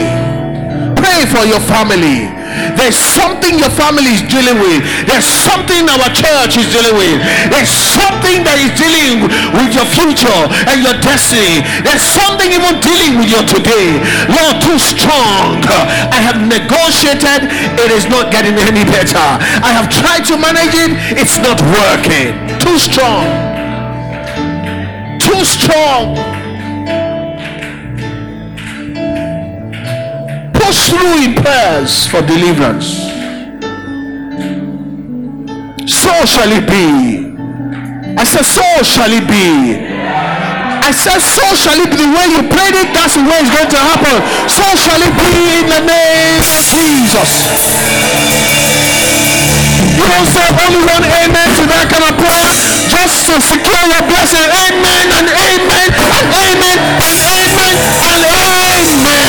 Pray 0.96 1.28
for 1.28 1.44
your 1.44 1.60
family. 1.60 2.32
There's 2.72 2.96
something 2.96 3.60
your 3.60 3.68
family 3.68 4.16
is 4.16 4.24
dealing 4.24 4.56
with. 4.64 4.80
There's 5.04 5.28
something 5.28 5.92
our 5.92 6.08
church 6.08 6.56
is 6.56 6.72
dealing 6.72 6.96
with. 6.96 7.20
There's 7.52 7.68
something 7.68 8.48
that 8.48 8.56
is 8.56 8.72
dealing 8.80 9.28
with 9.52 9.76
your 9.76 9.84
future 9.92 10.40
and 10.72 10.80
your 10.80 10.96
destiny. 11.04 11.60
There's 11.84 12.00
something 12.00 12.48
even 12.48 12.80
dealing 12.80 13.20
with 13.20 13.28
your 13.28 13.44
today. 13.44 14.00
Lord, 14.32 14.56
too 14.64 14.80
strong. 14.80 15.60
I 16.08 16.16
have 16.16 16.40
negotiated. 16.40 17.52
It 17.76 17.92
is 17.92 18.08
not 18.08 18.32
getting 18.32 18.56
any 18.56 18.88
better. 18.88 19.28
I 19.60 19.68
have 19.68 19.92
tried 19.92 20.24
to 20.32 20.40
manage 20.40 20.72
it. 20.72 20.96
It's 21.20 21.36
not 21.44 21.60
working. 21.60 22.40
Too 22.56 22.80
strong 22.80 23.53
too 25.34 25.44
strong. 25.44 26.14
Push 30.54 30.90
through 30.90 31.24
in 31.26 31.34
prayers 31.34 32.06
for 32.06 32.20
deliverance. 32.22 33.10
So 35.90 36.12
shall 36.26 36.50
it 36.54 36.66
be. 36.70 37.34
I 38.16 38.24
said, 38.24 38.46
so 38.46 38.62
shall 38.82 39.10
it 39.10 39.26
be. 39.26 39.74
I 40.86 40.92
said, 40.92 41.18
so 41.18 41.46
shall 41.58 41.78
it 41.82 41.90
be. 41.90 41.96
The 41.98 42.10
way 42.14 42.26
you 42.30 42.42
prayed 42.46 42.76
it, 42.78 42.94
that's 42.94 43.16
the 43.16 43.24
way 43.26 43.42
it's 43.42 43.50
going 43.50 43.70
to 43.74 43.80
happen. 43.80 44.16
So 44.46 44.64
shall 44.78 45.02
it 45.02 45.14
be 45.18 45.30
in 45.58 45.66
the 45.66 45.82
name 45.82 46.44
of 46.46 46.62
Jesus. 46.70 47.30
You 49.98 50.06
don't 50.06 50.28
say 50.30 50.46
only 50.62 50.82
one 50.86 51.02
amen 51.02 51.48
to 51.58 51.64
that 51.66 51.86
kind 51.90 52.04
of 52.06 52.14
prayer 52.22 52.73
just 53.04 53.28
to 53.28 53.36
secure 53.40 53.84
your 53.92 54.00
blessing. 54.08 54.40
Amen 54.40 55.06
and 55.12 55.28
amen 55.28 55.90
and 55.92 56.24
amen 56.32 56.78
and 57.04 57.16
amen 57.20 57.76
and 58.00 58.24
amen. 58.24 59.24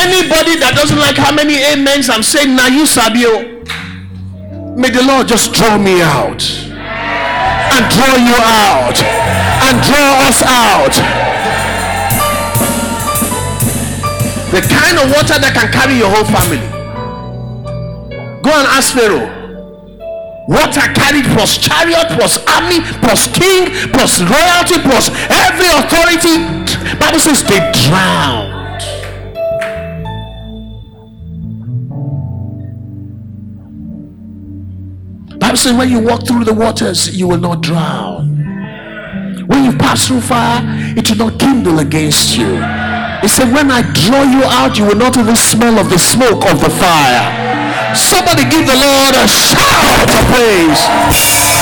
Anybody 0.00 0.56
that 0.64 0.72
doesn't 0.74 0.98
like 0.98 1.16
how 1.16 1.32
many 1.32 1.60
amens 1.60 2.08
I'm 2.08 2.22
saying 2.22 2.56
now, 2.56 2.68
you 2.68 2.86
Sabio. 2.86 3.60
May 4.76 4.88
the 4.88 5.04
Lord 5.04 5.28
just 5.28 5.52
draw 5.52 5.76
me 5.76 6.00
out 6.00 6.40
and 6.72 7.84
draw 7.92 8.16
you 8.16 8.36
out 8.40 8.96
and 9.68 9.76
draw 9.84 10.24
us 10.24 10.40
out. 10.48 10.96
The 14.50 14.62
kind 14.66 14.96
of 14.98 15.12
water 15.12 15.38
that 15.38 15.52
can 15.54 15.68
carry 15.70 15.98
your 15.98 16.08
whole 16.08 16.24
family. 16.24 16.79
Go 18.50 18.56
and 18.56 18.66
ask 18.66 18.94
Pharaoh. 18.94 19.30
Water 20.48 20.80
carried 20.92 21.24
plus 21.36 21.56
chariot, 21.56 22.08
plus 22.18 22.36
army, 22.48 22.80
plus 22.98 23.28
king, 23.30 23.70
plus 23.92 24.20
royalty, 24.20 24.74
plus 24.82 25.08
every 25.30 25.70
authority. 25.70 26.42
Bible 26.98 27.20
says 27.20 27.44
they 27.44 27.60
drowned. 27.86 28.82
Bible 35.38 35.56
says 35.56 35.72
when 35.74 35.88
you 35.88 36.00
walk 36.00 36.26
through 36.26 36.42
the 36.42 36.52
waters, 36.54 37.16
you 37.16 37.28
will 37.28 37.38
not 37.38 37.60
drown. 37.60 38.36
When 39.46 39.64
you 39.64 39.78
pass 39.78 40.08
through 40.08 40.22
fire, 40.22 40.60
it 40.98 41.08
will 41.08 41.30
not 41.30 41.38
kindle 41.38 41.78
against 41.78 42.36
you. 42.36 42.56
He 43.22 43.28
said, 43.28 43.52
When 43.52 43.70
I 43.70 43.82
draw 43.92 44.24
you 44.24 44.42
out, 44.42 44.76
you 44.76 44.86
will 44.86 44.96
not 44.96 45.16
even 45.16 45.36
smell 45.36 45.78
of 45.78 45.88
the 45.88 45.98
smoke 46.00 46.44
of 46.50 46.60
the 46.60 46.70
fire. 46.70 47.39
Somebody 47.94 48.44
give 48.44 48.66
the 48.66 48.76
Lord 48.76 49.14
a 49.14 49.26
shout 49.26 50.08
of 50.08 50.20
praise. 50.30 51.59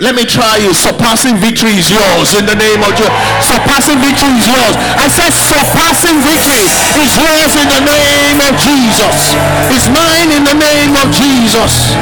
Let 0.00 0.16
me 0.16 0.24
try 0.24 0.56
you. 0.56 0.72
Surpassing 0.72 1.36
victory 1.36 1.76
is 1.76 1.92
yours 1.92 2.32
in 2.32 2.48
the 2.48 2.56
name 2.56 2.80
of 2.80 2.96
Jesus. 2.96 3.12
Surpassing 3.44 4.00
victory 4.00 4.32
is 4.32 4.48
yours. 4.48 4.72
I 4.96 5.12
said 5.12 5.28
surpassing 5.28 6.24
victory 6.24 6.64
is 7.04 7.12
yours 7.20 7.52
in 7.60 7.68
the 7.68 7.84
name 7.84 8.40
of 8.40 8.56
Jesus. 8.56 9.36
It's 9.68 9.92
mine 9.92 10.32
in 10.32 10.48
the 10.48 10.56
name 10.56 10.96
of 10.96 11.12
Jesus. 11.12 11.92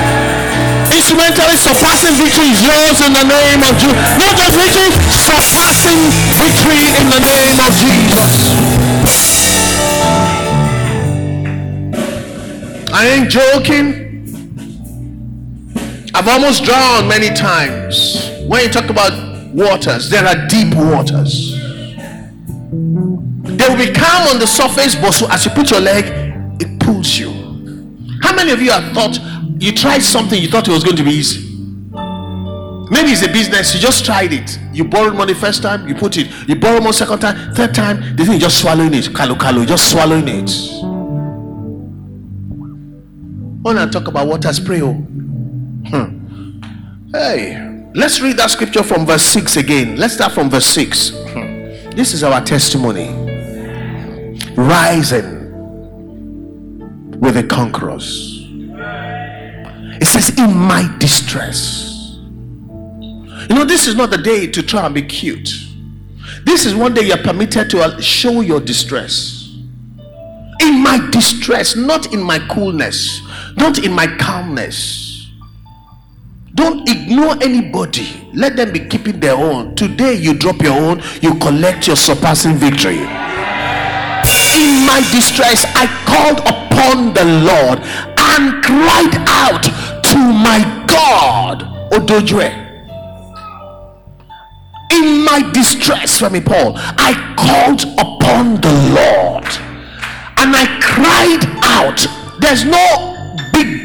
Instrumentally 0.94 1.59
surpassing 1.59 2.14
victory 2.14 2.55
is 2.55 2.62
yours 2.62 3.03
in 3.03 3.18
the 3.18 3.26
name 3.26 3.66
of 3.66 3.74
Jesus. 3.82 3.99
Not 4.14 4.38
just 4.38 4.55
victory, 4.55 4.94
surpassing 5.18 5.99
victory 6.38 6.86
in 7.03 7.07
the 7.11 7.18
name 7.18 7.59
of 7.59 7.70
Jesus. 7.74 8.30
I 12.94 13.11
ain't 13.11 13.26
joking. 13.26 13.97
I've 16.18 16.26
almost 16.26 16.64
drowned 16.64 17.08
many 17.08 17.30
times. 17.30 18.28
When 18.48 18.64
you 18.64 18.68
talk 18.70 18.90
about 18.90 19.12
waters, 19.54 20.10
there 20.10 20.26
are 20.26 20.48
deep 20.48 20.74
waters. 20.74 21.52
They 23.46 23.68
will 23.68 23.76
be 23.76 23.92
calm 23.92 24.26
on 24.26 24.40
the 24.40 24.46
surface, 24.48 24.96
but 24.96 25.12
so 25.12 25.28
as 25.30 25.44
you 25.44 25.52
put 25.52 25.70
your 25.70 25.80
leg, 25.80 26.04
it 26.60 26.80
pulls 26.80 27.16
you. 27.16 27.30
How 28.20 28.34
many 28.34 28.50
of 28.50 28.60
you 28.60 28.72
have 28.72 28.92
thought 28.92 29.20
you 29.60 29.70
tried 29.70 30.02
something 30.02 30.42
you 30.42 30.48
thought 30.48 30.66
it 30.66 30.72
was 30.72 30.82
going 30.82 30.96
to 30.96 31.04
be 31.04 31.12
easy. 31.12 31.44
Maybe 32.90 33.12
it's 33.12 33.22
a 33.22 33.28
business, 33.28 33.72
you 33.74 33.80
just 33.80 34.04
tried 34.04 34.32
it. 34.32 34.58
You 34.72 34.84
borrowed 34.84 35.14
money 35.14 35.34
first 35.34 35.62
time, 35.62 35.86
you 35.86 35.94
put 35.94 36.16
it. 36.16 36.28
You 36.48 36.56
borrow 36.56 36.80
more 36.80 36.92
second 36.92 37.20
time, 37.20 37.54
third 37.54 37.76
time, 37.76 38.16
the 38.16 38.24
thing 38.24 38.40
just 38.40 38.58
swallowing 38.60 38.92
it. 38.94 39.04
Kalu 39.04 39.36
kalu, 39.36 39.68
just 39.68 39.88
swallowing 39.90 40.26
it. 40.26 40.50
When 43.62 43.78
I 43.78 43.88
talk 43.88 44.08
about 44.08 44.26
waters, 44.26 44.58
pray. 44.58 44.82
Oh. 44.82 45.04
Hmm. 45.86 46.60
Hey, 47.12 47.88
let's 47.94 48.20
read 48.20 48.36
that 48.36 48.50
scripture 48.50 48.82
from 48.82 49.06
verse 49.06 49.22
6 49.22 49.56
again. 49.56 49.96
Let's 49.96 50.14
start 50.14 50.32
from 50.32 50.50
verse 50.50 50.66
6. 50.66 51.10
Hmm. 51.10 51.90
This 51.90 52.12
is 52.12 52.22
our 52.22 52.44
testimony. 52.44 53.08
Rising 54.56 55.38
with 57.20 57.34
the 57.34 57.46
conquerors. 57.48 58.44
It 60.00 60.06
says, 60.06 60.30
In 60.38 60.54
my 60.56 60.94
distress. 60.98 62.16
You 63.48 63.54
know, 63.54 63.64
this 63.64 63.86
is 63.86 63.94
not 63.94 64.10
the 64.10 64.18
day 64.18 64.46
to 64.46 64.62
try 64.62 64.84
and 64.84 64.94
be 64.94 65.02
cute. 65.02 65.48
This 66.44 66.66
is 66.66 66.74
one 66.74 66.94
day 66.94 67.02
you're 67.02 67.16
permitted 67.16 67.70
to 67.70 68.02
show 68.02 68.42
your 68.42 68.60
distress. 68.60 69.54
In 70.60 70.82
my 70.82 71.08
distress, 71.10 71.76
not 71.76 72.12
in 72.12 72.22
my 72.22 72.38
coolness, 72.48 73.22
not 73.56 73.78
in 73.78 73.92
my 73.92 74.06
calmness. 74.18 75.07
Don't 76.59 76.88
ignore 76.90 77.40
anybody. 77.40 78.28
Let 78.34 78.56
them 78.56 78.72
be 78.72 78.80
keeping 78.80 79.20
their 79.20 79.36
own. 79.36 79.76
Today, 79.76 80.14
you 80.14 80.34
drop 80.34 80.61
your 80.61 80.72
own, 80.72 81.00
you 81.22 81.36
collect 81.36 81.86
your 81.86 81.94
surpassing 81.94 82.56
victory. 82.56 82.98
In 82.98 84.84
my 84.84 85.00
distress, 85.12 85.64
I 85.76 85.86
called 86.04 86.40
upon 86.40 87.14
the 87.14 87.24
Lord 87.24 87.78
and 87.78 88.61
cried 88.64 89.22
out 89.28 89.62
to 90.02 90.18
my 90.18 90.59
God. 90.88 91.62
Odojwe. 91.92 92.50
In 94.90 95.24
my 95.24 95.48
distress, 95.52 96.20
Femi 96.20 96.44
Paul, 96.44 96.72
I 96.76 97.14
called 97.38 97.84
upon 98.00 98.56
the 98.56 98.74
Lord 98.98 99.46
and 100.38 100.56
I 100.56 100.66
cried 100.82 101.44
out. 101.62 102.04
There's 102.40 102.64
no 102.64 103.17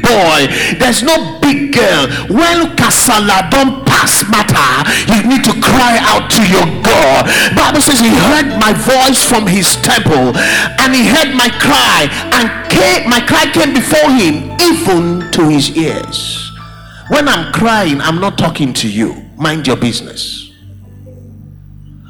boy, 0.04 0.46
there's 0.78 1.02
no 1.02 1.38
big 1.40 1.72
girl. 1.72 2.06
When 2.28 2.76
Kasala 2.76 3.50
don't 3.50 3.84
pass 3.86 4.24
matter, 4.28 4.70
you 5.12 5.24
need 5.28 5.44
to 5.44 5.54
cry 5.60 5.98
out 6.12 6.30
to 6.36 6.42
your 6.46 6.66
God. 6.84 7.26
Bible 7.56 7.80
says 7.80 8.00
he 8.00 8.12
heard 8.12 8.58
my 8.60 8.72
voice 8.72 9.24
from 9.24 9.46
his 9.46 9.76
temple 9.76 10.36
and 10.80 10.94
he 10.94 11.06
heard 11.06 11.34
my 11.34 11.48
cry 11.58 12.08
and 12.36 12.46
came, 12.70 13.08
my 13.08 13.20
cry 13.20 13.50
came 13.52 13.72
before 13.74 14.10
him 14.10 14.52
even 14.60 15.30
to 15.32 15.48
his 15.48 15.76
ears. 15.76 16.50
When 17.08 17.28
I'm 17.28 17.52
crying, 17.52 18.00
I'm 18.00 18.20
not 18.20 18.38
talking 18.38 18.72
to 18.74 18.88
you. 18.88 19.14
Mind 19.36 19.66
your 19.66 19.76
business. 19.76 20.52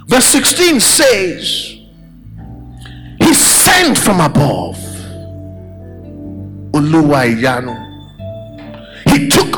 Verse 0.07 0.27
16 0.27 0.81
says, 0.81 1.77
He 3.19 3.35
sent 3.35 3.99
from 3.99 4.21
above. 4.21 4.79
Took 7.65 7.84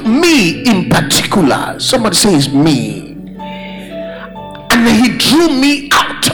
me 0.06 0.62
in 0.64 0.88
particular. 0.88 1.78
Somebody 1.78 2.16
says 2.16 2.48
me. 2.52 3.12
And 3.38 4.88
he 4.88 5.16
drew 5.18 5.48
me 5.48 5.88
out 5.92 6.30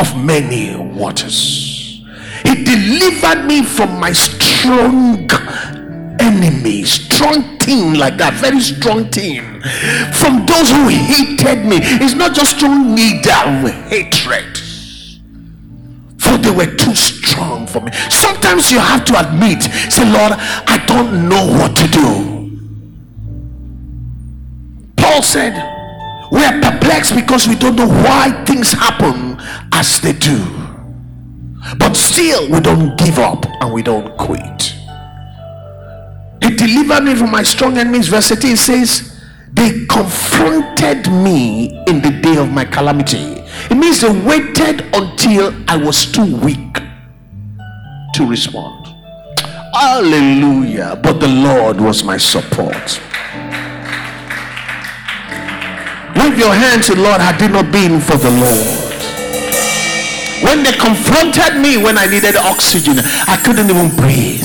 of 0.00 0.16
many 0.24 0.76
waters. 0.76 2.02
He 2.44 2.64
delivered 2.64 3.44
me 3.46 3.62
from 3.62 3.98
my 4.00 4.12
strong 4.12 5.28
enemy, 6.20 6.84
strong 6.84 7.58
team 7.58 7.94
like 7.94 8.16
that, 8.18 8.34
very 8.34 8.60
strong 8.60 9.10
team. 9.10 9.60
From 10.12 10.46
those 10.46 10.70
who 10.70 10.88
hated 10.88 11.64
me. 11.66 11.78
It's 11.82 12.14
not 12.14 12.34
just 12.34 12.56
strong 12.56 12.94
need 12.94 13.26
of 13.26 13.70
hatred. 13.88 14.65
They 16.46 16.52
were 16.52 16.76
too 16.76 16.94
strong 16.94 17.66
for 17.66 17.80
me. 17.80 17.90
Sometimes 18.08 18.70
you 18.70 18.78
have 18.78 19.04
to 19.06 19.18
admit, 19.18 19.64
say, 19.90 20.04
Lord, 20.04 20.30
I 20.38 20.80
don't 20.86 21.28
know 21.28 21.44
what 21.44 21.74
to 21.74 21.88
do. 21.88 22.36
Paul 24.96 25.24
said, 25.24 25.54
We 26.30 26.44
are 26.44 26.60
perplexed 26.60 27.16
because 27.16 27.48
we 27.48 27.56
don't 27.56 27.74
know 27.74 27.88
why 27.88 28.44
things 28.46 28.70
happen 28.70 29.36
as 29.72 29.98
they 30.00 30.12
do. 30.12 30.38
But 31.78 31.96
still, 31.96 32.48
we 32.48 32.60
don't 32.60 32.96
give 32.96 33.18
up 33.18 33.44
and 33.60 33.72
we 33.72 33.82
don't 33.82 34.16
quit. 34.16 34.72
He 36.44 36.54
delivered 36.54 37.02
me 37.02 37.16
from 37.16 37.32
my 37.32 37.42
strong 37.42 37.76
enemies. 37.76 38.06
Verse 38.06 38.30
18 38.30 38.56
says, 38.56 39.20
They 39.52 39.84
confronted 39.86 41.10
me 41.10 41.76
in 41.88 42.02
the 42.02 42.20
day 42.22 42.36
of 42.36 42.52
my 42.52 42.64
calamity. 42.64 43.42
It 43.70 43.76
means 43.76 44.00
they 44.00 44.10
waited 44.10 44.82
until 44.94 45.54
I 45.68 45.76
was 45.76 46.06
too 46.06 46.36
weak 46.36 46.74
to 48.14 48.26
respond. 48.26 48.86
Hallelujah. 49.74 50.98
But 51.02 51.20
the 51.20 51.28
Lord 51.28 51.80
was 51.80 52.02
my 52.02 52.16
support. 52.16 53.00
Wave 56.16 56.38
your 56.38 56.54
hands 56.54 56.88
Lord, 56.88 57.20
had 57.20 57.40
it 57.42 57.52
not 57.52 57.70
been 57.70 58.00
for 58.00 58.16
the 58.16 58.30
Lord. 58.30 58.86
When 60.42 60.62
they 60.64 60.72
confronted 60.72 61.60
me 61.60 61.76
when 61.76 61.98
I 61.98 62.06
needed 62.06 62.36
oxygen, 62.36 62.96
I 62.98 63.36
couldn't 63.44 63.68
even 63.70 63.94
breathe. 63.96 64.44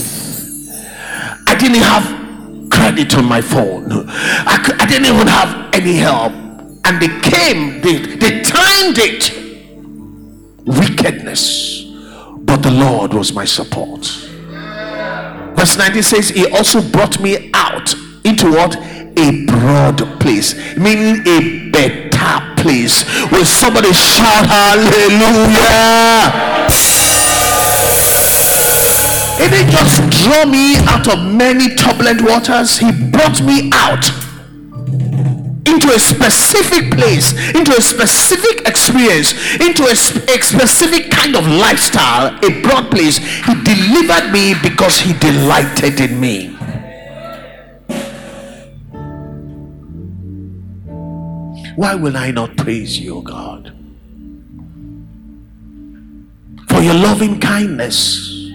I 1.48 1.56
didn't 1.56 1.84
have 1.84 2.70
credit 2.70 3.16
on 3.18 3.26
my 3.26 3.42
phone. 3.42 3.86
I, 3.92 4.62
could, 4.64 4.82
I 4.82 4.86
didn't 4.86 5.14
even 5.14 5.28
have 5.28 5.74
any 5.74 5.94
help. 5.96 6.34
And 6.84 7.02
they 7.02 7.20
came, 7.22 7.82
they, 7.82 7.98
they 8.16 8.42
timed 8.42 8.98
it. 8.98 9.32
Wickedness. 10.66 11.86
But 12.40 12.64
the 12.64 12.72
Lord 12.72 13.14
was 13.14 13.34
my 13.34 13.46
support. 13.46 14.06
Verse 15.56 15.78
19 15.78 16.04
says, 16.04 16.30
He 16.30 16.48
also 16.48 16.82
brought 16.82 17.20
me 17.20 17.52
out 17.54 17.94
into 18.24 18.52
what? 18.52 18.76
A 19.18 19.46
broad 19.46 20.20
place, 20.20 20.56
meaning 20.78 21.22
a 21.28 21.70
better 21.70 22.62
place. 22.62 23.04
Will 23.32 23.46
somebody 23.46 23.92
shout 23.94 24.46
hallelujah? 24.48 25.92
He 29.38 29.50
didn't 29.50 29.72
just 29.72 30.24
draw 30.24 30.46
me 30.46 30.78
out 30.88 31.08
of 31.08 31.32
many 31.32 31.76
turbulent 31.76 32.22
waters, 32.22 32.78
He 32.78 32.92
brought 32.92 33.42
me 33.42 33.70
out 33.74 34.21
into 35.72 35.90
a 35.90 36.00
specific 36.00 36.92
place, 36.92 37.32
into 37.56 37.72
a 37.72 37.82
specific 37.82 38.68
experience, 38.68 39.34
into 39.56 39.84
a, 39.84 39.94
a 39.94 40.42
specific 40.42 41.10
kind 41.10 41.36
of 41.36 41.48
lifestyle, 41.48 42.38
a 42.44 42.62
broad 42.62 42.92
place. 42.92 43.18
He 43.18 43.54
delivered 43.64 44.32
me 44.32 44.54
because 44.62 45.00
he 45.00 45.14
delighted 45.14 46.00
in 46.00 46.20
me. 46.20 46.48
Why 51.76 51.96
will 51.96 52.18
I 52.18 52.32
not 52.32 52.58
praise 52.58 53.00
you, 53.00 53.22
God? 53.24 53.74
For 56.68 56.82
your 56.82 56.94
loving 56.94 57.40
kindness 57.40 58.50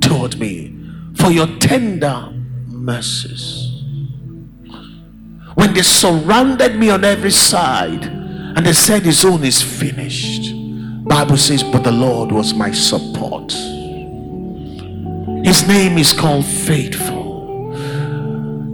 toward 0.00 0.38
me, 0.38 0.74
for 1.14 1.30
your 1.30 1.46
tender 1.58 2.30
mercies. 2.66 3.63
When 5.54 5.74
they 5.74 5.82
surrounded 5.82 6.76
me 6.76 6.90
on 6.90 7.04
every 7.04 7.30
side 7.30 8.04
and 8.04 8.64
they 8.66 8.72
said 8.72 9.02
his 9.02 9.24
own 9.24 9.44
is 9.44 9.62
finished. 9.62 10.52
Bible 11.04 11.36
says, 11.36 11.62
but 11.62 11.84
the 11.84 11.92
Lord 11.92 12.32
was 12.32 12.54
my 12.54 12.72
support. 12.72 13.52
His 15.44 15.66
name 15.68 15.98
is 15.98 16.12
called 16.12 16.46
faithful. 16.46 17.24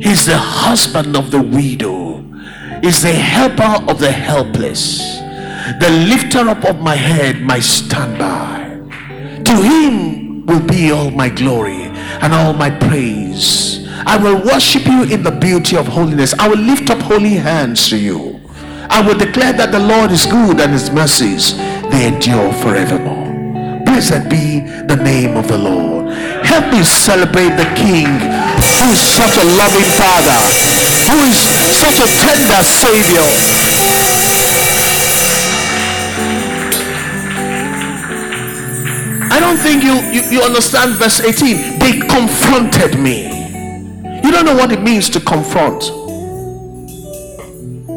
He's 0.01 0.27
the 0.27 0.39
husband 0.39 1.17
of 1.17 1.31
the 1.31 1.43
widow 1.43 2.11
is 2.83 3.03
the 3.03 3.13
helper 3.13 3.85
of 3.91 3.99
the 3.99 4.11
helpless, 4.11 5.19
the 5.81 5.91
lifter 6.09 6.49
up 6.49 6.65
of 6.65 6.81
my 6.81 6.95
head, 6.95 7.41
my 7.43 7.61
standby. 7.61 8.81
To 9.45 9.57
him 9.57 10.47
will 10.47 10.67
be 10.67 10.91
all 10.91 11.11
my 11.11 11.29
glory 11.29 11.83
and 12.23 12.33
all 12.33 12.55
my 12.55 12.71
praise. 12.71 13.80
I 14.07 14.17
will 14.17 14.43
worship 14.45 14.87
you 14.87 15.05
in 15.05 15.23
the 15.23 15.31
beauty 15.31 15.77
of 15.77 15.87
holiness. 15.87 16.35
I 16.39 16.49
will 16.49 16.59
lift 16.59 16.91
up 16.91 16.99
holy 17.01 17.35
hands 17.35 17.89
to 17.91 17.99
you. 17.99 18.41
I 18.89 19.01
will 19.07 19.17
declare 19.17 19.53
that 19.53 19.73
the 19.73 19.79
Lord 19.79 20.11
is 20.11 20.27
good 20.27 20.59
and 20.59 20.73
his 20.73 20.91
mercies 20.91 21.57
they 21.91 22.09
endure 22.09 22.53
forevermore. 22.65 23.29
Blessed 23.85 24.29
be 24.29 24.61
the 24.61 24.97
name 24.97 25.37
of 25.37 25.49
the 25.49 25.59
Lord. 25.59 26.13
Help 26.45 26.73
me 26.73 26.83
celebrate 26.83 27.55
the 27.55 27.69
King 27.77 28.09
who 28.81 28.91
is 28.91 28.99
such 28.99 29.37
a 29.39 29.47
loving 29.55 29.87
Father, 29.95 30.41
who 31.07 31.19
is 31.29 31.39
such 31.79 32.01
a 32.03 32.09
tender 32.19 32.63
Savior. 32.65 33.27
I 39.31 39.39
don't 39.39 39.59
think 39.59 39.85
you, 39.85 39.95
you, 40.11 40.23
you 40.31 40.43
understand 40.43 40.97
verse 40.97 41.21
18. 41.21 41.79
They 41.79 42.01
confronted 42.01 42.99
me. 42.99 43.30
You 44.31 44.37
don't 44.37 44.45
know 44.45 44.55
what 44.55 44.71
it 44.71 44.81
means 44.81 45.11
to 45.11 45.19
confront. 45.19 45.83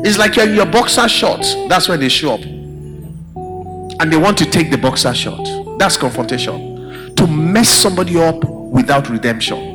It's 0.03 0.17
like 0.17 0.35
you're 0.35 0.51
your 0.51 0.65
boxer 0.65 1.07
shorts. 1.07 1.53
That's 1.69 1.87
when 1.87 1.99
they 1.99 2.09
show 2.09 2.33
up. 2.33 2.41
And 2.41 4.11
they 4.11 4.17
want 4.17 4.39
to 4.39 4.45
take 4.49 4.71
the 4.71 4.79
boxer 4.79 5.13
shot. 5.13 5.77
That's 5.77 5.95
confrontation. 5.95 7.15
To 7.17 7.27
mess 7.27 7.69
somebody 7.69 8.19
up 8.19 8.43
without 8.43 9.09
redemption 9.09 9.73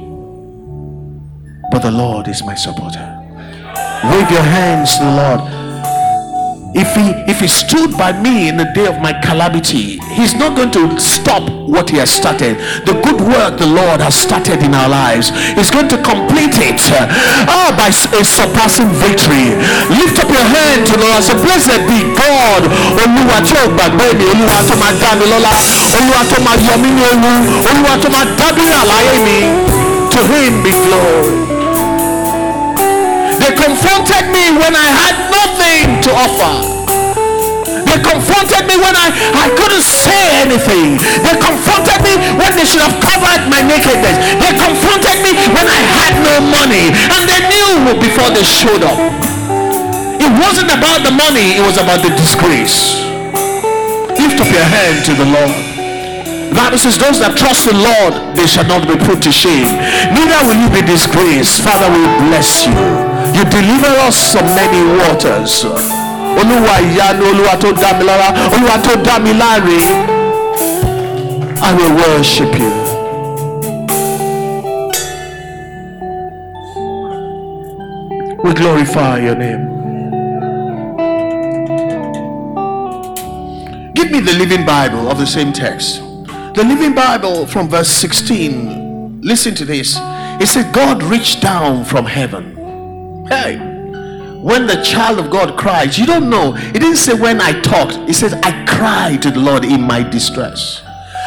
but 1.71 1.83
the 1.83 1.91
Lord 1.91 2.29
is 2.29 2.43
my 2.43 2.55
supporter. 2.55 3.15
Wave 4.05 4.31
your 4.31 4.43
hands 4.43 4.97
to 4.97 5.05
the 5.05 5.11
Lord. 5.11 5.58
If 6.77 6.93
he 6.95 7.17
if 7.25 7.41
he 7.41 7.49
stood 7.49 7.97
by 7.97 8.13
me 8.13 8.49
in 8.49 8.57
the 8.61 8.69
day 8.77 8.85
of 8.87 9.01
my 9.01 9.13
calamity, 9.25 9.97
he's 10.13 10.35
not 10.37 10.53
going 10.55 10.71
to 10.77 11.01
stop 11.01 11.41
what 11.65 11.89
he 11.89 11.97
has 11.97 12.11
started. 12.13 12.61
The 12.85 12.93
good 13.01 13.21
work 13.25 13.57
the 13.57 13.67
Lord 13.67 14.05
has 14.05 14.15
started 14.15 14.61
in 14.63 14.75
our 14.77 14.89
lives, 14.89 15.33
he's 15.57 15.71
going 15.73 15.89
to 15.89 15.97
complete 16.05 16.61
it 16.61 16.77
oh, 17.49 17.73
by 17.73 17.89
a 17.89 18.21
surpassing 18.25 18.93
victory. 19.01 19.57
Lift 19.97 20.21
up 20.21 20.29
your 20.29 20.45
hand 20.45 20.85
to 20.93 21.01
the 21.01 21.09
Lord. 21.09 21.25
Say, 21.25 21.41
blessed 21.41 21.81
be 21.89 22.05
God. 22.13 22.63
Olúwa 23.01 23.41
tí 23.49 23.57
ó 23.57 23.65
gbàgbé 23.73 24.13
mi, 24.21 24.25
Olúwa 24.29 24.61
tó 24.69 24.77
máa 24.77 24.93
dá 25.01 25.15
mi 25.17 25.25
lọ́lá, 25.25 25.51
Olúwa 25.97 26.21
tó 26.29 26.37
máa 26.45 26.57
yọ 26.69 26.77
mí 26.85 26.91
ní 26.93 27.03
ewu, 27.03 27.33
Olúwa 27.65 27.97
tó 28.03 28.09
máa 28.13 28.25
dábìrì. 28.37 29.41
To 30.13 30.21
him 30.29 30.63
be 30.63 30.71
glory. 30.71 31.49
They 33.39 33.55
confronted 33.55 34.25
me 34.35 34.51
when 34.59 34.75
I 34.75 34.89
had 35.01 35.28
nothing 35.39 36.03
to 36.03 36.11
offer. 36.11 36.53
They 37.89 37.99
confronted 38.05 38.69
me 38.69 38.77
when 38.77 38.93
I, 38.93 39.09
I 39.33 39.47
couldn't 39.57 39.87
say 39.87 40.45
anything. 40.45 41.01
They 41.25 41.37
confronted 41.41 41.99
me 42.05 42.21
when 42.37 42.53
they 42.53 42.67
should 42.69 42.85
have 42.85 42.99
covered 43.01 43.49
my 43.49 43.65
nakedness. 43.65 44.17
They 44.43 44.53
confronted 44.53 45.19
me 45.25 45.33
when 45.57 45.65
I 45.65 45.81
had 45.97 46.13
no 46.21 46.35
money. 46.45 46.93
And 46.93 47.23
they 47.25 47.41
knew 47.49 47.97
before 47.97 48.29
they 48.35 48.45
showed 48.45 48.85
up. 48.85 48.99
It 50.21 50.33
wasn't 50.37 50.69
about 50.69 51.07
the 51.07 51.15
money, 51.15 51.57
it 51.57 51.65
was 51.65 51.79
about 51.81 52.05
the 52.05 52.13
disgrace. 52.19 53.01
Lift 54.19 54.37
up 54.43 54.51
your 54.53 54.69
hand 54.69 55.07
to 55.09 55.13
the 55.17 55.25
Lord. 55.25 55.55
The 56.53 56.57
Bible 56.57 56.77
says, 56.79 56.99
Those 56.99 57.21
that 57.25 57.39
trust 57.39 57.65
the 57.65 57.77
Lord, 57.77 58.37
they 58.37 58.45
shall 58.47 58.67
not 58.69 58.85
be 58.85 59.01
put 59.01 59.23
to 59.25 59.33
shame. 59.33 59.69
Neither 60.13 60.41
will 60.45 60.59
you 60.61 60.69
be 60.69 60.85
disgraced. 60.85 61.65
Father, 61.65 61.89
we 61.89 62.05
bless 62.29 62.67
you. 62.67 63.08
You 63.37 63.45
deliver 63.45 63.93
us 64.09 64.33
from 64.33 64.47
many 64.57 64.83
waters. 64.99 65.65
Olúwa 66.39 66.77
ìyanu 66.81 67.25
Olúwa 67.31 67.55
tó 67.61 67.73
dá. 67.73 69.19
I 71.61 71.73
will 71.75 71.95
worship 71.97 72.53
you. 72.59 72.73
We 78.45 78.55
glorify 78.55 79.19
your 79.19 79.35
name. 79.37 79.65
Give 83.95 84.11
me 84.11 84.21
the 84.21 84.33
Living 84.39 84.65
Bible 84.65 85.11
of 85.11 85.19
the 85.19 85.27
same 85.27 85.53
text. 85.53 86.01
The 86.55 86.65
Living 86.65 86.95
Bible 86.95 87.47
from 87.47 87.69
verse 87.69 87.89
16. 87.91 89.21
Listen 89.23 89.55
to 89.57 89.65
this. 89.65 89.97
It 90.41 90.47
said, 90.49 90.73
God 90.73 91.03
reached 91.03 91.43
down 91.43 91.85
from 91.85 92.07
heaven 92.07 92.58
Hey, 93.29 93.59
when 94.41 94.67
the 94.67 94.83
child 94.83 95.19
of 95.19 95.31
God 95.31 95.59
cries, 95.59 95.99
you 95.99 96.07
don't 96.07 96.31
know. 96.31 96.55
It 96.57 96.81
didn't 96.81 96.97
say 96.97 97.13
when 97.13 97.41
I 97.41 97.61
talked, 97.61 97.95
it 98.09 98.15
says 98.15 98.33
I 98.33 98.65
cried 98.65 99.23
to 99.23 99.31
the 99.31 99.41
Lord 99.41 99.65
in 99.65 99.83
my 99.83 100.03
distress. 100.03 100.83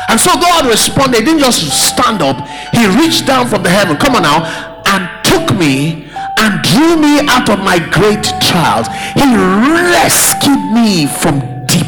And 0.09 0.19
so 0.19 0.33
God 0.33 0.65
responded, 0.65 1.19
he 1.19 1.25
didn't 1.25 1.41
just 1.41 1.61
stand 1.69 2.21
up, 2.21 2.47
he 2.73 2.87
reached 2.97 3.27
down 3.27 3.47
from 3.47 3.63
the 3.63 3.69
heaven, 3.69 3.97
come 3.97 4.15
on 4.15 4.23
now, 4.23 4.43
and 4.87 5.07
took 5.23 5.55
me 5.57 6.09
and 6.39 6.61
drew 6.63 6.97
me 6.97 7.19
out 7.29 7.49
of 7.49 7.59
my 7.59 7.77
great 7.77 8.23
trials. 8.41 8.87
He 9.13 9.35
rescued 9.35 10.71
me 10.73 11.05
from 11.05 11.39
deep 11.67 11.85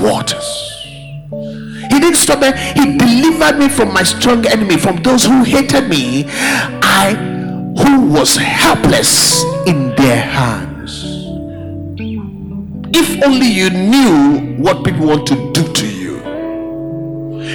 waters. 0.00 0.62
He 1.90 2.00
didn't 2.00 2.16
stop 2.16 2.40
there. 2.40 2.56
He 2.56 2.96
delivered 2.96 3.58
me 3.58 3.68
from 3.68 3.92
my 3.92 4.02
strong 4.02 4.46
enemy, 4.46 4.76
from 4.78 4.96
those 5.02 5.24
who 5.24 5.44
hated 5.44 5.88
me. 5.88 6.24
I 6.28 7.35
who 7.78 8.06
was 8.10 8.36
helpless 8.36 9.44
in 9.66 9.94
their 9.96 10.20
hands. 10.20 11.04
If 12.94 13.22
only 13.24 13.46
you 13.46 13.70
knew 13.70 14.56
what 14.62 14.84
people 14.84 15.06
want 15.06 15.26
to 15.28 15.52
do 15.52 15.72
to 15.72 15.86
you. 15.86 16.20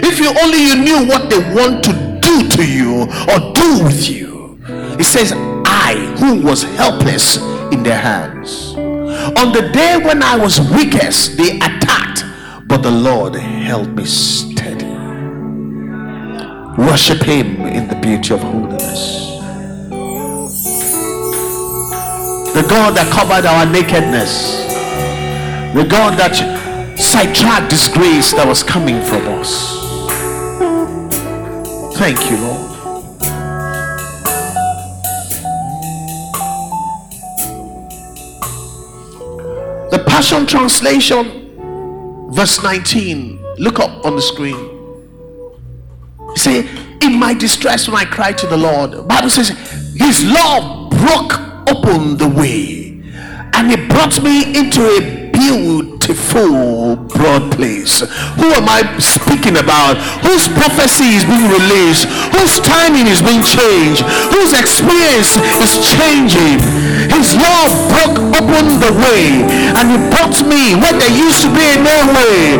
If 0.03 0.19
you 0.19 0.33
only 0.41 0.63
you 0.63 0.75
knew 0.75 1.07
what 1.07 1.29
they 1.29 1.39
want 1.53 1.83
to 1.85 2.19
do 2.21 2.47
to 2.49 2.65
you 2.65 3.03
or 3.29 3.53
do 3.53 3.83
with 3.83 4.09
you. 4.09 4.59
It 4.99 5.05
says, 5.05 5.33
I 5.33 5.95
who 6.19 6.45
was 6.45 6.63
helpless 6.63 7.37
in 7.71 7.83
their 7.83 7.97
hands. 7.97 8.75
On 8.75 9.51
the 9.51 9.69
day 9.73 9.97
when 9.97 10.21
I 10.21 10.37
was 10.37 10.59
weakest, 10.59 11.37
they 11.37 11.57
attacked, 11.57 12.23
but 12.67 12.83
the 12.83 12.91
Lord 12.91 13.35
held 13.35 13.95
me 13.95 14.05
steady. 14.05 14.85
Worship 16.77 17.23
Him 17.23 17.61
in 17.61 17.87
the 17.87 17.95
beauty 17.95 18.33
of 18.33 18.41
holiness. 18.41 19.40
The 22.53 22.67
God 22.67 22.97
that 22.97 23.09
covered 23.13 23.45
our 23.45 23.65
nakedness, 23.65 24.65
the 25.73 25.85
God 25.85 26.19
that 26.19 26.35
sidetracked 26.99 27.69
disgrace 27.69 28.33
that 28.33 28.45
was 28.45 28.61
coming 28.61 29.01
from 29.01 29.25
us. 29.39 29.79
Thank 31.97 32.19
you, 32.29 32.37
Lord. 32.37 32.71
The 39.91 40.03
Passion 40.05 40.45
Translation, 40.45 42.31
verse 42.31 42.61
19. 42.61 43.39
Look 43.59 43.79
up 43.79 44.05
on 44.05 44.17
the 44.17 44.21
screen. 44.21 44.67
Say, 46.35 46.67
in 47.01 47.17
my 47.17 47.33
distress 47.33 47.87
when 47.87 47.95
I 47.95 48.05
cried 48.05 48.37
to 48.39 48.47
the 48.47 48.57
Lord, 48.57 49.07
Bible 49.07 49.29
says, 49.29 49.49
His 49.95 50.25
love 50.25 50.89
broke 50.89 51.50
opened 51.67 52.19
the 52.19 52.27
way 52.27 52.81
and 53.53 53.69
he 53.69 53.77
brought 53.87 54.21
me 54.23 54.57
into 54.57 54.81
a 54.81 55.21
beautiful 55.31 56.95
broad 56.95 57.51
place. 57.51 58.01
Who 58.39 58.47
am 58.53 58.69
I 58.69 58.85
speaking 58.99 59.57
about? 59.57 59.97
Whose 60.25 60.47
prophecy 60.47 61.17
is 61.17 61.25
being 61.25 61.49
released? 61.49 62.05
Whose 62.37 62.61
timing 62.61 63.07
is 63.07 63.21
being 63.21 63.43
changed? 63.43 64.05
Whose 64.33 64.53
experience 64.53 65.35
is 65.61 65.77
changing? 65.93 66.61
His 67.09 67.35
love 67.35 67.73
broke 67.89 68.17
open 68.37 68.79
the 68.79 68.93
way 68.97 69.45
and 69.77 69.85
he 69.93 69.97
brought 70.13 70.37
me 70.45 70.77
where 70.77 70.95
there 70.97 71.13
used 71.13 71.41
to 71.43 71.49
be 71.53 71.67
no 71.81 71.97
way, 72.13 72.57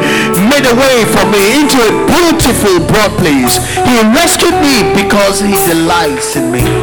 made 0.50 0.66
a 0.66 0.76
way 0.76 1.06
for 1.06 1.26
me 1.30 1.62
into 1.62 1.78
a 1.82 1.92
beautiful 2.10 2.82
broad 2.90 3.14
place. 3.18 3.62
He 3.86 3.96
rescued 4.14 4.58
me 4.60 4.90
because 4.98 5.40
he 5.40 5.54
delights 5.70 6.36
in 6.36 6.52
me. 6.52 6.81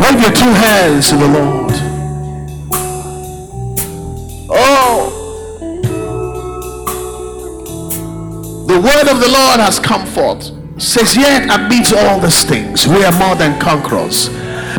Wave 0.00 0.20
your 0.20 0.32
two 0.32 0.52
hands 0.54 1.10
to 1.10 1.16
the 1.16 1.28
Lord. 1.28 1.72
Oh, 4.50 5.10
the 8.66 8.80
word 8.80 9.08
of 9.10 9.20
the 9.20 9.28
Lord 9.28 9.60
has 9.60 9.78
come 9.78 10.06
forth. 10.06 10.52
Says, 10.80 11.16
yet 11.16 11.50
amidst 11.50 11.92
all 11.92 12.20
these 12.20 12.44
things, 12.44 12.86
we 12.86 13.04
are 13.04 13.18
more 13.18 13.34
than 13.34 13.58
conquerors 13.60 14.28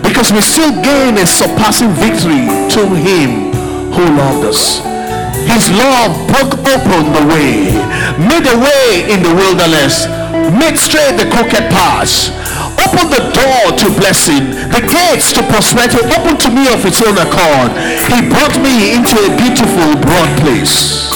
because 0.01 0.31
we 0.31 0.39
still 0.39 0.71
gain 0.81 1.17
a 1.17 1.27
surpassing 1.27 1.91
victory 1.99 2.47
to 2.71 2.87
him 2.95 3.51
who 3.91 4.05
loved 4.15 4.45
us. 4.47 4.79
His 5.43 5.69
love 5.71 6.15
broke 6.29 6.55
open 6.55 7.11
the 7.11 7.25
way, 7.27 7.73
made 8.15 8.47
a 8.47 8.57
way 8.57 9.11
in 9.11 9.23
the 9.23 9.33
wilderness, 9.33 10.07
made 10.55 10.77
straight 10.77 11.17
the 11.17 11.27
crooked 11.29 11.67
paths, 11.73 12.29
opened 12.89 13.13
the 13.13 13.23
door 13.33 13.77
to 13.77 13.87
blessing, 13.99 14.49
the 14.73 14.81
gates 14.81 15.31
to 15.33 15.43
prosperity 15.43 15.99
opened 16.17 16.39
to 16.41 16.49
me 16.49 16.71
of 16.73 16.85
its 16.85 17.01
own 17.01 17.17
accord. 17.17 17.71
He 18.09 18.25
brought 18.29 18.57
me 18.61 18.95
into 18.95 19.17
a 19.21 19.29
beautiful 19.37 19.93
broad 20.01 20.29
place. 20.41 21.13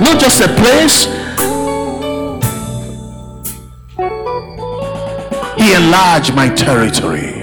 Not 0.00 0.20
just 0.20 0.40
a 0.40 0.48
place, 0.48 1.06
he 5.60 5.74
enlarged 5.74 6.34
my 6.34 6.48
territory 6.48 7.42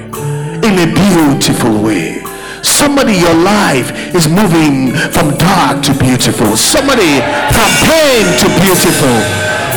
in 0.65 0.73
a 0.77 0.87
beautiful 0.93 1.81
way. 1.81 2.21
Somebody, 2.61 3.13
your 3.13 3.33
life 3.33 3.91
is 4.15 4.27
moving 4.27 4.93
from 5.11 5.35
dark 5.37 5.81
to 5.83 5.93
beautiful. 5.93 6.57
Somebody 6.57 7.21
from 7.53 7.69
pain 7.85 8.25
to 8.41 8.47
beautiful, 8.61 9.17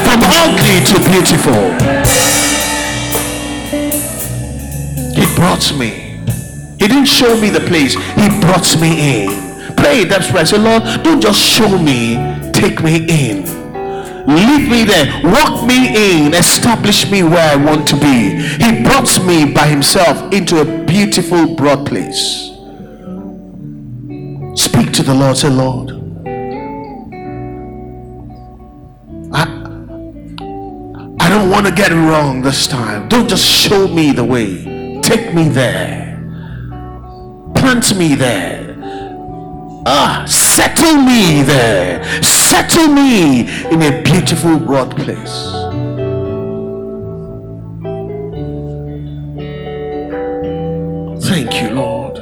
from 0.05 0.21
ugly 0.45 0.85
to 0.93 0.97
beautiful. 1.11 2.04
Brought 5.45 5.77
me. 5.77 5.91
He 6.81 6.89
didn't 6.89 7.05
show 7.05 7.39
me 7.39 7.51
the 7.51 7.61
place. 7.61 7.93
He 7.93 8.27
brought 8.41 8.81
me 8.81 8.91
in. 9.13 9.77
Pray 9.77 10.05
that's 10.05 10.31
right. 10.33 10.49
Say, 10.49 10.57
Lord, 10.57 10.83
don't 11.03 11.21
just 11.21 11.39
show 11.39 11.77
me, 11.77 12.17
take 12.53 12.83
me 12.83 13.05
in. 13.09 13.45
Lead 14.27 14.71
me 14.71 14.85
there, 14.85 15.07
walk 15.23 15.67
me 15.67 15.79
in, 16.07 16.33
establish 16.33 17.11
me 17.11 17.23
where 17.23 17.47
I 17.53 17.57
want 17.57 17.87
to 17.89 17.97
be. 17.97 18.41
He 18.65 18.83
brought 18.83 19.23
me 19.27 19.53
by 19.53 19.67
himself 19.67 20.33
into 20.33 20.63
a 20.63 20.85
beautiful, 20.87 21.55
broad 21.55 21.87
place. 21.87 22.51
Speak 24.55 24.93
to 24.95 25.03
the 25.03 25.15
Lord, 25.15 25.37
say, 25.37 25.51
Lord, 25.51 25.91
I, 29.31 29.43
I 31.21 31.29
don't 31.29 31.51
want 31.51 31.67
to 31.67 31.73
get 31.73 31.93
it 31.93 31.97
wrong 31.97 32.41
this 32.41 32.67
time. 32.67 33.11
Don't 33.11 33.29
just 33.29 33.45
show 33.45 33.87
me 33.87 34.13
the 34.13 34.25
way, 34.25 34.74
take 35.05 35.35
me 35.35 35.51
there, 35.51 36.19
plant 37.55 37.95
me 37.97 38.15
there. 38.15 38.75
Ah, 39.87 40.25
settle 40.27 40.97
me 41.03 41.43
there. 41.43 42.03
Settle 42.23 42.89
me 42.89 43.41
in 43.71 43.83
a 43.83 44.03
beautiful, 44.03 44.59
broad 44.59 44.97
place. 44.97 45.37
Thank 51.29 51.61
you, 51.61 51.71
Lord, 51.75 52.17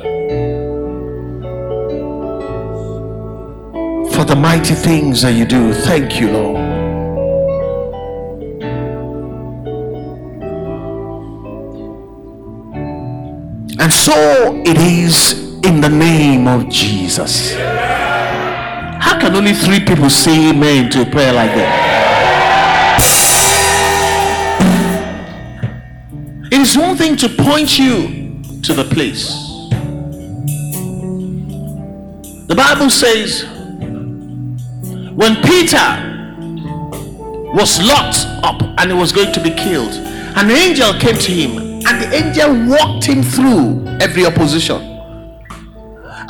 for 4.13 4.25
the 4.25 4.35
mighty 4.37 4.75
things 4.75 5.23
that 5.23 5.35
you 5.35 5.45
do. 5.45 5.73
Thank 5.73 6.21
you, 6.21 6.33
Lord. 6.33 6.62
So 14.05 14.61
it 14.67 14.77
is 14.79 15.33
in 15.65 15.81
the 15.81 15.89
name 15.89 16.49
of 16.49 16.69
Jesus. 16.69 17.55
How 17.55 19.17
can 19.21 19.37
only 19.37 19.53
three 19.53 19.79
people 19.79 20.11
say 20.11 20.51
amen 20.51 20.91
to 20.91 21.03
a 21.03 21.07
prayer 21.07 21.33
like 21.33 21.55
that? 21.55 22.99
It 26.51 26.61
is 26.61 26.77
one 26.77 26.97
thing 26.97 27.17
to 27.19 27.29
point 27.29 27.79
you 27.79 28.43
to 28.63 28.75
the 28.75 28.83
place. 28.93 29.39
The 32.49 32.55
Bible 32.57 32.91
says 32.91 33.45
when 35.15 35.37
Peter 35.43 35.87
was 37.55 37.81
locked 37.81 38.27
up 38.43 38.61
and 38.79 38.91
he 38.91 38.99
was 38.99 39.13
going 39.13 39.33
to 39.33 39.41
be 39.41 39.51
killed, 39.51 39.93
an 39.93 40.51
angel 40.51 40.93
came 40.95 41.17
to 41.19 41.31
him 41.31 41.72
and 41.87 42.03
the 42.03 42.15
angel 42.15 42.69
walked 42.69 43.05
him 43.05 43.23
through 43.23 43.87
every 44.01 44.25
opposition. 44.27 44.81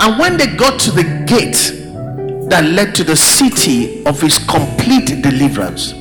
And 0.01 0.19
when 0.19 0.37
they 0.37 0.47
got 0.57 0.81
to 0.81 0.91
the 0.91 1.05
gate 1.27 1.79
that 2.49 2.65
led 2.65 2.95
to 2.97 3.05
the 3.05 3.17
city 3.17 4.05
of 4.05 4.21
his 4.21 4.39
complete 4.39 5.23
deliverance, 5.23 5.93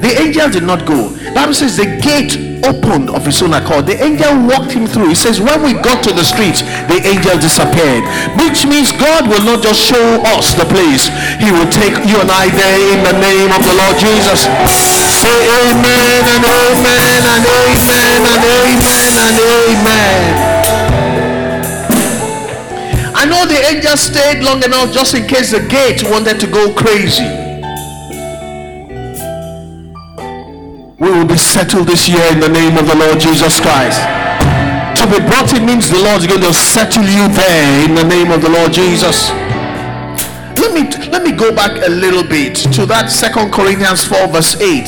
the 0.00 0.16
angel 0.20 0.50
did 0.50 0.62
not 0.62 0.86
go. 0.86 1.14
Bible 1.34 1.54
says 1.54 1.76
the 1.76 1.86
gate 2.02 2.47
opened 2.64 3.10
of 3.10 3.24
his 3.26 3.42
own 3.42 3.54
accord. 3.54 3.86
The 3.86 3.98
angel 4.02 4.32
walked 4.46 4.72
him 4.72 4.86
through. 4.86 5.08
He 5.08 5.18
says, 5.18 5.40
when 5.40 5.62
we 5.62 5.74
got 5.74 6.02
to 6.04 6.12
the 6.12 6.24
street, 6.24 6.62
the 6.88 7.00
angel 7.04 7.38
disappeared. 7.38 8.04
Which 8.40 8.66
means 8.66 8.92
God 8.92 9.28
will 9.28 9.44
not 9.44 9.62
just 9.62 9.80
show 9.80 10.22
us 10.34 10.54
the 10.54 10.66
place. 10.66 11.08
He 11.38 11.50
will 11.50 11.68
take 11.70 11.94
you 12.06 12.18
and 12.18 12.30
I 12.30 12.50
there 12.50 12.80
in 12.94 13.00
the 13.04 13.16
name 13.20 13.50
of 13.54 13.62
the 13.64 13.74
Lord 13.74 13.96
Jesus. 13.98 14.46
Say 15.18 15.38
amen 15.50 16.22
and 16.26 16.44
amen 16.44 17.22
and 17.26 17.44
amen 17.46 18.20
and 18.26 18.42
amen 18.44 19.12
and 19.18 19.36
amen. 19.38 20.58
I 23.14 23.24
know 23.24 23.46
the 23.46 23.58
angel 23.74 23.96
stayed 23.96 24.44
long 24.44 24.62
enough 24.62 24.92
just 24.92 25.14
in 25.14 25.26
case 25.26 25.50
the 25.50 25.60
gate 25.66 26.04
wanted 26.04 26.38
to 26.40 26.46
go 26.46 26.72
crazy. 26.72 27.47
We 30.98 31.12
will 31.12 31.26
be 31.26 31.36
settled 31.38 31.86
this 31.86 32.08
year 32.08 32.26
in 32.32 32.40
the 32.40 32.48
name 32.48 32.76
of 32.76 32.88
the 32.88 32.96
Lord 32.96 33.20
Jesus 33.20 33.60
Christ. 33.60 34.02
To 34.98 35.06
be 35.06 35.24
brought 35.24 35.54
in 35.56 35.64
means 35.64 35.88
the 35.88 36.02
Lord 36.02 36.22
is 36.22 36.26
going 36.26 36.40
to 36.40 36.52
settle 36.52 37.04
you 37.04 37.28
there 37.28 37.88
in 37.88 37.94
the 37.94 38.02
name 38.02 38.32
of 38.32 38.42
the 38.42 38.48
Lord 38.48 38.72
Jesus. 38.72 39.30
Let 40.58 40.74
me 40.74 40.90
let 41.08 41.22
me 41.22 41.30
go 41.30 41.54
back 41.54 41.86
a 41.86 41.88
little 41.88 42.24
bit 42.24 42.56
to 42.74 42.84
that 42.86 43.12
Second 43.12 43.52
Corinthians 43.52 44.04
4 44.04 44.26
verse 44.26 44.60
8. 44.60 44.86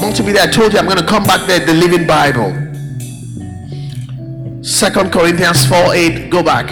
Multimedia, 0.00 0.40
I 0.40 0.46
told 0.46 0.72
you 0.72 0.78
I'm 0.78 0.86
going 0.86 0.96
to 0.96 1.06
come 1.06 1.24
back 1.24 1.46
there, 1.46 1.60
the 1.60 1.74
Living 1.74 2.06
Bible. 2.06 2.50
Second 4.64 5.12
Corinthians 5.12 5.66
4 5.66 5.94
8. 5.94 6.30
Go 6.30 6.42
back. 6.42 6.70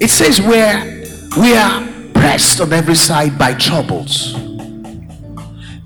It 0.00 0.10
says 0.10 0.40
where 0.40 1.02
we 1.36 1.56
are 1.56 1.84
pressed 2.14 2.60
on 2.60 2.72
every 2.72 2.94
side 2.94 3.36
by 3.36 3.54
troubles. 3.54 4.47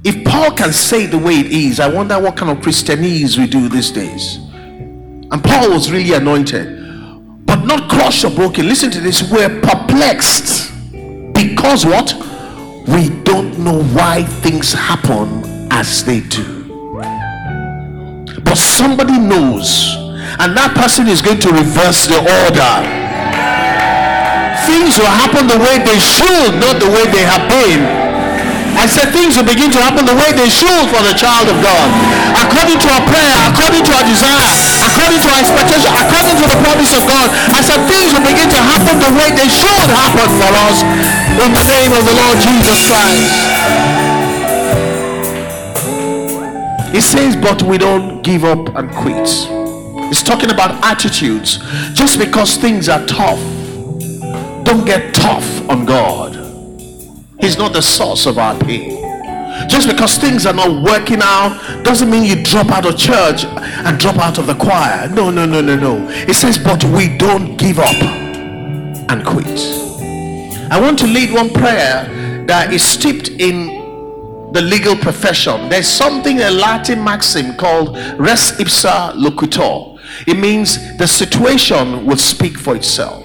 If 0.05 0.25
Paul 0.25 0.51
can 0.53 0.73
say 0.73 1.07
the 1.07 1.19
way 1.19 1.39
it 1.39 1.47
is, 1.47 1.79
I 1.79 1.87
wonder 1.87 2.21
what 2.21 2.37
kind 2.37 2.51
of 2.51 2.59
Christianese 2.59 3.39
we 3.39 3.47
do 3.47 3.69
these 3.69 3.93
days. 3.93 4.37
And 4.37 5.45
Paul 5.45 5.71
was 5.71 5.93
really 5.93 6.13
anointed, 6.13 7.47
but 7.47 7.65
not 7.65 7.89
crushed 7.89 8.25
or 8.25 8.31
broken. 8.31 8.67
Listen 8.67 8.91
to 8.91 9.01
this: 9.01 9.31
we're 9.31 9.61
perplexed 9.61 10.73
because 11.33 11.87
what? 11.87 12.15
We 12.89 13.11
don't 13.23 13.61
know 13.61 13.85
why 13.95 14.25
things 14.25 14.73
happen 14.73 15.45
as 15.71 16.05
they 16.05 16.21
do. 16.21 16.99
But 18.43 18.57
somebody 18.57 19.19
knows, 19.19 19.95
and 20.41 20.57
that 20.57 20.75
person 20.75 21.07
is 21.07 21.23
going 21.23 21.39
to 21.41 21.51
reverse 21.51 22.07
the 22.09 22.19
order 22.19 23.03
things 24.67 24.97
will 24.97 25.11
happen 25.11 25.49
the 25.49 25.59
way 25.59 25.83
they 25.83 25.99
should, 25.99 26.55
not 26.61 26.79
the 26.79 26.87
way 26.87 27.03
they 27.11 27.27
have 27.27 27.51
been. 27.51 28.02
I 28.83 28.91
said 28.91 29.15
things 29.15 29.39
will 29.39 29.47
begin 29.47 29.71
to 29.71 29.79
happen 29.79 30.03
the 30.03 30.19
way 30.19 30.35
they 30.35 30.51
should 30.51 30.91
for 30.91 30.99
the 31.07 31.15
child 31.15 31.47
of 31.47 31.55
God. 31.63 31.87
According 32.35 32.83
to 32.83 32.89
our 32.91 33.05
prayer, 33.07 33.31
according 33.47 33.87
to 33.87 33.93
our 33.95 34.03
desire, 34.03 34.43
according 34.83 35.23
to 35.23 35.29
our 35.31 35.39
expectation, 35.39 35.87
according 35.95 36.35
to 36.43 36.47
the 36.51 36.59
promise 36.59 36.91
of 36.99 37.07
God. 37.07 37.31
I 37.55 37.63
said 37.63 37.79
things 37.87 38.11
will 38.11 38.27
begin 38.27 38.51
to 38.51 38.59
happen 38.59 38.99
the 38.99 39.15
way 39.15 39.31
they 39.31 39.47
should 39.47 39.87
happen 39.87 40.27
for 40.35 40.51
us 40.67 40.83
in 41.39 41.55
the 41.55 41.67
name 41.71 41.95
of 41.95 42.03
the 42.03 42.15
Lord 42.19 42.43
Jesus 42.43 42.83
Christ. 42.91 43.31
He 46.91 47.01
says, 47.01 47.39
but 47.39 47.63
we 47.63 47.79
don't 47.79 48.21
give 48.23 48.43
up 48.43 48.75
and 48.75 48.91
quit. 48.91 49.31
He's 50.11 50.27
talking 50.27 50.51
about 50.51 50.83
attitudes. 50.83 51.63
Just 51.95 52.19
because 52.19 52.57
things 52.57 52.89
are 52.89 53.07
tough 53.07 53.41
don't 54.65 54.85
get 54.85 55.15
tough 55.15 55.69
on 55.69 55.85
God. 55.85 56.42
He's 57.43 57.59
not 57.59 57.73
the 57.73 57.83
source 57.83 58.27
of 58.27 58.39
our 58.39 58.57
pain. 58.61 59.03
Just 59.69 59.89
because 59.89 60.17
things 60.17 60.47
are 60.47 60.55
not 60.55 60.83
working 60.83 61.19
out 61.21 61.83
doesn't 61.83 62.09
mean 62.09 62.25
you 62.25 62.43
drop 62.43 62.71
out 62.71 62.87
of 62.87 62.97
church 62.97 63.45
and 63.45 63.99
drop 63.99 64.17
out 64.19 64.39
of 64.39 64.47
the 64.47 64.55
choir. 64.55 65.09
No, 65.09 65.29
no, 65.29 65.45
no, 65.45 65.61
no, 65.61 65.77
no. 65.77 66.09
It 66.11 66.35
says, 66.35 66.57
but 66.57 66.85
we 66.85 67.17
don't 67.19 67.57
give 67.57 67.81
up 67.81 68.01
and 69.11 69.27
quit. 69.27 69.59
I 70.71 70.81
want 70.81 70.99
to 71.01 71.07
lead 71.07 71.33
one 71.33 71.51
prayer 71.51 72.45
that 72.47 72.73
is 72.73 72.85
steeped 72.85 73.29
in 73.29 74.53
the 74.53 74.63
legal 74.63 74.95
profession. 74.95 75.69
There's 75.69 75.89
something, 75.89 76.41
a 76.43 76.51
Latin 76.51 77.03
maxim 77.03 77.57
called 77.57 77.97
res 78.21 78.53
ipsa 78.53 79.15
loquitur. 79.15 79.99
It 80.29 80.39
means 80.39 80.97
the 80.97 81.09
situation 81.09 82.07
will 82.07 82.17
speak 82.19 82.57
for 82.57 82.77
itself. 82.77 83.22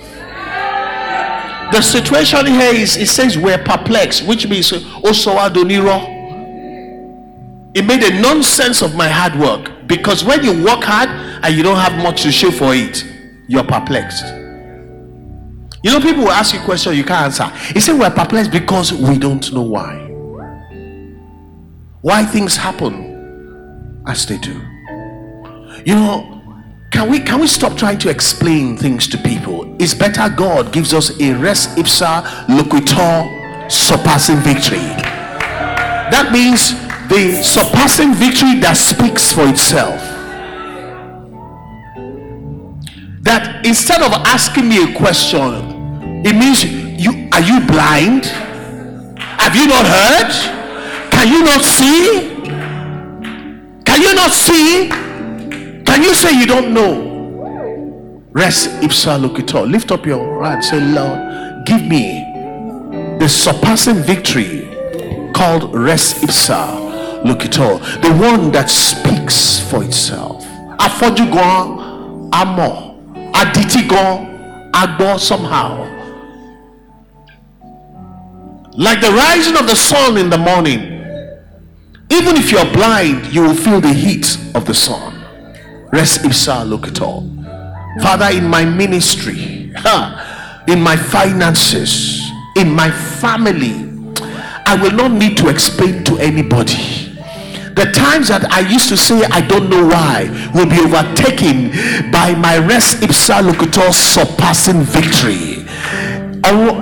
The 1.72 1.82
situation 1.82 2.46
here 2.46 2.74
is 2.74 2.96
it 2.98 3.08
says 3.08 3.38
we're 3.38 3.58
perplexed, 3.64 4.26
which 4.28 4.48
means 4.48 4.72
Osowa 4.72 5.50
Doniro. 5.50 6.16
It 7.76 7.86
made 7.86 8.02
a 8.04 8.22
nonsense 8.22 8.82
of 8.82 8.96
my 8.96 9.08
hard 9.08 9.36
work 9.36 9.88
because 9.88 10.24
when 10.24 10.44
you 10.44 10.64
work 10.64 10.84
hard 10.84 11.10
and 11.44 11.56
you 11.56 11.64
don't 11.64 11.78
have 11.78 12.02
much 12.02 12.24
to 12.24 12.32
show 12.32 12.52
for 12.52 12.74
it, 12.74 13.06
you're 13.48 13.64
perplexed. 13.64 14.26
You 15.84 15.92
know, 15.92 16.00
people 16.00 16.24
will 16.24 16.32
ask 16.32 16.54
you 16.54 16.60
questions 16.62 16.98
you 16.98 17.04
can't 17.04 17.26
answer. 17.26 17.46
He 17.74 17.80
said 17.80 18.00
we're 18.00 18.10
perplexed 18.10 18.52
because 18.52 18.92
we 18.94 19.18
don't 19.20 19.52
know 19.54 19.62
why. 19.62 20.06
Why 22.02 22.26
things 22.26 22.56
happen 22.56 24.04
as 24.08 24.26
they 24.26 24.38
do. 24.38 24.54
You 25.86 25.96
know, 25.96 26.37
can 26.98 27.12
we 27.12 27.20
can 27.20 27.40
we 27.40 27.46
stop 27.46 27.78
trying 27.78 28.00
to 28.00 28.10
explain 28.10 28.76
things 28.76 29.08
to 29.08 29.20
people? 29.20 29.72
It's 29.80 29.94
better 29.94 30.34
God 30.36 30.74
gives 30.74 30.96
us 30.96 31.12
a 31.22 31.32
res 31.36 31.68
ipsa 31.78 32.24
loquitur 32.48 33.72
surpassing 33.72 34.38
victory. 34.38 34.90
That 36.10 36.32
means 36.32 36.74
the 37.08 37.44
surpassing 37.44 38.16
victory 38.16 38.60
that 38.62 38.74
speaks 38.78 39.32
for 39.32 39.48
itself. 39.48 40.02
That 43.22 43.64
instead 43.64 44.02
of 44.02 44.12
asking 44.26 44.68
me 44.68 44.92
a 44.92 44.98
question, 44.98 46.26
it 46.26 46.34
means 46.34 46.66
you 46.66 47.30
are 47.32 47.42
you 47.42 47.60
blind? 47.68 48.26
Have 49.38 49.56
you 49.56 49.68
not 49.68 49.86
heard? 49.86 50.34
Can 51.12 51.28
you 51.28 51.44
not 51.44 51.62
see? 51.62 52.34
Can 53.86 54.02
you 54.02 54.16
not 54.16 54.32
see? 54.32 55.07
Can 55.98 56.04
you 56.06 56.14
say 56.14 56.32
you 56.40 56.46
don't 56.46 56.76
know? 56.76 58.22
Res 58.32 58.68
ipsa 58.86 59.18
loquitur. 59.20 59.68
Lift 59.68 59.92
up 59.92 60.06
your 60.06 60.44
hand. 60.44 60.64
Say, 60.64 60.80
Lord, 60.80 61.66
give 61.66 61.82
me 61.88 62.22
the 63.18 63.28
surpassing 63.28 64.04
victory 64.04 64.70
called 65.34 65.74
res 65.74 66.14
ipsa 66.22 67.24
loquitur. 67.24 67.80
The 68.04 68.12
one 68.14 68.52
that 68.52 68.70
speaks 68.70 69.60
for 69.72 69.84
itself. 69.84 70.46
Amọ̀. 72.32 72.94
Adití 73.34 73.88
gan 73.90 74.70
agbọ́ 74.74 75.20
somehow. 75.20 75.84
Like 78.76 79.02
the 79.02 79.12
rising 79.14 79.58
of 79.58 79.66
the 79.66 79.76
sun 79.76 80.16
in 80.18 80.30
the 80.30 80.38
morning. 80.38 80.82
Even 82.12 82.38
if 82.38 82.52
you're 82.52 82.72
blind, 82.72 83.26
you 83.34 83.42
will 83.42 83.56
feel 83.56 83.82
the 83.82 83.94
heat 83.94 84.38
of 84.54 84.66
the 84.66 84.76
sun. 84.76 85.17
Res 85.92 86.18
ipsa 86.20 86.66
loquitur. 86.66 87.24
Father, 88.02 88.30
in 88.38 88.46
my 88.48 88.64
ministry, 88.66 89.72
in 90.68 90.82
my 90.82 90.96
finances, 90.98 92.22
in 92.56 92.70
my 92.72 92.92
family, 92.92 93.74
I 94.66 94.78
will 94.82 94.92
not 94.92 95.12
need 95.12 95.38
to 95.38 95.48
explain 95.50 96.04
to 96.06 96.18
anybody. 96.18 97.16
The 97.74 97.86
times 97.94 98.28
that 98.30 98.52
I 98.52 98.62
used 98.62 98.90
to 98.90 98.98
say 98.98 99.24
I 99.32 99.40
don't 99.42 99.70
know 99.70 99.86
why 99.88 100.28
will 100.54 100.66
be 100.66 100.80
overtaken 100.80 101.72
by 102.12 102.34
my 102.36 102.56
res 102.58 102.96
ipsa 102.96 103.42
loquitur 103.42 103.94
surpassing 103.94 104.82
victory. 104.82 105.64
Oh, 106.44 106.78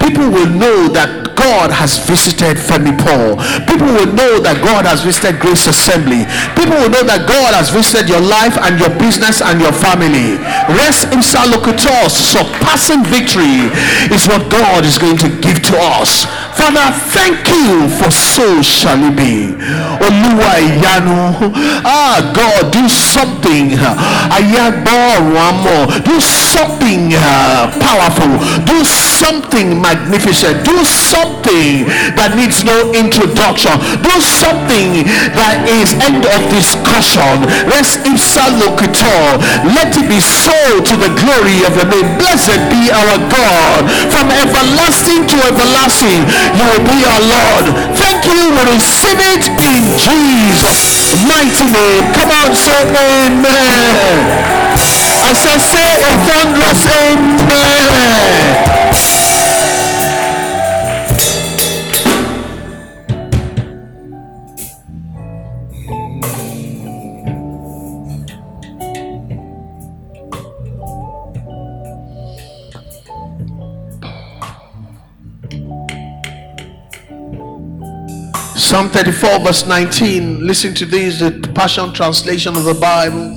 People 0.00 0.30
will 0.30 0.48
know 0.48 0.88
that 0.88 1.26
God 1.36 1.70
has 1.70 2.00
visited 2.08 2.56
Femi 2.56 2.96
Paul. 2.96 3.36
People 3.68 3.92
will 3.92 4.10
know 4.16 4.40
that 4.40 4.58
God 4.64 4.88
has 4.88 5.04
visited 5.04 5.38
Grace 5.38 5.68
Assembly. 5.68 6.24
People 6.56 6.80
will 6.80 6.88
know 6.90 7.04
that 7.04 7.28
God 7.28 7.52
has 7.52 7.68
visited 7.68 8.08
your 8.08 8.24
life 8.24 8.56
and 8.56 8.80
your 8.80 8.90
business 8.96 9.44
and 9.44 9.60
your 9.60 9.72
family. 9.76 10.40
Res 10.72 11.04
ipsa 11.12 11.44
loquitur, 11.52 12.08
surpassing 12.08 13.04
victory 13.04 13.68
is 14.08 14.24
what 14.26 14.48
God 14.48 14.88
is 14.88 14.96
going 14.96 15.20
to 15.20 15.28
give 15.44 15.60
to 15.70 15.76
us. 15.76 16.24
Father, 16.56 16.88
thank 17.12 17.46
you 17.52 17.86
for 18.00 18.10
so 18.10 18.62
shall 18.62 18.96
it 19.04 19.14
be. 19.16 19.52
Oluwa 20.00 20.56
Iyanu. 20.56 21.52
Ah, 21.84 22.32
God, 22.32 22.72
do 22.72 22.88
something. 22.88 23.76
Ayagbo. 24.32 24.96
Do 26.04 26.16
something 26.20 27.12
uh, 27.12 27.68
powerful. 27.78 28.40
Do 28.64 28.84
something 28.84 29.80
magnificent. 29.80 30.64
Do 30.64 30.80
something 30.84 31.84
that 32.16 32.32
needs 32.34 32.64
no 32.64 32.88
introduction. 32.96 33.76
Do 34.00 34.14
something 34.24 35.04
that 35.36 35.60
is 35.68 35.92
end 36.00 36.24
of 36.24 36.40
discussion. 36.48 37.44
Let 37.68 37.84
it 39.92 40.08
be 40.08 40.20
so 40.24 40.56
to 40.80 40.94
the 40.96 41.12
glory 41.20 41.68
of 41.68 41.76
the 41.76 41.84
name. 41.84 42.16
Blessed 42.16 42.58
be 42.72 42.88
our 42.88 43.16
God 43.28 43.84
from 44.08 44.32
everlasting 44.32 45.28
to 45.28 45.36
everlasting 45.52 46.24
you 46.54 46.64
will 46.70 46.84
be 46.86 47.02
our 47.02 47.22
Lord. 47.26 47.66
Thank 47.96 48.22
you. 48.30 48.54
We 48.54 48.62
receive 48.78 49.18
it 49.34 49.50
in 49.50 49.82
Jesus' 49.98 51.18
mighty 51.26 51.66
name. 51.66 52.04
Come 52.14 52.30
on, 52.30 52.54
say 52.54 52.86
amen. 52.86 54.22
I 55.26 55.34
say 55.34 55.58
a 56.06 56.12
thunderous 56.24 56.86
amen. 56.86 58.85
Psalm 78.76 78.90
34, 78.90 79.38
verse 79.38 79.66
19. 79.66 80.46
Listen 80.46 80.74
to 80.74 80.84
this 80.84 81.20
the 81.20 81.30
Passion 81.54 81.94
Translation 81.94 82.54
of 82.58 82.64
the 82.64 82.74
Bible. 82.74 83.30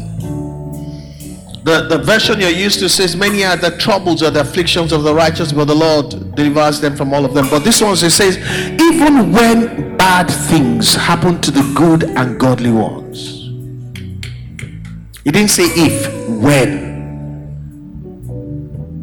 The, 1.63 1.87
the 1.87 1.97
version 2.03 2.41
you're 2.41 2.49
used 2.49 2.79
to 2.79 2.89
says, 2.89 3.15
Many 3.15 3.45
are 3.45 3.55
the 3.55 3.77
troubles 3.77 4.21
or 4.21 4.31
the 4.31 4.41
afflictions 4.41 4.91
of 4.91 5.03
the 5.03 5.15
righteous, 5.15 5.53
but 5.53 5.63
the 5.63 5.75
Lord 5.75 6.35
delivers 6.35 6.81
them 6.81 6.97
from 6.97 7.13
all 7.13 7.23
of 7.23 7.33
them. 7.33 7.49
But 7.49 7.59
this 7.59 7.81
one 7.81 7.95
says, 7.95 8.37
Even 8.81 9.31
when 9.31 9.95
bad 9.95 10.25
things 10.29 10.93
happen 10.93 11.39
to 11.39 11.51
the 11.51 11.73
good 11.73 12.03
and 12.03 12.37
godly 12.37 12.73
ones. 12.73 13.47
He 15.23 15.31
didn't 15.31 15.51
say 15.51 15.67
if, 15.67 16.19
when. 16.27 17.53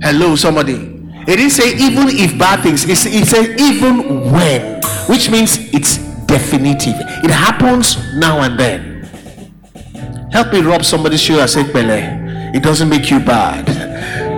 Hello, 0.02 0.36
somebody. 0.36 0.76
He 0.76 1.34
didn't 1.34 1.48
say 1.52 1.72
even 1.76 2.08
if 2.10 2.38
bad 2.38 2.62
things. 2.62 2.82
He 2.82 2.94
said 2.94 3.58
even 3.58 4.30
when, 4.30 4.82
which 5.08 5.30
means 5.30 5.72
it's 5.72 6.04
definitive. 6.26 6.94
It 7.24 7.30
happens 7.30 7.96
now 8.14 8.42
and 8.42 8.58
then. 8.58 8.96
Help 10.32 10.52
me 10.52 10.60
rub 10.60 10.84
somebody's 10.84 11.20
shoulder 11.22 11.42
and 11.42 11.50
say, 11.50 11.64
Pele, 11.72 12.52
it 12.54 12.62
doesn't 12.62 12.88
make 12.88 13.10
you 13.10 13.20
bad. 13.20 13.66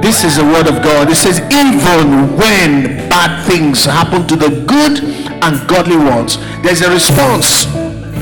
This 0.03 0.23
is 0.23 0.37
the 0.37 0.45
word 0.45 0.69
of 0.69 0.83
God. 0.83 1.11
It 1.11 1.17
says, 1.17 1.41
even 1.51 2.37
when 2.39 3.09
bad 3.11 3.45
things 3.47 3.85
happen 3.85 4.27
to 4.29 4.37
the 4.37 4.63
good 4.63 5.03
and 5.43 5.69
godly 5.69 5.97
ones, 5.97 6.39
there's 6.63 6.83
a 6.83 6.91
response. 6.91 7.67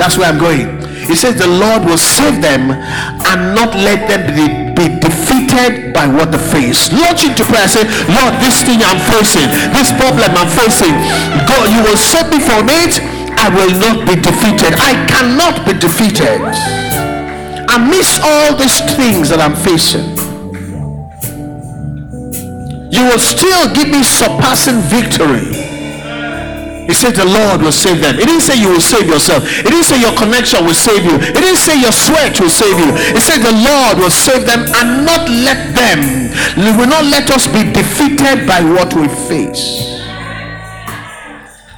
That's 0.00 0.16
where 0.16 0.32
I'm 0.32 0.38
going. 0.38 0.80
It 1.06 1.16
says 1.16 1.36
the 1.36 1.46
Lord 1.46 1.84
will 1.84 2.00
save 2.00 2.42
them 2.42 2.72
and 2.72 3.38
not 3.54 3.76
let 3.76 4.08
them 4.08 4.24
be, 4.34 4.48
be 4.74 4.88
defeated 4.98 5.92
by 5.92 6.08
what 6.08 6.32
they 6.32 6.40
face. 6.40 6.90
Launch 6.90 7.22
into 7.22 7.44
prayer. 7.44 7.68
Say, 7.68 7.84
Lord, 8.08 8.34
this 8.42 8.64
thing 8.64 8.80
I'm 8.82 8.98
facing, 9.12 9.46
this 9.76 9.92
problem 9.94 10.32
I'm 10.32 10.50
facing, 10.50 10.96
God, 11.44 11.70
you 11.70 11.84
will 11.84 12.00
save 12.00 12.32
me 12.32 12.40
from 12.40 12.66
it 12.72 13.15
I 13.38 13.48
will 13.52 13.72
not 13.78 14.06
be 14.08 14.16
defeated. 14.16 14.74
I 14.80 14.96
cannot 15.06 15.66
be 15.66 15.72
defeated. 15.78 16.40
Amidst 17.70 18.22
all 18.22 18.56
these 18.56 18.80
things 18.96 19.28
that 19.28 19.38
I'm 19.38 19.54
facing, 19.54 20.16
you 22.90 23.04
will 23.04 23.20
still 23.20 23.68
give 23.74 23.88
me 23.92 24.02
surpassing 24.02 24.80
victory. 24.88 25.44
He 26.86 26.94
said 26.94 27.14
the 27.18 27.26
Lord 27.26 27.60
will 27.62 27.74
save 27.74 28.00
them. 28.00 28.14
It 28.14 28.26
didn't 28.30 28.42
say 28.46 28.54
you 28.56 28.70
will 28.70 28.80
save 28.80 29.06
yourself. 29.10 29.42
It 29.44 29.66
didn't 29.66 29.84
say 29.84 30.00
your 30.00 30.14
connection 30.16 30.64
will 30.64 30.78
save 30.78 31.04
you. 31.04 31.18
It 31.18 31.34
didn't 31.34 31.58
say 31.58 31.78
your 31.78 31.90
sweat 31.92 32.38
will 32.40 32.48
save 32.48 32.78
you. 32.78 32.90
It 33.12 33.20
said 33.20 33.42
the 33.42 33.52
Lord 33.52 33.98
will 33.98 34.14
save 34.14 34.46
them 34.46 34.64
and 34.70 35.04
not 35.04 35.28
let 35.28 35.74
them, 35.74 36.30
He 36.54 36.70
will 36.78 36.86
not 36.86 37.04
let 37.04 37.30
us 37.30 37.46
be 37.46 37.66
defeated 37.74 38.46
by 38.46 38.62
what 38.62 38.94
we 38.94 39.08
face. 39.28 39.98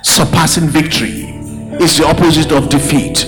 Surpassing 0.02 0.68
victory 0.68 1.27
is 1.80 1.98
the 1.98 2.06
opposite 2.06 2.52
of 2.52 2.68
defeat. 2.68 3.26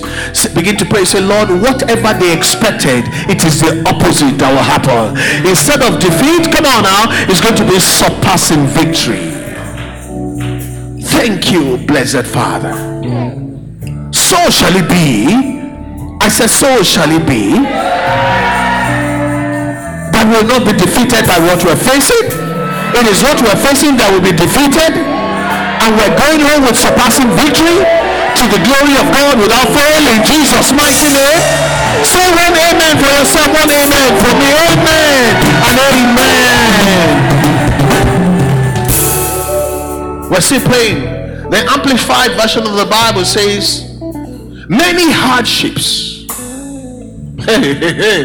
Begin 0.55 0.77
to 0.77 0.85
pray. 0.85 1.05
Say, 1.05 1.21
Lord, 1.21 1.49
whatever 1.51 2.13
they 2.19 2.33
expected, 2.37 3.05
it 3.31 3.45
is 3.45 3.61
the 3.61 3.83
opposite 3.87 4.39
that 4.39 4.51
will 4.51 4.67
happen. 4.67 5.17
Instead 5.47 5.83
of 5.83 6.01
defeat, 6.01 6.51
come 6.53 6.67
on 6.67 6.83
now, 6.85 7.07
it's 7.31 7.41
going 7.41 7.57
to 7.57 7.67
be 7.67 7.79
surpassing 7.79 8.67
victory. 8.67 9.31
Thank 11.03 11.51
you, 11.53 11.79
blessed 11.87 12.27
Father. 12.27 12.73
So 14.13 14.39
shall 14.51 14.75
it 14.77 14.89
be. 14.89 15.59
I 16.21 16.29
said, 16.29 16.49
So 16.51 16.83
shall 16.83 17.11
it 17.11 17.27
be. 17.27 17.57
That 20.13 20.27
will 20.29 20.47
not 20.47 20.67
be 20.67 20.73
defeated 20.77 21.25
by 21.27 21.39
what 21.41 21.65
we're 21.65 21.79
facing. 21.79 22.29
It 22.95 23.07
is 23.07 23.23
what 23.23 23.41
we're 23.41 23.57
facing 23.57 23.97
that 23.97 24.11
will 24.13 24.23
be 24.23 24.35
defeated. 24.35 24.93
And 25.81 25.97
we're 25.97 26.13
going 26.15 26.45
home 26.45 26.69
with 26.69 26.77
surpassing 26.77 27.31
victory 27.35 28.00
to 28.37 28.45
the 28.49 28.61
glory 28.65 28.95
of 28.97 29.07
God 29.13 29.39
without 29.39 29.69
fail 29.75 30.05
in 30.13 30.23
Jesus' 30.25 30.73
mighty 30.73 31.11
name. 31.11 31.41
Say 32.05 32.27
one 32.33 32.55
amen 32.55 32.97
for 32.97 33.11
yourself, 33.11 33.49
one 33.53 33.71
amen 33.71 34.11
for 34.23 34.33
me. 34.39 34.49
Amen 34.71 35.37
and 35.67 35.77
amen. 35.91 36.31
We're 40.31 40.41
still 40.41 40.63
playing. 40.63 41.03
The 41.51 41.67
amplified 41.69 42.33
version 42.33 42.63
of 42.67 42.75
the 42.77 42.87
Bible 42.87 43.25
says, 43.25 43.99
many 44.69 45.11
hardships. 45.11 46.09
Hey, 47.41 47.73
hey, 47.73 47.95
hey. 47.95 48.23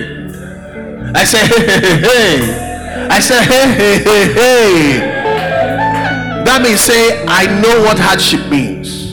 I 1.16 1.24
say, 1.24 1.48
hey, 1.48 1.66
hey, 1.70 1.98
hey. 2.02 3.08
I 3.10 3.20
say, 3.22 3.42
hey, 3.46 3.68
hey, 3.80 4.04
hey, 4.04 4.34
hey. 4.34 5.00
That 6.44 6.62
means 6.62 6.82
say, 6.82 7.24
I 7.26 7.48
know 7.62 7.82
what 7.86 7.98
hardship 7.98 8.50
means 8.52 9.05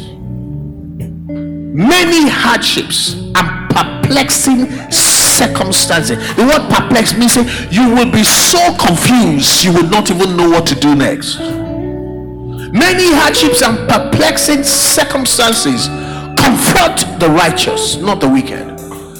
many 1.72 2.28
hardships 2.28 3.14
and 3.14 3.70
perplexing 3.70 4.70
circumstances. 4.92 6.18
The 6.36 6.44
word 6.44 6.68
perplex 6.70 7.16
means 7.16 7.36
you 7.72 7.88
will 7.94 8.10
be 8.10 8.22
so 8.22 8.60
confused 8.76 9.64
you 9.64 9.72
will 9.72 9.88
not 9.88 10.10
even 10.10 10.36
know 10.36 10.50
what 10.50 10.66
to 10.66 10.74
do 10.74 10.94
next. 10.94 11.40
Many 12.72 13.12
hardships 13.12 13.62
and 13.62 13.88
perplexing 13.88 14.64
circumstances 14.64 15.88
confront 16.36 17.20
the 17.20 17.28
righteous, 17.28 17.96
not 17.96 18.20
the 18.20 18.28
wicked. 18.28 18.68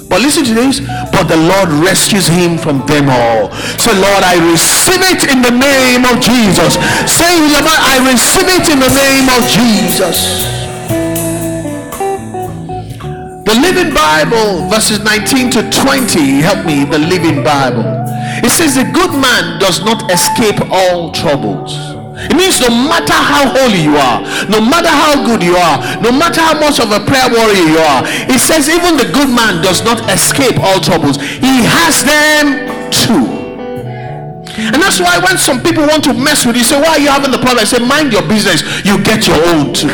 But 0.09 0.21
listen 0.21 0.45
to 0.45 0.53
this. 0.53 0.79
But 1.09 1.23
the 1.23 1.37
Lord 1.37 1.69
rescues 1.81 2.27
him 2.27 2.57
from 2.57 2.85
them 2.85 3.09
all. 3.09 3.51
So, 3.81 3.93
Lord, 3.93 4.21
I 4.21 4.37
receive 4.51 5.01
it 5.01 5.25
in 5.25 5.41
the 5.41 5.49
name 5.49 6.05
of 6.05 6.21
Jesus. 6.21 6.77
Say, 7.09 7.33
I 7.33 7.97
receive 8.05 8.45
it 8.45 8.69
in 8.69 8.77
the 8.77 8.93
name 8.93 9.29
of 9.29 9.41
Jesus. 9.49 10.62
The 13.43 13.59
Living 13.59 13.93
Bible, 13.93 14.69
verses 14.69 15.03
19 15.03 15.51
to 15.51 15.69
20. 15.69 16.39
Help 16.39 16.65
me, 16.65 16.85
the 16.85 16.97
Living 16.97 17.43
Bible. 17.43 17.83
It 18.39 18.49
says, 18.49 18.77
A 18.77 18.87
good 18.87 19.11
man 19.11 19.59
does 19.59 19.83
not 19.83 20.09
escape 20.09 20.63
all 20.71 21.11
troubles. 21.11 21.75
It 22.15 22.37
means 22.39 22.61
no 22.61 22.69
matter 22.71 23.11
how 23.11 23.51
holy 23.51 23.83
you 23.83 23.99
are, 23.99 24.23
no 24.47 24.63
matter 24.63 24.87
how 24.87 25.19
good 25.27 25.43
you 25.43 25.57
are, 25.59 25.75
no 25.99 26.11
matter 26.15 26.39
how 26.39 26.55
much 26.55 26.79
of 26.79 26.95
a 26.95 27.03
prayer 27.03 27.27
warrior 27.27 27.67
you 27.67 27.77
are, 27.83 28.03
it 28.31 28.39
says 28.39 28.69
even 28.69 28.95
the 28.95 29.11
good 29.11 29.27
man 29.27 29.61
does 29.61 29.83
not 29.83 29.99
escape 30.09 30.55
all 30.63 30.79
troubles. 30.79 31.19
He 31.19 31.67
has 31.67 31.99
them 31.99 32.63
too. 32.95 33.27
And 34.55 34.79
that's 34.79 35.01
why 35.03 35.19
when 35.19 35.37
some 35.37 35.59
people 35.61 35.83
want 35.83 36.05
to 36.05 36.13
mess 36.13 36.45
with 36.45 36.55
you, 36.55 36.63
say, 36.63 36.79
Why 36.79 36.95
are 36.95 36.99
you 36.99 37.11
having 37.11 37.31
the 37.31 37.43
problem? 37.43 37.59
I 37.59 37.65
say, 37.65 37.83
Mind 37.83 38.13
your 38.13 38.23
business. 38.23 38.63
You 38.87 39.03
get 39.03 39.27
your 39.27 39.35
own 39.51 39.73
too. 39.75 39.91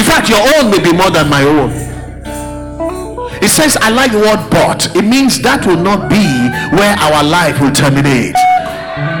In 0.00 0.04
fact, 0.08 0.30
your 0.32 0.40
own 0.56 0.70
may 0.72 0.80
be 0.80 0.96
more 0.96 1.10
than 1.10 1.28
my 1.28 1.44
own. 1.44 1.77
It 3.38 3.50
says, 3.54 3.78
I 3.78 3.90
like 3.90 4.10
the 4.10 4.18
word 4.18 4.42
but. 4.50 4.90
It 4.98 5.06
means 5.06 5.38
that 5.46 5.62
will 5.62 5.78
not 5.78 6.10
be 6.10 6.26
where 6.74 6.94
our 6.98 7.22
life 7.22 7.62
will 7.62 7.70
terminate. 7.70 8.34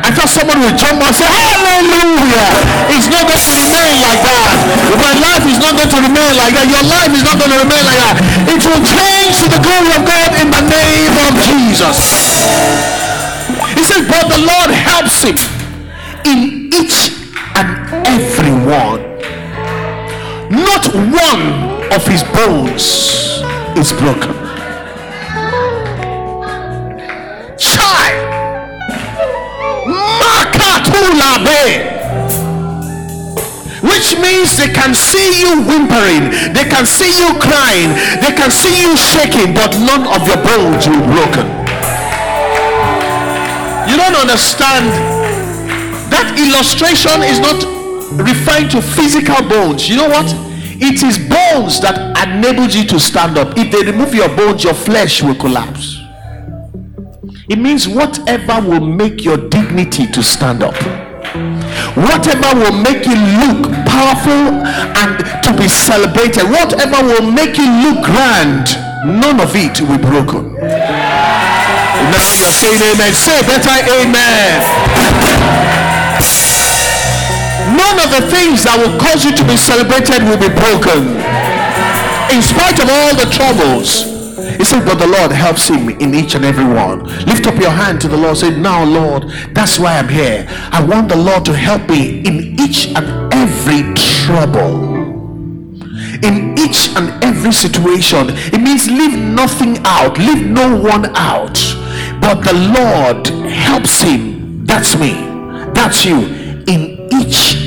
I 0.02 0.10
thought 0.10 0.26
someone 0.26 0.58
will 0.58 0.74
jump 0.74 0.98
and 0.98 1.14
say, 1.14 1.28
Hallelujah! 1.28 2.50
It's 2.90 3.06
not 3.06 3.30
going 3.30 3.38
to 3.38 3.52
remain 3.62 3.94
like 4.02 4.18
that. 4.26 4.58
My 4.98 5.14
life 5.22 5.44
is 5.46 5.58
not 5.62 5.78
going 5.78 5.86
to 5.86 6.00
remain 6.02 6.34
like 6.34 6.50
that. 6.58 6.66
Your 6.66 6.82
life 6.82 7.14
is 7.14 7.22
not 7.22 7.38
going 7.38 7.54
to 7.54 7.60
remain 7.62 7.84
like 7.86 8.00
that. 8.02 8.16
It 8.50 8.58
will 8.66 8.82
change 8.82 9.38
to 9.38 9.46
the 9.54 9.60
glory 9.62 9.94
of 9.94 10.02
God 10.02 10.34
in 10.34 10.50
the 10.50 10.64
name 10.66 11.14
of 11.14 11.32
Jesus. 11.38 11.98
He 13.78 13.82
says, 13.86 14.02
But 14.10 14.34
the 14.34 14.42
Lord 14.42 14.74
helps 14.74 15.22
him 15.22 15.38
in 16.26 16.74
each 16.74 17.14
and 17.54 17.70
every 18.02 18.54
one. 18.66 19.06
Not 20.50 20.90
one 20.90 21.86
of 21.94 22.02
his 22.02 22.26
bones 22.34 23.46
is 23.76 23.92
broken. 23.92 24.32
Chai 27.58 28.08
Makatulabe 30.20 31.98
which 33.82 34.18
means 34.18 34.56
they 34.58 34.72
can 34.72 34.94
see 34.94 35.40
you 35.40 35.62
whimpering, 35.62 36.30
they 36.52 36.64
can 36.64 36.84
see 36.84 37.10
you 37.18 37.38
crying, 37.38 37.90
they 38.20 38.32
can 38.34 38.50
see 38.50 38.82
you 38.82 38.96
shaking, 38.96 39.54
but 39.54 39.70
none 39.78 40.06
of 40.06 40.26
your 40.26 40.36
bones 40.42 40.86
will 40.88 41.00
be 41.00 41.06
broken. 41.14 41.46
You 43.88 43.96
don't 43.96 44.16
understand. 44.16 44.90
That 46.12 46.36
illustration 46.36 47.24
is 47.24 47.40
not 47.40 47.60
referring 48.16 48.68
to 48.70 48.82
physical 48.82 49.40
bones. 49.48 49.88
You 49.88 49.96
know 49.96 50.08
what? 50.08 50.47
It 50.80 51.02
is 51.02 51.18
bones 51.18 51.80
that 51.80 51.98
enabled 52.26 52.72
you 52.72 52.84
to 52.86 53.00
stand 53.00 53.36
up. 53.36 53.58
If 53.58 53.72
they 53.72 53.82
remove 53.90 54.14
your 54.14 54.28
bones, 54.28 54.62
your 54.62 54.74
flesh 54.74 55.22
will 55.22 55.34
collapse. 55.34 55.98
It 57.48 57.58
means 57.58 57.88
whatever 57.88 58.60
will 58.60 58.86
make 58.86 59.24
your 59.24 59.36
dignity 59.36 60.06
to 60.06 60.22
stand 60.22 60.62
up, 60.62 60.74
whatever 61.96 62.54
will 62.54 62.76
make 62.78 63.06
you 63.06 63.16
look 63.42 63.72
powerful 63.88 64.62
and 65.02 65.18
to 65.42 65.50
be 65.56 65.66
celebrated, 65.66 66.44
whatever 66.44 67.02
will 67.02 67.30
make 67.30 67.56
you 67.58 67.66
look 67.82 68.04
grand, 68.04 68.68
none 69.04 69.40
of 69.40 69.56
it 69.56 69.80
will 69.80 69.96
be 69.98 70.04
broken. 70.04 70.54
Now 72.14 72.30
you're 72.38 72.54
saying 72.54 72.82
amen. 72.94 73.12
Say 73.14 73.40
better 73.42 73.82
amen 73.98 75.67
none 77.78 78.02
of 78.02 78.10
the 78.10 78.26
things 78.26 78.66
that 78.66 78.74
will 78.76 78.98
cause 78.98 79.24
you 79.24 79.32
to 79.32 79.44
be 79.46 79.56
celebrated 79.56 80.26
will 80.26 80.42
be 80.42 80.50
broken. 80.50 81.14
In 82.34 82.42
spite 82.42 82.82
of 82.82 82.90
all 82.90 83.14
the 83.14 83.30
troubles. 83.30 84.18
He 84.58 84.64
said, 84.64 84.84
but 84.84 84.98
the 84.98 85.06
Lord 85.06 85.30
helps 85.30 85.68
him 85.68 85.88
in 85.88 86.14
each 86.14 86.34
and 86.34 86.44
every 86.44 86.64
one. 86.64 87.04
Lift 87.26 87.46
up 87.46 87.60
your 87.60 87.70
hand 87.70 88.00
to 88.02 88.08
the 88.08 88.16
Lord. 88.16 88.36
Say, 88.36 88.50
now, 88.50 88.84
Lord, 88.84 89.30
that's 89.52 89.78
why 89.78 89.98
I'm 89.98 90.08
here. 90.08 90.46
I 90.72 90.82
want 90.84 91.08
the 91.08 91.16
Lord 91.16 91.44
to 91.46 91.54
help 91.54 91.88
me 91.88 92.20
in 92.20 92.58
each 92.58 92.88
and 92.88 93.32
every 93.32 93.94
trouble. 93.94 94.96
In 96.24 96.58
each 96.58 96.88
and 96.96 97.22
every 97.22 97.52
situation. 97.52 98.30
It 98.30 98.60
means 98.60 98.90
leave 98.90 99.16
nothing 99.16 99.78
out, 99.84 100.18
leave 100.18 100.46
no 100.46 100.76
one 100.76 101.06
out. 101.16 101.58
But 102.20 102.42
the 102.42 102.54
Lord 102.54 103.28
helps 103.48 104.02
him. 104.02 104.64
That's 104.66 104.96
me. 104.98 105.12
That's 105.72 106.04
you. 106.04 106.18
In 106.66 107.08
each 107.12 107.57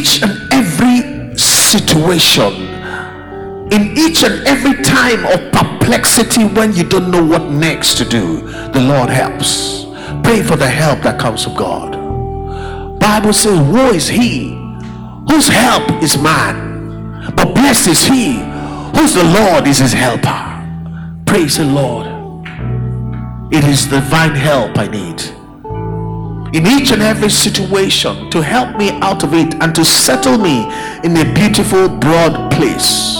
each 0.00 0.22
and 0.22 0.50
every 0.50 1.36
situation, 1.36 2.52
in 3.70 3.98
each 3.98 4.24
and 4.24 4.46
every 4.46 4.82
time 4.82 5.26
of 5.26 5.52
perplexity 5.52 6.44
when 6.44 6.72
you 6.72 6.84
don't 6.84 7.10
know 7.10 7.22
what 7.24 7.50
next 7.50 7.98
to 7.98 8.06
do, 8.06 8.40
the 8.72 8.80
Lord 8.80 9.10
helps. 9.10 9.84
Pray 10.24 10.42
for 10.42 10.56
the 10.56 10.68
help 10.68 11.00
that 11.02 11.20
comes 11.20 11.44
from 11.44 11.54
God. 11.54 12.98
Bible 12.98 13.34
says, 13.34 13.60
Woe 13.60 13.92
is 13.92 14.08
he 14.08 14.54
whose 15.28 15.48
help 15.48 16.02
is 16.02 16.16
man, 16.16 17.34
but 17.36 17.54
blessed 17.54 17.88
is 17.88 18.02
he 18.02 18.38
whose 18.96 19.12
the 19.12 19.24
Lord 19.24 19.66
is 19.66 19.78
his 19.78 19.92
helper. 19.92 20.40
Praise 21.26 21.58
the 21.58 21.64
Lord. 21.64 22.06
It 23.52 23.64
is 23.64 23.86
divine 23.86 24.34
help 24.34 24.78
I 24.78 24.86
need 24.86 25.39
in 26.52 26.66
each 26.66 26.90
and 26.92 27.02
every 27.02 27.30
situation 27.30 28.30
to 28.30 28.42
help 28.42 28.76
me 28.76 28.90
out 29.00 29.22
of 29.22 29.34
it 29.34 29.54
and 29.62 29.74
to 29.74 29.84
settle 29.84 30.38
me 30.38 30.64
in 31.04 31.16
a 31.16 31.24
beautiful 31.34 31.88
broad 31.88 32.50
place. 32.52 33.16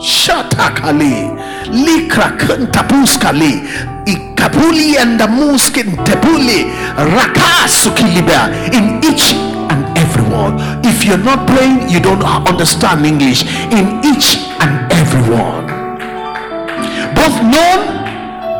Shatakali, 0.00 1.28
likrakantapuskali. 1.68 3.62
ikabuli 4.06 4.96
and 4.98 5.20
the 5.20 5.26
muskin 5.26 5.96
tebuli 6.04 6.64
rakasukiliba 6.96 8.48
in 8.72 9.00
each 9.04 9.34
and 9.70 9.84
every 9.98 10.24
one. 10.24 10.56
If 10.84 11.04
you're 11.04 11.18
not 11.18 11.46
praying, 11.46 11.88
you 11.90 12.00
don't 12.00 12.22
understand 12.22 13.04
English. 13.06 13.44
In 13.70 14.00
each 14.04 14.38
and 14.60 14.90
every 14.92 15.22
one, 15.28 15.66
both 17.14 17.36
known 17.44 17.80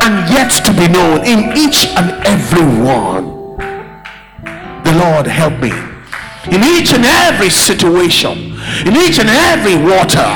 and 0.04 0.28
yet 0.30 0.50
to 0.64 0.72
be 0.72 0.88
known. 0.88 1.24
In 1.24 1.56
each 1.56 1.86
and 1.96 2.12
every 2.24 2.64
one, 2.84 3.29
the 4.90 4.98
Lord 4.98 5.26
help 5.26 5.54
me 5.60 5.70
in 6.50 6.64
each 6.64 6.92
and 6.92 7.04
every 7.04 7.50
situation, 7.50 8.58
in 8.86 8.96
each 8.96 9.20
and 9.20 9.28
every 9.28 9.76
water, 9.76 10.30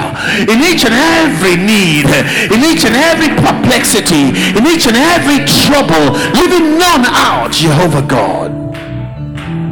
in 0.46 0.62
each 0.62 0.84
and 0.84 0.94
every 0.94 1.56
need, 1.56 2.06
in 2.52 2.60
each 2.62 2.84
and 2.84 2.94
every 2.94 3.30
perplexity, 3.34 4.30
in 4.54 4.66
each 4.66 4.86
and 4.86 4.96
every 4.96 5.44
trouble, 5.46 6.14
leaving 6.38 6.78
none 6.78 7.04
out, 7.06 7.50
Jehovah 7.52 8.02
God. 8.02 8.52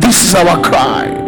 This 0.00 0.28
is 0.28 0.34
our 0.34 0.60
cry. 0.62 1.21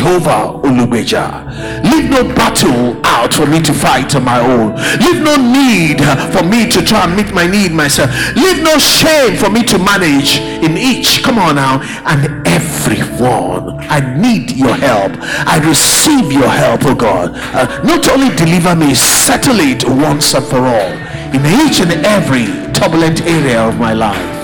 Jehovah 0.00 0.56
Olugbeja. 0.64 1.44
Leave 1.84 2.08
no 2.08 2.24
battle 2.34 2.98
out 3.04 3.34
for 3.34 3.44
me 3.44 3.60
to 3.60 3.70
fight 3.74 4.14
on 4.16 4.24
my 4.24 4.40
own. 4.40 4.74
Leave 5.04 5.20
no 5.22 5.36
need 5.36 6.00
for 6.32 6.42
me 6.42 6.66
to 6.70 6.82
try 6.82 7.04
and 7.04 7.14
meet 7.14 7.34
my 7.34 7.46
need 7.46 7.70
myself. 7.72 8.08
Leave 8.34 8.62
no 8.62 8.78
shame 8.78 9.36
for 9.36 9.50
me 9.50 9.62
to 9.62 9.76
manage 9.76 10.38
in 10.64 10.78
each. 10.78 11.22
Come 11.22 11.38
on 11.38 11.56
now. 11.56 11.82
And 12.06 12.48
everyone, 12.48 13.76
I 13.90 14.00
need 14.16 14.52
your 14.52 14.74
help. 14.74 15.12
I 15.20 15.60
receive 15.68 16.32
your 16.32 16.48
help, 16.48 16.80
oh 16.86 16.94
God. 16.94 17.32
Uh, 17.34 17.82
not 17.84 18.08
only 18.08 18.34
deliver 18.34 18.74
me, 18.74 18.94
settle 18.94 19.60
it 19.60 19.84
once 19.84 20.32
and 20.32 20.46
for 20.46 20.60
all 20.60 20.92
in 21.36 21.44
each 21.60 21.78
and 21.80 21.92
every 22.06 22.46
turbulent 22.72 23.20
area 23.26 23.60
of 23.68 23.78
my 23.78 23.92
life. 23.92 24.39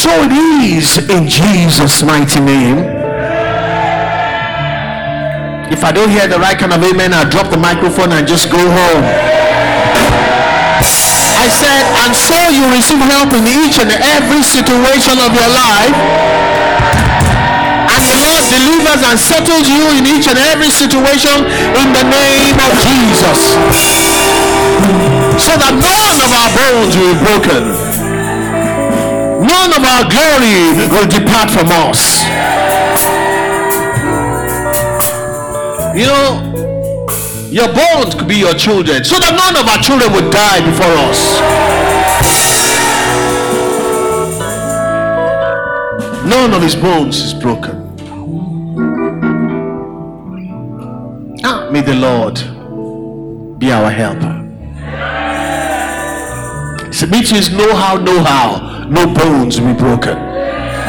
So 0.00 0.24
it 0.24 0.32
is 0.32 0.96
in 1.12 1.28
Jesus' 1.28 2.00
mighty 2.00 2.40
name. 2.40 2.80
If 5.68 5.84
I 5.84 5.92
don't 5.92 6.08
hear 6.08 6.24
the 6.24 6.40
right 6.40 6.56
kind 6.56 6.72
of 6.72 6.80
amen, 6.80 7.12
I'll 7.12 7.28
drop 7.28 7.52
the 7.52 7.60
microphone 7.60 8.08
and 8.16 8.24
just 8.24 8.48
go 8.48 8.56
home. 8.56 9.04
I 11.36 11.46
said, 11.52 11.84
and 12.00 12.16
so 12.16 12.38
you 12.48 12.64
receive 12.72 12.96
help 13.12 13.36
in 13.36 13.44
each 13.44 13.76
and 13.76 13.92
every 14.16 14.40
situation 14.40 15.20
of 15.20 15.36
your 15.36 15.50
life. 15.52 15.96
And 17.92 18.00
the 18.00 18.16
Lord 18.24 18.44
delivers 18.48 19.04
and 19.04 19.20
settles 19.20 19.68
you 19.68 19.84
in 20.00 20.08
each 20.08 20.32
and 20.32 20.40
every 20.48 20.72
situation 20.72 21.44
in 21.76 21.88
the 21.92 22.08
name 22.08 22.56
of 22.56 22.72
Jesus. 22.80 23.52
So 25.44 25.52
that 25.60 25.76
none 25.76 26.18
of 26.24 26.30
our 26.32 26.50
bones 26.56 26.96
will 26.96 27.12
be 27.12 27.20
broken 27.20 27.79
none 29.40 29.72
of 29.72 29.82
our 29.84 30.04
glory 30.08 30.88
will 30.92 31.08
depart 31.08 31.50
from 31.50 31.68
us. 31.70 32.22
You 35.96 36.06
know, 36.06 37.48
your 37.50 37.66
bones 37.74 38.14
could 38.14 38.28
be 38.28 38.36
your 38.36 38.54
children, 38.54 39.02
so 39.02 39.18
that 39.18 39.34
none 39.34 39.56
of 39.56 39.66
our 39.66 39.82
children 39.82 40.12
would 40.12 40.30
die 40.30 40.60
before 40.64 40.94
us. 41.10 41.40
None 46.24 46.54
of 46.54 46.62
his 46.62 46.76
bones 46.76 47.18
is 47.18 47.34
broken. 47.34 47.76
Ah, 51.42 51.68
may 51.72 51.80
the 51.80 51.94
Lord 51.94 52.36
be 53.58 53.72
our 53.72 53.90
helper. 53.90 54.39
Submit 56.92 57.32
is 57.32 57.50
know 57.50 57.74
how, 57.74 57.96
no 57.96 58.22
how 58.24 58.70
no 58.90 59.06
bones 59.06 59.60
will 59.60 59.72
be 59.72 59.78
broken. 59.78 60.18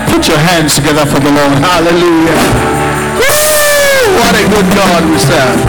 Put 0.09 0.27
your 0.27 0.39
hands 0.39 0.75
together 0.75 1.05
for 1.05 1.19
the 1.19 1.29
Lord. 1.29 1.53
Hallelujah. 1.61 2.41
Woo! 3.21 4.01
What 4.17 4.33
a 4.33 4.43
good 4.49 4.67
God 4.73 5.05
we 5.05 5.17
serve. 5.19 5.59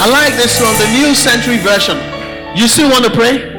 I 0.00 0.08
like 0.08 0.34
this 0.34 0.58
one, 0.60 0.74
the 0.78 0.90
New 0.98 1.14
Century 1.14 1.58
Version. 1.58 1.98
You 2.56 2.66
still 2.66 2.90
want 2.90 3.04
to 3.04 3.10
pray? 3.10 3.56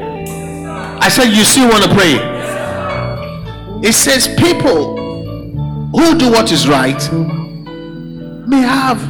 I 0.98 1.08
said, 1.08 1.26
You 1.26 1.44
still 1.44 1.68
want 1.68 1.84
to 1.84 1.94
pray? 1.94 2.18
It 3.88 3.94
says, 3.94 4.26
People 4.26 4.96
who 5.92 6.18
do 6.18 6.30
what 6.30 6.50
is 6.50 6.68
right 6.68 7.00
may 8.48 8.62
have 8.62 9.00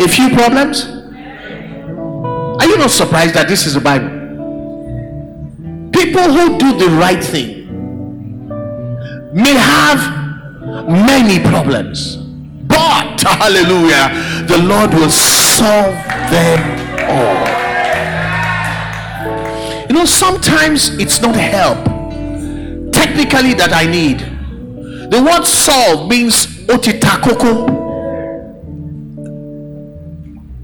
a 0.00 0.08
few 0.08 0.30
problems 0.30 0.97
you 2.68 2.78
not 2.78 2.90
surprised 2.90 3.34
that 3.34 3.48
this 3.48 3.66
is 3.66 3.74
the 3.74 3.80
Bible? 3.80 4.08
People 5.92 6.22
who 6.22 6.58
do 6.58 6.78
the 6.78 6.88
right 6.96 7.22
thing 7.22 7.66
may 9.34 9.54
have 9.54 9.98
many 10.88 11.38
problems, 11.40 12.16
but 12.66 13.20
hallelujah, 13.20 14.10
the 14.46 14.58
Lord 14.58 14.92
will 14.94 15.10
solve 15.10 15.94
them 16.30 16.60
all. 17.08 17.58
You 19.88 19.94
know, 19.94 20.04
sometimes 20.04 20.90
it's 20.98 21.20
not 21.20 21.34
help 21.34 21.84
technically 22.92 23.54
that 23.54 23.72
I 23.72 23.86
need. 23.86 24.18
The 25.10 25.22
word 25.22 25.44
solve 25.44 26.08
means 26.08 26.46
otitakoko. 26.66 27.76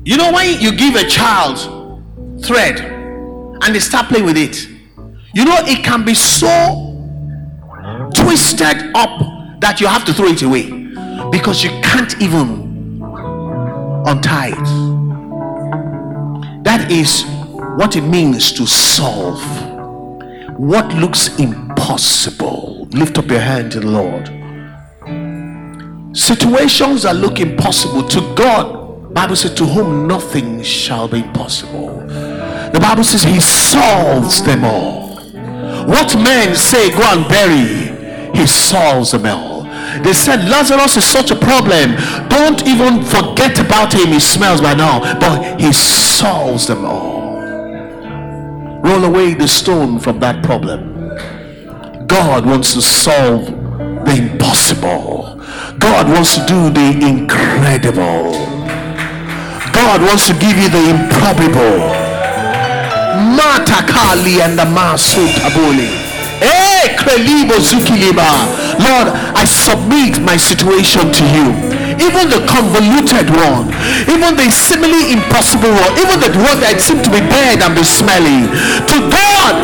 You 0.04 0.16
know, 0.18 0.32
when 0.32 0.60
you 0.60 0.76
give 0.76 0.96
a 0.96 1.08
child 1.08 1.83
thread 2.44 2.80
and 2.80 3.74
they 3.74 3.80
start 3.80 4.08
playing 4.08 4.24
with 4.26 4.36
it. 4.36 4.68
You 5.34 5.44
know, 5.44 5.56
it 5.62 5.84
can 5.84 6.04
be 6.04 6.14
so 6.14 6.48
twisted 8.14 8.94
up 8.94 9.60
that 9.60 9.80
you 9.80 9.86
have 9.86 10.04
to 10.04 10.12
throw 10.12 10.26
it 10.26 10.42
away 10.42 10.70
because 11.30 11.64
you 11.64 11.70
can't 11.82 12.20
even 12.20 13.02
untie 14.06 14.48
it. 14.48 14.94
That 16.64 16.90
is 16.90 17.24
what 17.76 17.96
it 17.96 18.02
means 18.02 18.52
to 18.52 18.66
solve 18.66 19.42
what 20.58 20.92
looks 20.94 21.36
impossible. 21.38 22.86
Lift 22.92 23.18
up 23.18 23.26
your 23.26 23.40
hand 23.40 23.72
to 23.72 23.80
the 23.80 23.90
Lord. 23.90 24.28
Situations 26.16 27.02
that 27.02 27.16
look 27.16 27.40
impossible 27.40 28.06
to 28.08 28.20
God, 28.36 29.12
Bible 29.12 29.34
says, 29.34 29.54
to 29.54 29.66
whom 29.66 30.06
nothing 30.06 30.62
shall 30.62 31.08
be 31.08 31.18
impossible. 31.18 32.03
The 32.74 32.80
Bible 32.80 33.04
says 33.04 33.22
he 33.22 33.40
solves 33.40 34.42
them 34.42 34.64
all. 34.64 35.20
What 35.86 36.16
men 36.16 36.56
say, 36.56 36.90
go 36.90 37.02
and 37.04 37.28
bury, 37.28 38.36
he 38.36 38.46
solves 38.48 39.12
them 39.12 39.26
all. 39.26 39.62
They 40.02 40.12
said 40.12 40.48
Lazarus 40.48 40.96
is 40.96 41.04
such 41.04 41.30
a 41.30 41.36
problem. 41.36 41.94
Don't 42.28 42.66
even 42.66 43.04
forget 43.04 43.60
about 43.60 43.94
him. 43.94 44.08
He 44.08 44.18
smells 44.18 44.60
by 44.60 44.74
now, 44.74 44.98
but 45.20 45.60
he 45.60 45.72
solves 45.72 46.66
them 46.66 46.84
all. 46.84 47.40
Roll 48.82 49.04
away 49.04 49.34
the 49.34 49.46
stone 49.46 50.00
from 50.00 50.18
that 50.18 50.42
problem. 50.42 51.14
God 52.08 52.44
wants 52.44 52.74
to 52.74 52.82
solve 52.82 53.46
the 54.04 54.30
impossible. 54.32 55.40
God 55.78 56.08
wants 56.08 56.36
to 56.38 56.44
do 56.44 56.70
the 56.70 57.06
incredible. 57.06 58.32
God 59.72 60.00
wants 60.02 60.26
to 60.26 60.32
give 60.34 60.56
you 60.58 60.68
the 60.68 60.90
improbable. 60.90 62.03
Matakali 63.14 64.40
and 64.40 64.58
the 64.58 64.64
Masutabuli. 64.64 65.90
Eh, 66.42 66.74
Zukiliba. 67.64 68.28
Lord, 68.82 69.08
I 69.34 69.44
submit 69.46 70.20
my 70.20 70.36
situation 70.36 71.12
to 71.12 71.24
you. 71.32 71.46
Even 71.96 72.28
the 72.28 72.42
convoluted 72.50 73.30
one, 73.30 73.70
even 74.10 74.34
the 74.36 74.50
seemingly 74.50 75.14
impossible 75.14 75.70
one, 75.70 75.92
even 75.96 76.18
the 76.18 76.30
one 76.42 76.58
that 76.60 76.82
seemed 76.82 77.04
to 77.06 77.10
be 77.10 77.22
bad 77.30 77.62
and 77.62 77.72
be 77.72 77.86
smelly. 77.86 78.50
To 78.90 78.96
God, 79.08 79.54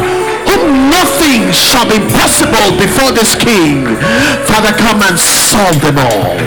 whom 0.47 0.89
nothing 0.89 1.51
shall 1.51 1.85
be 1.91 1.99
possible 2.15 2.79
before 2.79 3.11
this 3.11 3.35
king. 3.35 3.85
Father, 4.47 4.73
come 4.79 5.03
and 5.03 5.19
solve 5.19 5.79
them 5.83 5.99
all. 5.99 6.39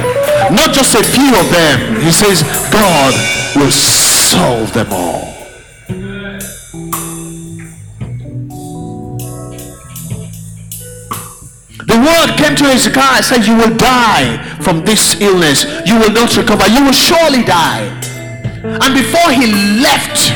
Not 0.52 0.74
just 0.74 0.96
a 0.96 1.04
few 1.04 1.36
of 1.36 1.48
them. 1.52 2.02
He 2.02 2.12
says, 2.12 2.44
God 2.72 3.14
will 3.56 3.72
solve 3.72 4.74
them 4.74 4.92
all. 4.92 5.32
The 11.94 12.02
word 12.02 12.34
came 12.41 12.57
to 12.57 12.65
Hezekiah 12.74 13.22
and 13.22 13.26
said, 13.26 13.45
You 13.45 13.53
will 13.53 13.78
die 13.78 14.41
from 14.65 14.82
this 14.82 15.14
illness. 15.22 15.61
You 15.86 16.02
will 16.02 16.10
not 16.10 16.34
recover. 16.34 16.65
You 16.65 16.90
will 16.90 16.98
surely 16.98 17.45
die. 17.45 17.86
And 18.65 18.98
before 18.98 19.30
he 19.30 19.53
left, 19.78 20.34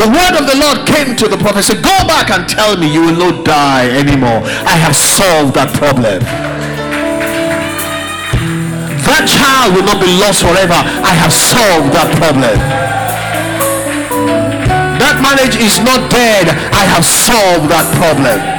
the 0.00 0.08
word 0.08 0.40
of 0.40 0.48
the 0.48 0.56
Lord 0.56 0.88
came 0.88 1.20
to 1.20 1.28
the 1.28 1.36
prophet, 1.36 1.68
said, 1.68 1.84
Go 1.84 1.92
back 2.08 2.32
and 2.32 2.48
tell 2.48 2.80
me 2.80 2.88
you 2.88 3.04
will 3.04 3.28
not 3.28 3.44
die 3.44 3.92
anymore. 3.92 4.40
I 4.64 4.80
have 4.80 4.96
solved 4.96 5.52
that 5.52 5.68
problem. 5.76 6.24
That 9.04 9.28
child 9.28 9.76
will 9.76 9.84
not 9.84 10.00
be 10.00 10.16
lost 10.16 10.40
forever. 10.40 10.80
I 10.80 11.12
have 11.12 11.28
solved 11.36 11.92
that 11.92 12.08
problem. 12.16 12.56
That 14.96 15.20
marriage 15.20 15.60
is 15.60 15.76
not 15.84 16.08
dead. 16.08 16.48
I 16.72 16.88
have 16.88 17.04
solved 17.04 17.68
that 17.68 17.84
problem. 18.00 18.53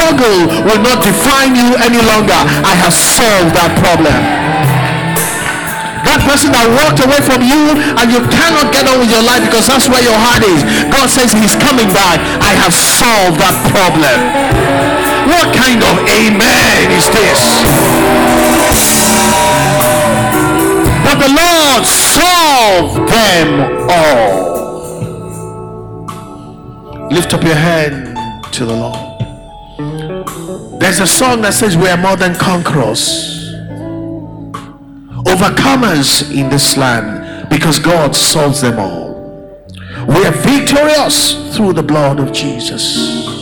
Struggle 0.00 0.64
will 0.64 0.80
not 0.80 1.04
define 1.04 1.52
you 1.52 1.76
any 1.76 2.00
longer. 2.00 2.40
I 2.64 2.72
have 2.72 2.88
solved 2.88 3.52
that 3.52 3.76
problem 3.84 4.16
that 6.08 6.24
person 6.24 6.48
that 6.56 6.64
walked 6.72 7.04
away 7.04 7.20
from 7.20 7.44
you 7.44 7.76
and 8.00 8.08
you 8.08 8.24
cannot 8.32 8.72
get 8.72 8.88
on 8.88 9.04
with 9.04 9.12
your 9.12 9.20
life 9.20 9.44
because 9.44 9.68
that's 9.68 9.92
where 9.92 10.00
your 10.00 10.16
heart 10.16 10.40
is. 10.40 10.64
God 10.88 11.12
says 11.12 11.36
he's 11.36 11.52
coming 11.54 11.86
back. 11.92 12.16
I 12.40 12.56
have 12.56 12.72
solved 12.72 13.36
that 13.44 13.52
problem. 13.68 14.16
What 15.28 15.52
kind 15.52 15.84
of 15.84 16.00
amen 16.08 16.96
is 16.96 17.04
this? 17.12 17.60
But 21.04 21.20
the 21.20 21.28
Lord 21.28 21.84
solved 21.84 23.04
them 23.12 23.76
all. 23.92 24.48
Lift 27.12 27.36
up 27.36 27.44
your 27.44 27.60
hand 27.60 28.16
to 28.56 28.64
the 28.64 28.74
Lord. 28.74 29.09
There's 30.78 31.00
a 31.00 31.06
song 31.06 31.42
that 31.42 31.54
says 31.54 31.76
we 31.76 31.88
are 31.88 31.96
more 31.96 32.16
than 32.16 32.34
conquerors 32.34 33.40
overcomers 35.24 36.34
in 36.34 36.48
this 36.48 36.76
land 36.76 37.48
because 37.48 37.78
God 37.78 38.16
solves 38.16 38.60
them 38.60 38.78
all. 38.78 39.10
We 40.08 40.24
are 40.26 40.32
victorious 40.32 41.54
through 41.54 41.74
the 41.74 41.82
blood 41.82 42.20
of 42.20 42.32
Jesus. 42.32 43.39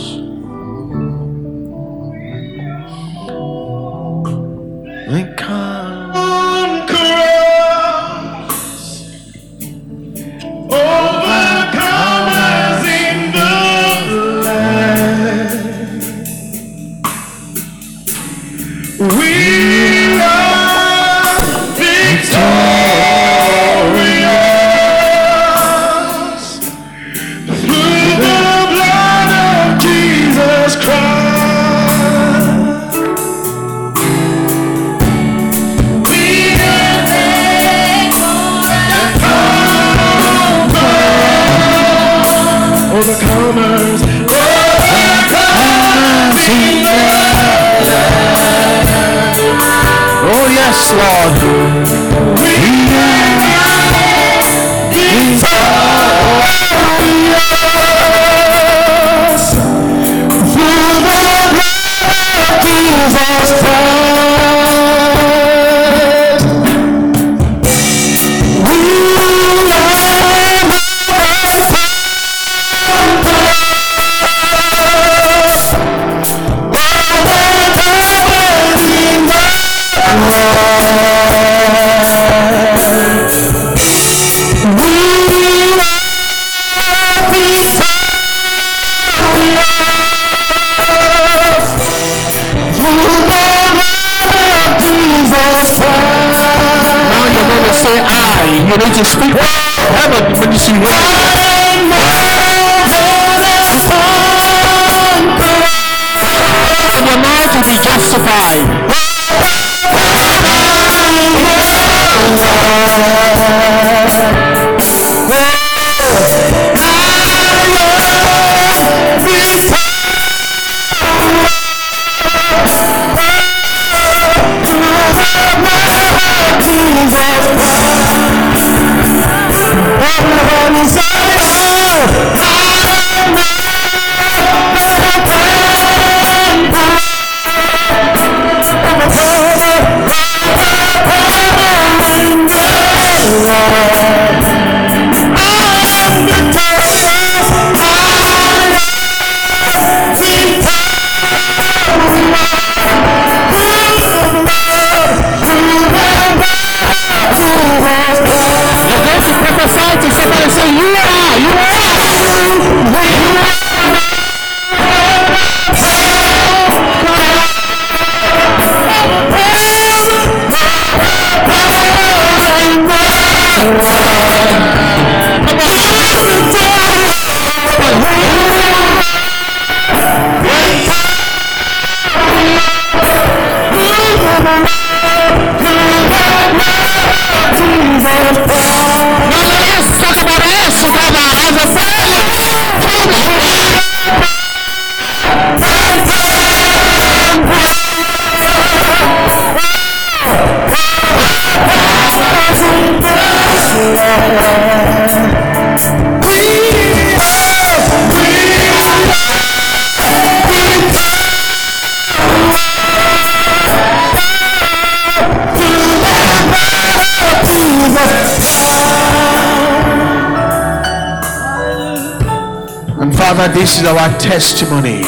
Testimony. 224.39 225.03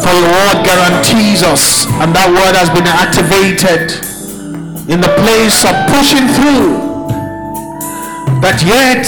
For 0.00 0.12
the 0.16 0.24
word 0.32 0.64
guarantees 0.64 1.44
us, 1.44 1.84
and 2.00 2.08
that 2.16 2.32
word 2.32 2.56
has 2.56 2.72
been 2.72 2.88
activated 2.88 3.92
in 4.88 5.04
the 5.04 5.12
place 5.20 5.68
of 5.68 5.76
pushing 5.92 6.24
through 6.24 6.88
That 8.40 8.64
yet, 8.64 9.04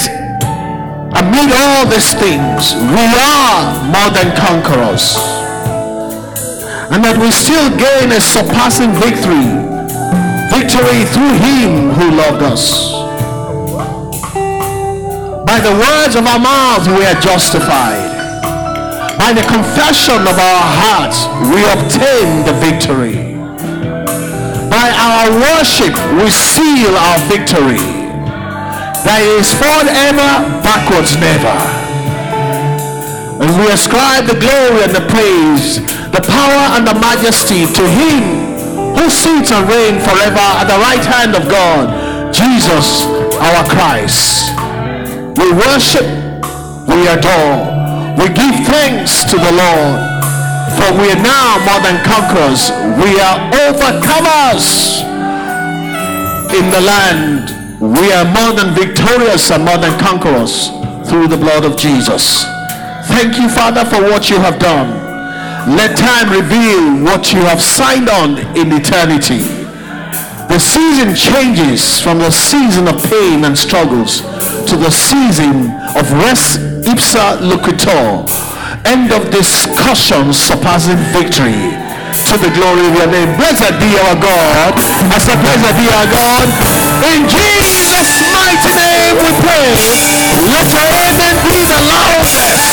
amid 1.16 1.48
all 1.56 1.88
these 1.88 2.12
things, 2.12 2.76
we 2.76 3.08
are 3.08 3.88
more 3.88 4.12
than 4.12 4.36
conquerors. 4.36 5.16
And 6.92 7.00
that 7.00 7.16
we 7.16 7.32
still 7.32 7.72
gain 7.80 8.12
a 8.12 8.20
surpassing 8.20 8.92
victory. 9.00 9.48
Victory 10.52 11.08
through 11.08 11.40
Him 11.40 11.88
who 11.96 12.20
loved 12.20 12.42
us. 12.44 12.99
By 15.50 15.58
the 15.58 15.74
words 15.74 16.14
of 16.14 16.30
our 16.30 16.38
mouths, 16.38 16.86
we 16.86 17.02
are 17.02 17.18
justified. 17.18 18.06
By 19.18 19.34
the 19.34 19.42
confession 19.50 20.22
of 20.22 20.38
our 20.38 20.62
hearts, 20.78 21.26
we 21.50 21.66
obtain 21.66 22.46
the 22.46 22.54
victory. 22.62 23.34
By 24.70 24.94
our 24.94 25.26
worship, 25.34 25.90
we 26.14 26.30
seal 26.30 26.94
our 26.94 27.18
victory 27.26 27.82
that 29.02 29.26
is 29.26 29.50
forever, 29.50 30.30
backwards 30.62 31.18
never. 31.18 31.58
And 33.42 33.50
we 33.58 33.74
ascribe 33.74 34.30
the 34.30 34.38
glory 34.38 34.86
and 34.86 34.94
the 34.94 35.02
praise, 35.10 35.82
the 36.14 36.22
power 36.30 36.78
and 36.78 36.86
the 36.86 36.94
majesty 36.94 37.66
to 37.66 37.84
him 37.98 38.22
who 38.94 39.10
sits 39.10 39.50
and 39.50 39.66
reigns 39.66 40.06
forever 40.06 40.46
at 40.62 40.70
the 40.70 40.78
right 40.78 41.02
hand 41.02 41.34
of 41.34 41.50
God, 41.50 41.90
Jesus 42.32 43.02
our 43.42 43.66
Christ. 43.66 44.59
We 45.36 45.52
worship, 45.52 46.06
we 46.88 47.06
adore, 47.06 47.58
we 48.18 48.26
give 48.34 48.56
thanks 48.66 49.24
to 49.30 49.36
the 49.36 49.52
Lord. 49.52 49.98
For 50.78 50.90
we 50.96 51.12
are 51.12 51.22
now 51.22 51.58
more 51.66 51.80
than 51.82 52.02
conquerors. 52.04 52.70
We 52.98 53.20
are 53.20 53.38
overcomers 53.52 55.02
in 56.54 56.70
the 56.70 56.80
land 56.80 57.60
we 57.80 58.12
are 58.12 58.26
more 58.26 58.52
than 58.52 58.74
victorious 58.74 59.50
and 59.50 59.64
more 59.64 59.78
than 59.78 59.98
conquerors 59.98 60.68
through 61.08 61.28
the 61.28 61.36
blood 61.38 61.64
of 61.64 61.78
Jesus. 61.78 62.44
Thank 63.08 63.38
you, 63.38 63.48
Father, 63.48 63.86
for 63.86 64.02
what 64.02 64.28
you 64.28 64.36
have 64.36 64.58
done. 64.58 64.90
Let 65.76 65.96
time 65.96 66.28
reveal 66.28 67.02
what 67.02 67.32
you 67.32 67.40
have 67.40 67.62
signed 67.62 68.10
on 68.10 68.36
in 68.54 68.70
eternity. 68.70 69.38
The 70.52 70.58
season 70.58 71.14
changes 71.14 72.02
from 72.02 72.18
the 72.18 72.30
season 72.30 72.86
of 72.86 73.02
pain 73.08 73.46
and 73.46 73.56
struggles 73.56 74.20
to 74.70 74.76
the 74.76 74.90
season 74.90 75.66
of 75.98 76.06
res 76.22 76.54
ipsa 76.86 77.42
loquitur, 77.42 78.22
end 78.86 79.10
of 79.10 79.28
discussion 79.34 80.32
surpassing 80.32 80.94
victory 81.10 81.74
to 82.30 82.38
the 82.38 82.50
glory 82.54 82.86
of 82.86 82.94
your 82.94 83.10
name. 83.10 83.34
Blessed 83.34 83.74
be 83.82 83.90
our 83.98 84.14
God. 84.14 84.70
I 85.10 85.18
said, 85.18 85.42
blessed 85.42 85.74
be 85.74 85.90
our 85.90 86.06
God. 86.06 86.46
In 87.02 87.26
Jesus' 87.26 88.22
mighty 88.30 88.70
name 88.78 89.18
we 89.18 89.30
pray. 89.42 89.74
Let 90.54 90.70
your 90.70 90.86
amen 90.86 91.34
be 91.42 91.66
the 91.66 91.80
loudest. 91.90 92.70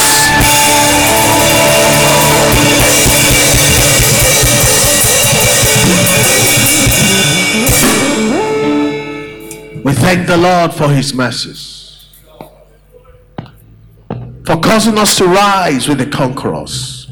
We 9.84 9.94
thank 9.94 10.28
the 10.28 10.38
Lord 10.38 10.76
for 10.76 10.90
his 10.90 11.12
mercies. 11.14 11.77
For 14.48 14.56
causing 14.62 14.98
us 14.98 15.18
to 15.18 15.26
rise 15.26 15.90
with 15.90 15.98
the 15.98 16.06
conquerors. 16.06 17.10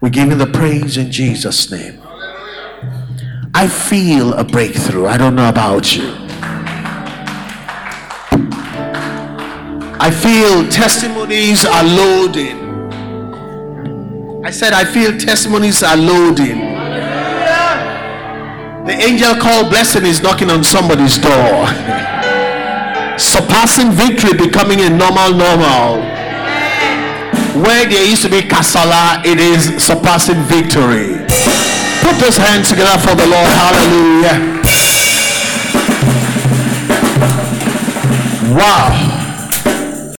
We 0.00 0.10
give 0.10 0.28
him 0.28 0.38
the 0.38 0.48
praise 0.48 0.96
in 0.96 1.12
Jesus' 1.12 1.70
name. 1.70 2.02
I 3.54 3.68
feel 3.68 4.34
a 4.34 4.42
breakthrough. 4.42 5.06
I 5.06 5.18
don't 5.18 5.36
know 5.36 5.48
about 5.48 5.94
you. 5.94 6.12
I 10.00 10.10
feel 10.10 10.68
testimonies 10.68 11.64
are 11.64 11.84
loading. 11.84 12.58
I 14.44 14.50
said, 14.50 14.72
I 14.72 14.84
feel 14.84 15.16
testimonies 15.16 15.84
are 15.84 15.96
loading. 15.96 16.58
The 18.84 18.96
angel 19.00 19.36
called 19.36 19.70
blessing 19.70 20.04
is 20.04 20.20
knocking 20.20 20.50
on 20.50 20.64
somebody's 20.64 21.18
door. 21.18 21.66
Surpassing 23.16 23.92
victory 23.92 24.36
becoming 24.36 24.80
a 24.80 24.90
normal, 24.90 25.32
normal. 25.32 26.15
Where 27.62 27.88
there 27.88 28.04
used 28.04 28.22
to 28.22 28.28
be 28.28 28.42
kasala, 28.42 29.24
it 29.24 29.40
is 29.40 29.82
surpassing 29.82 30.42
victory. 30.42 31.16
Put 32.04 32.20
those 32.20 32.36
hands 32.36 32.68
together 32.68 32.98
for 33.00 33.14
the 33.14 33.26
Lord. 33.26 33.48
Hallelujah. 33.48 34.62
Wow. 38.54 39.05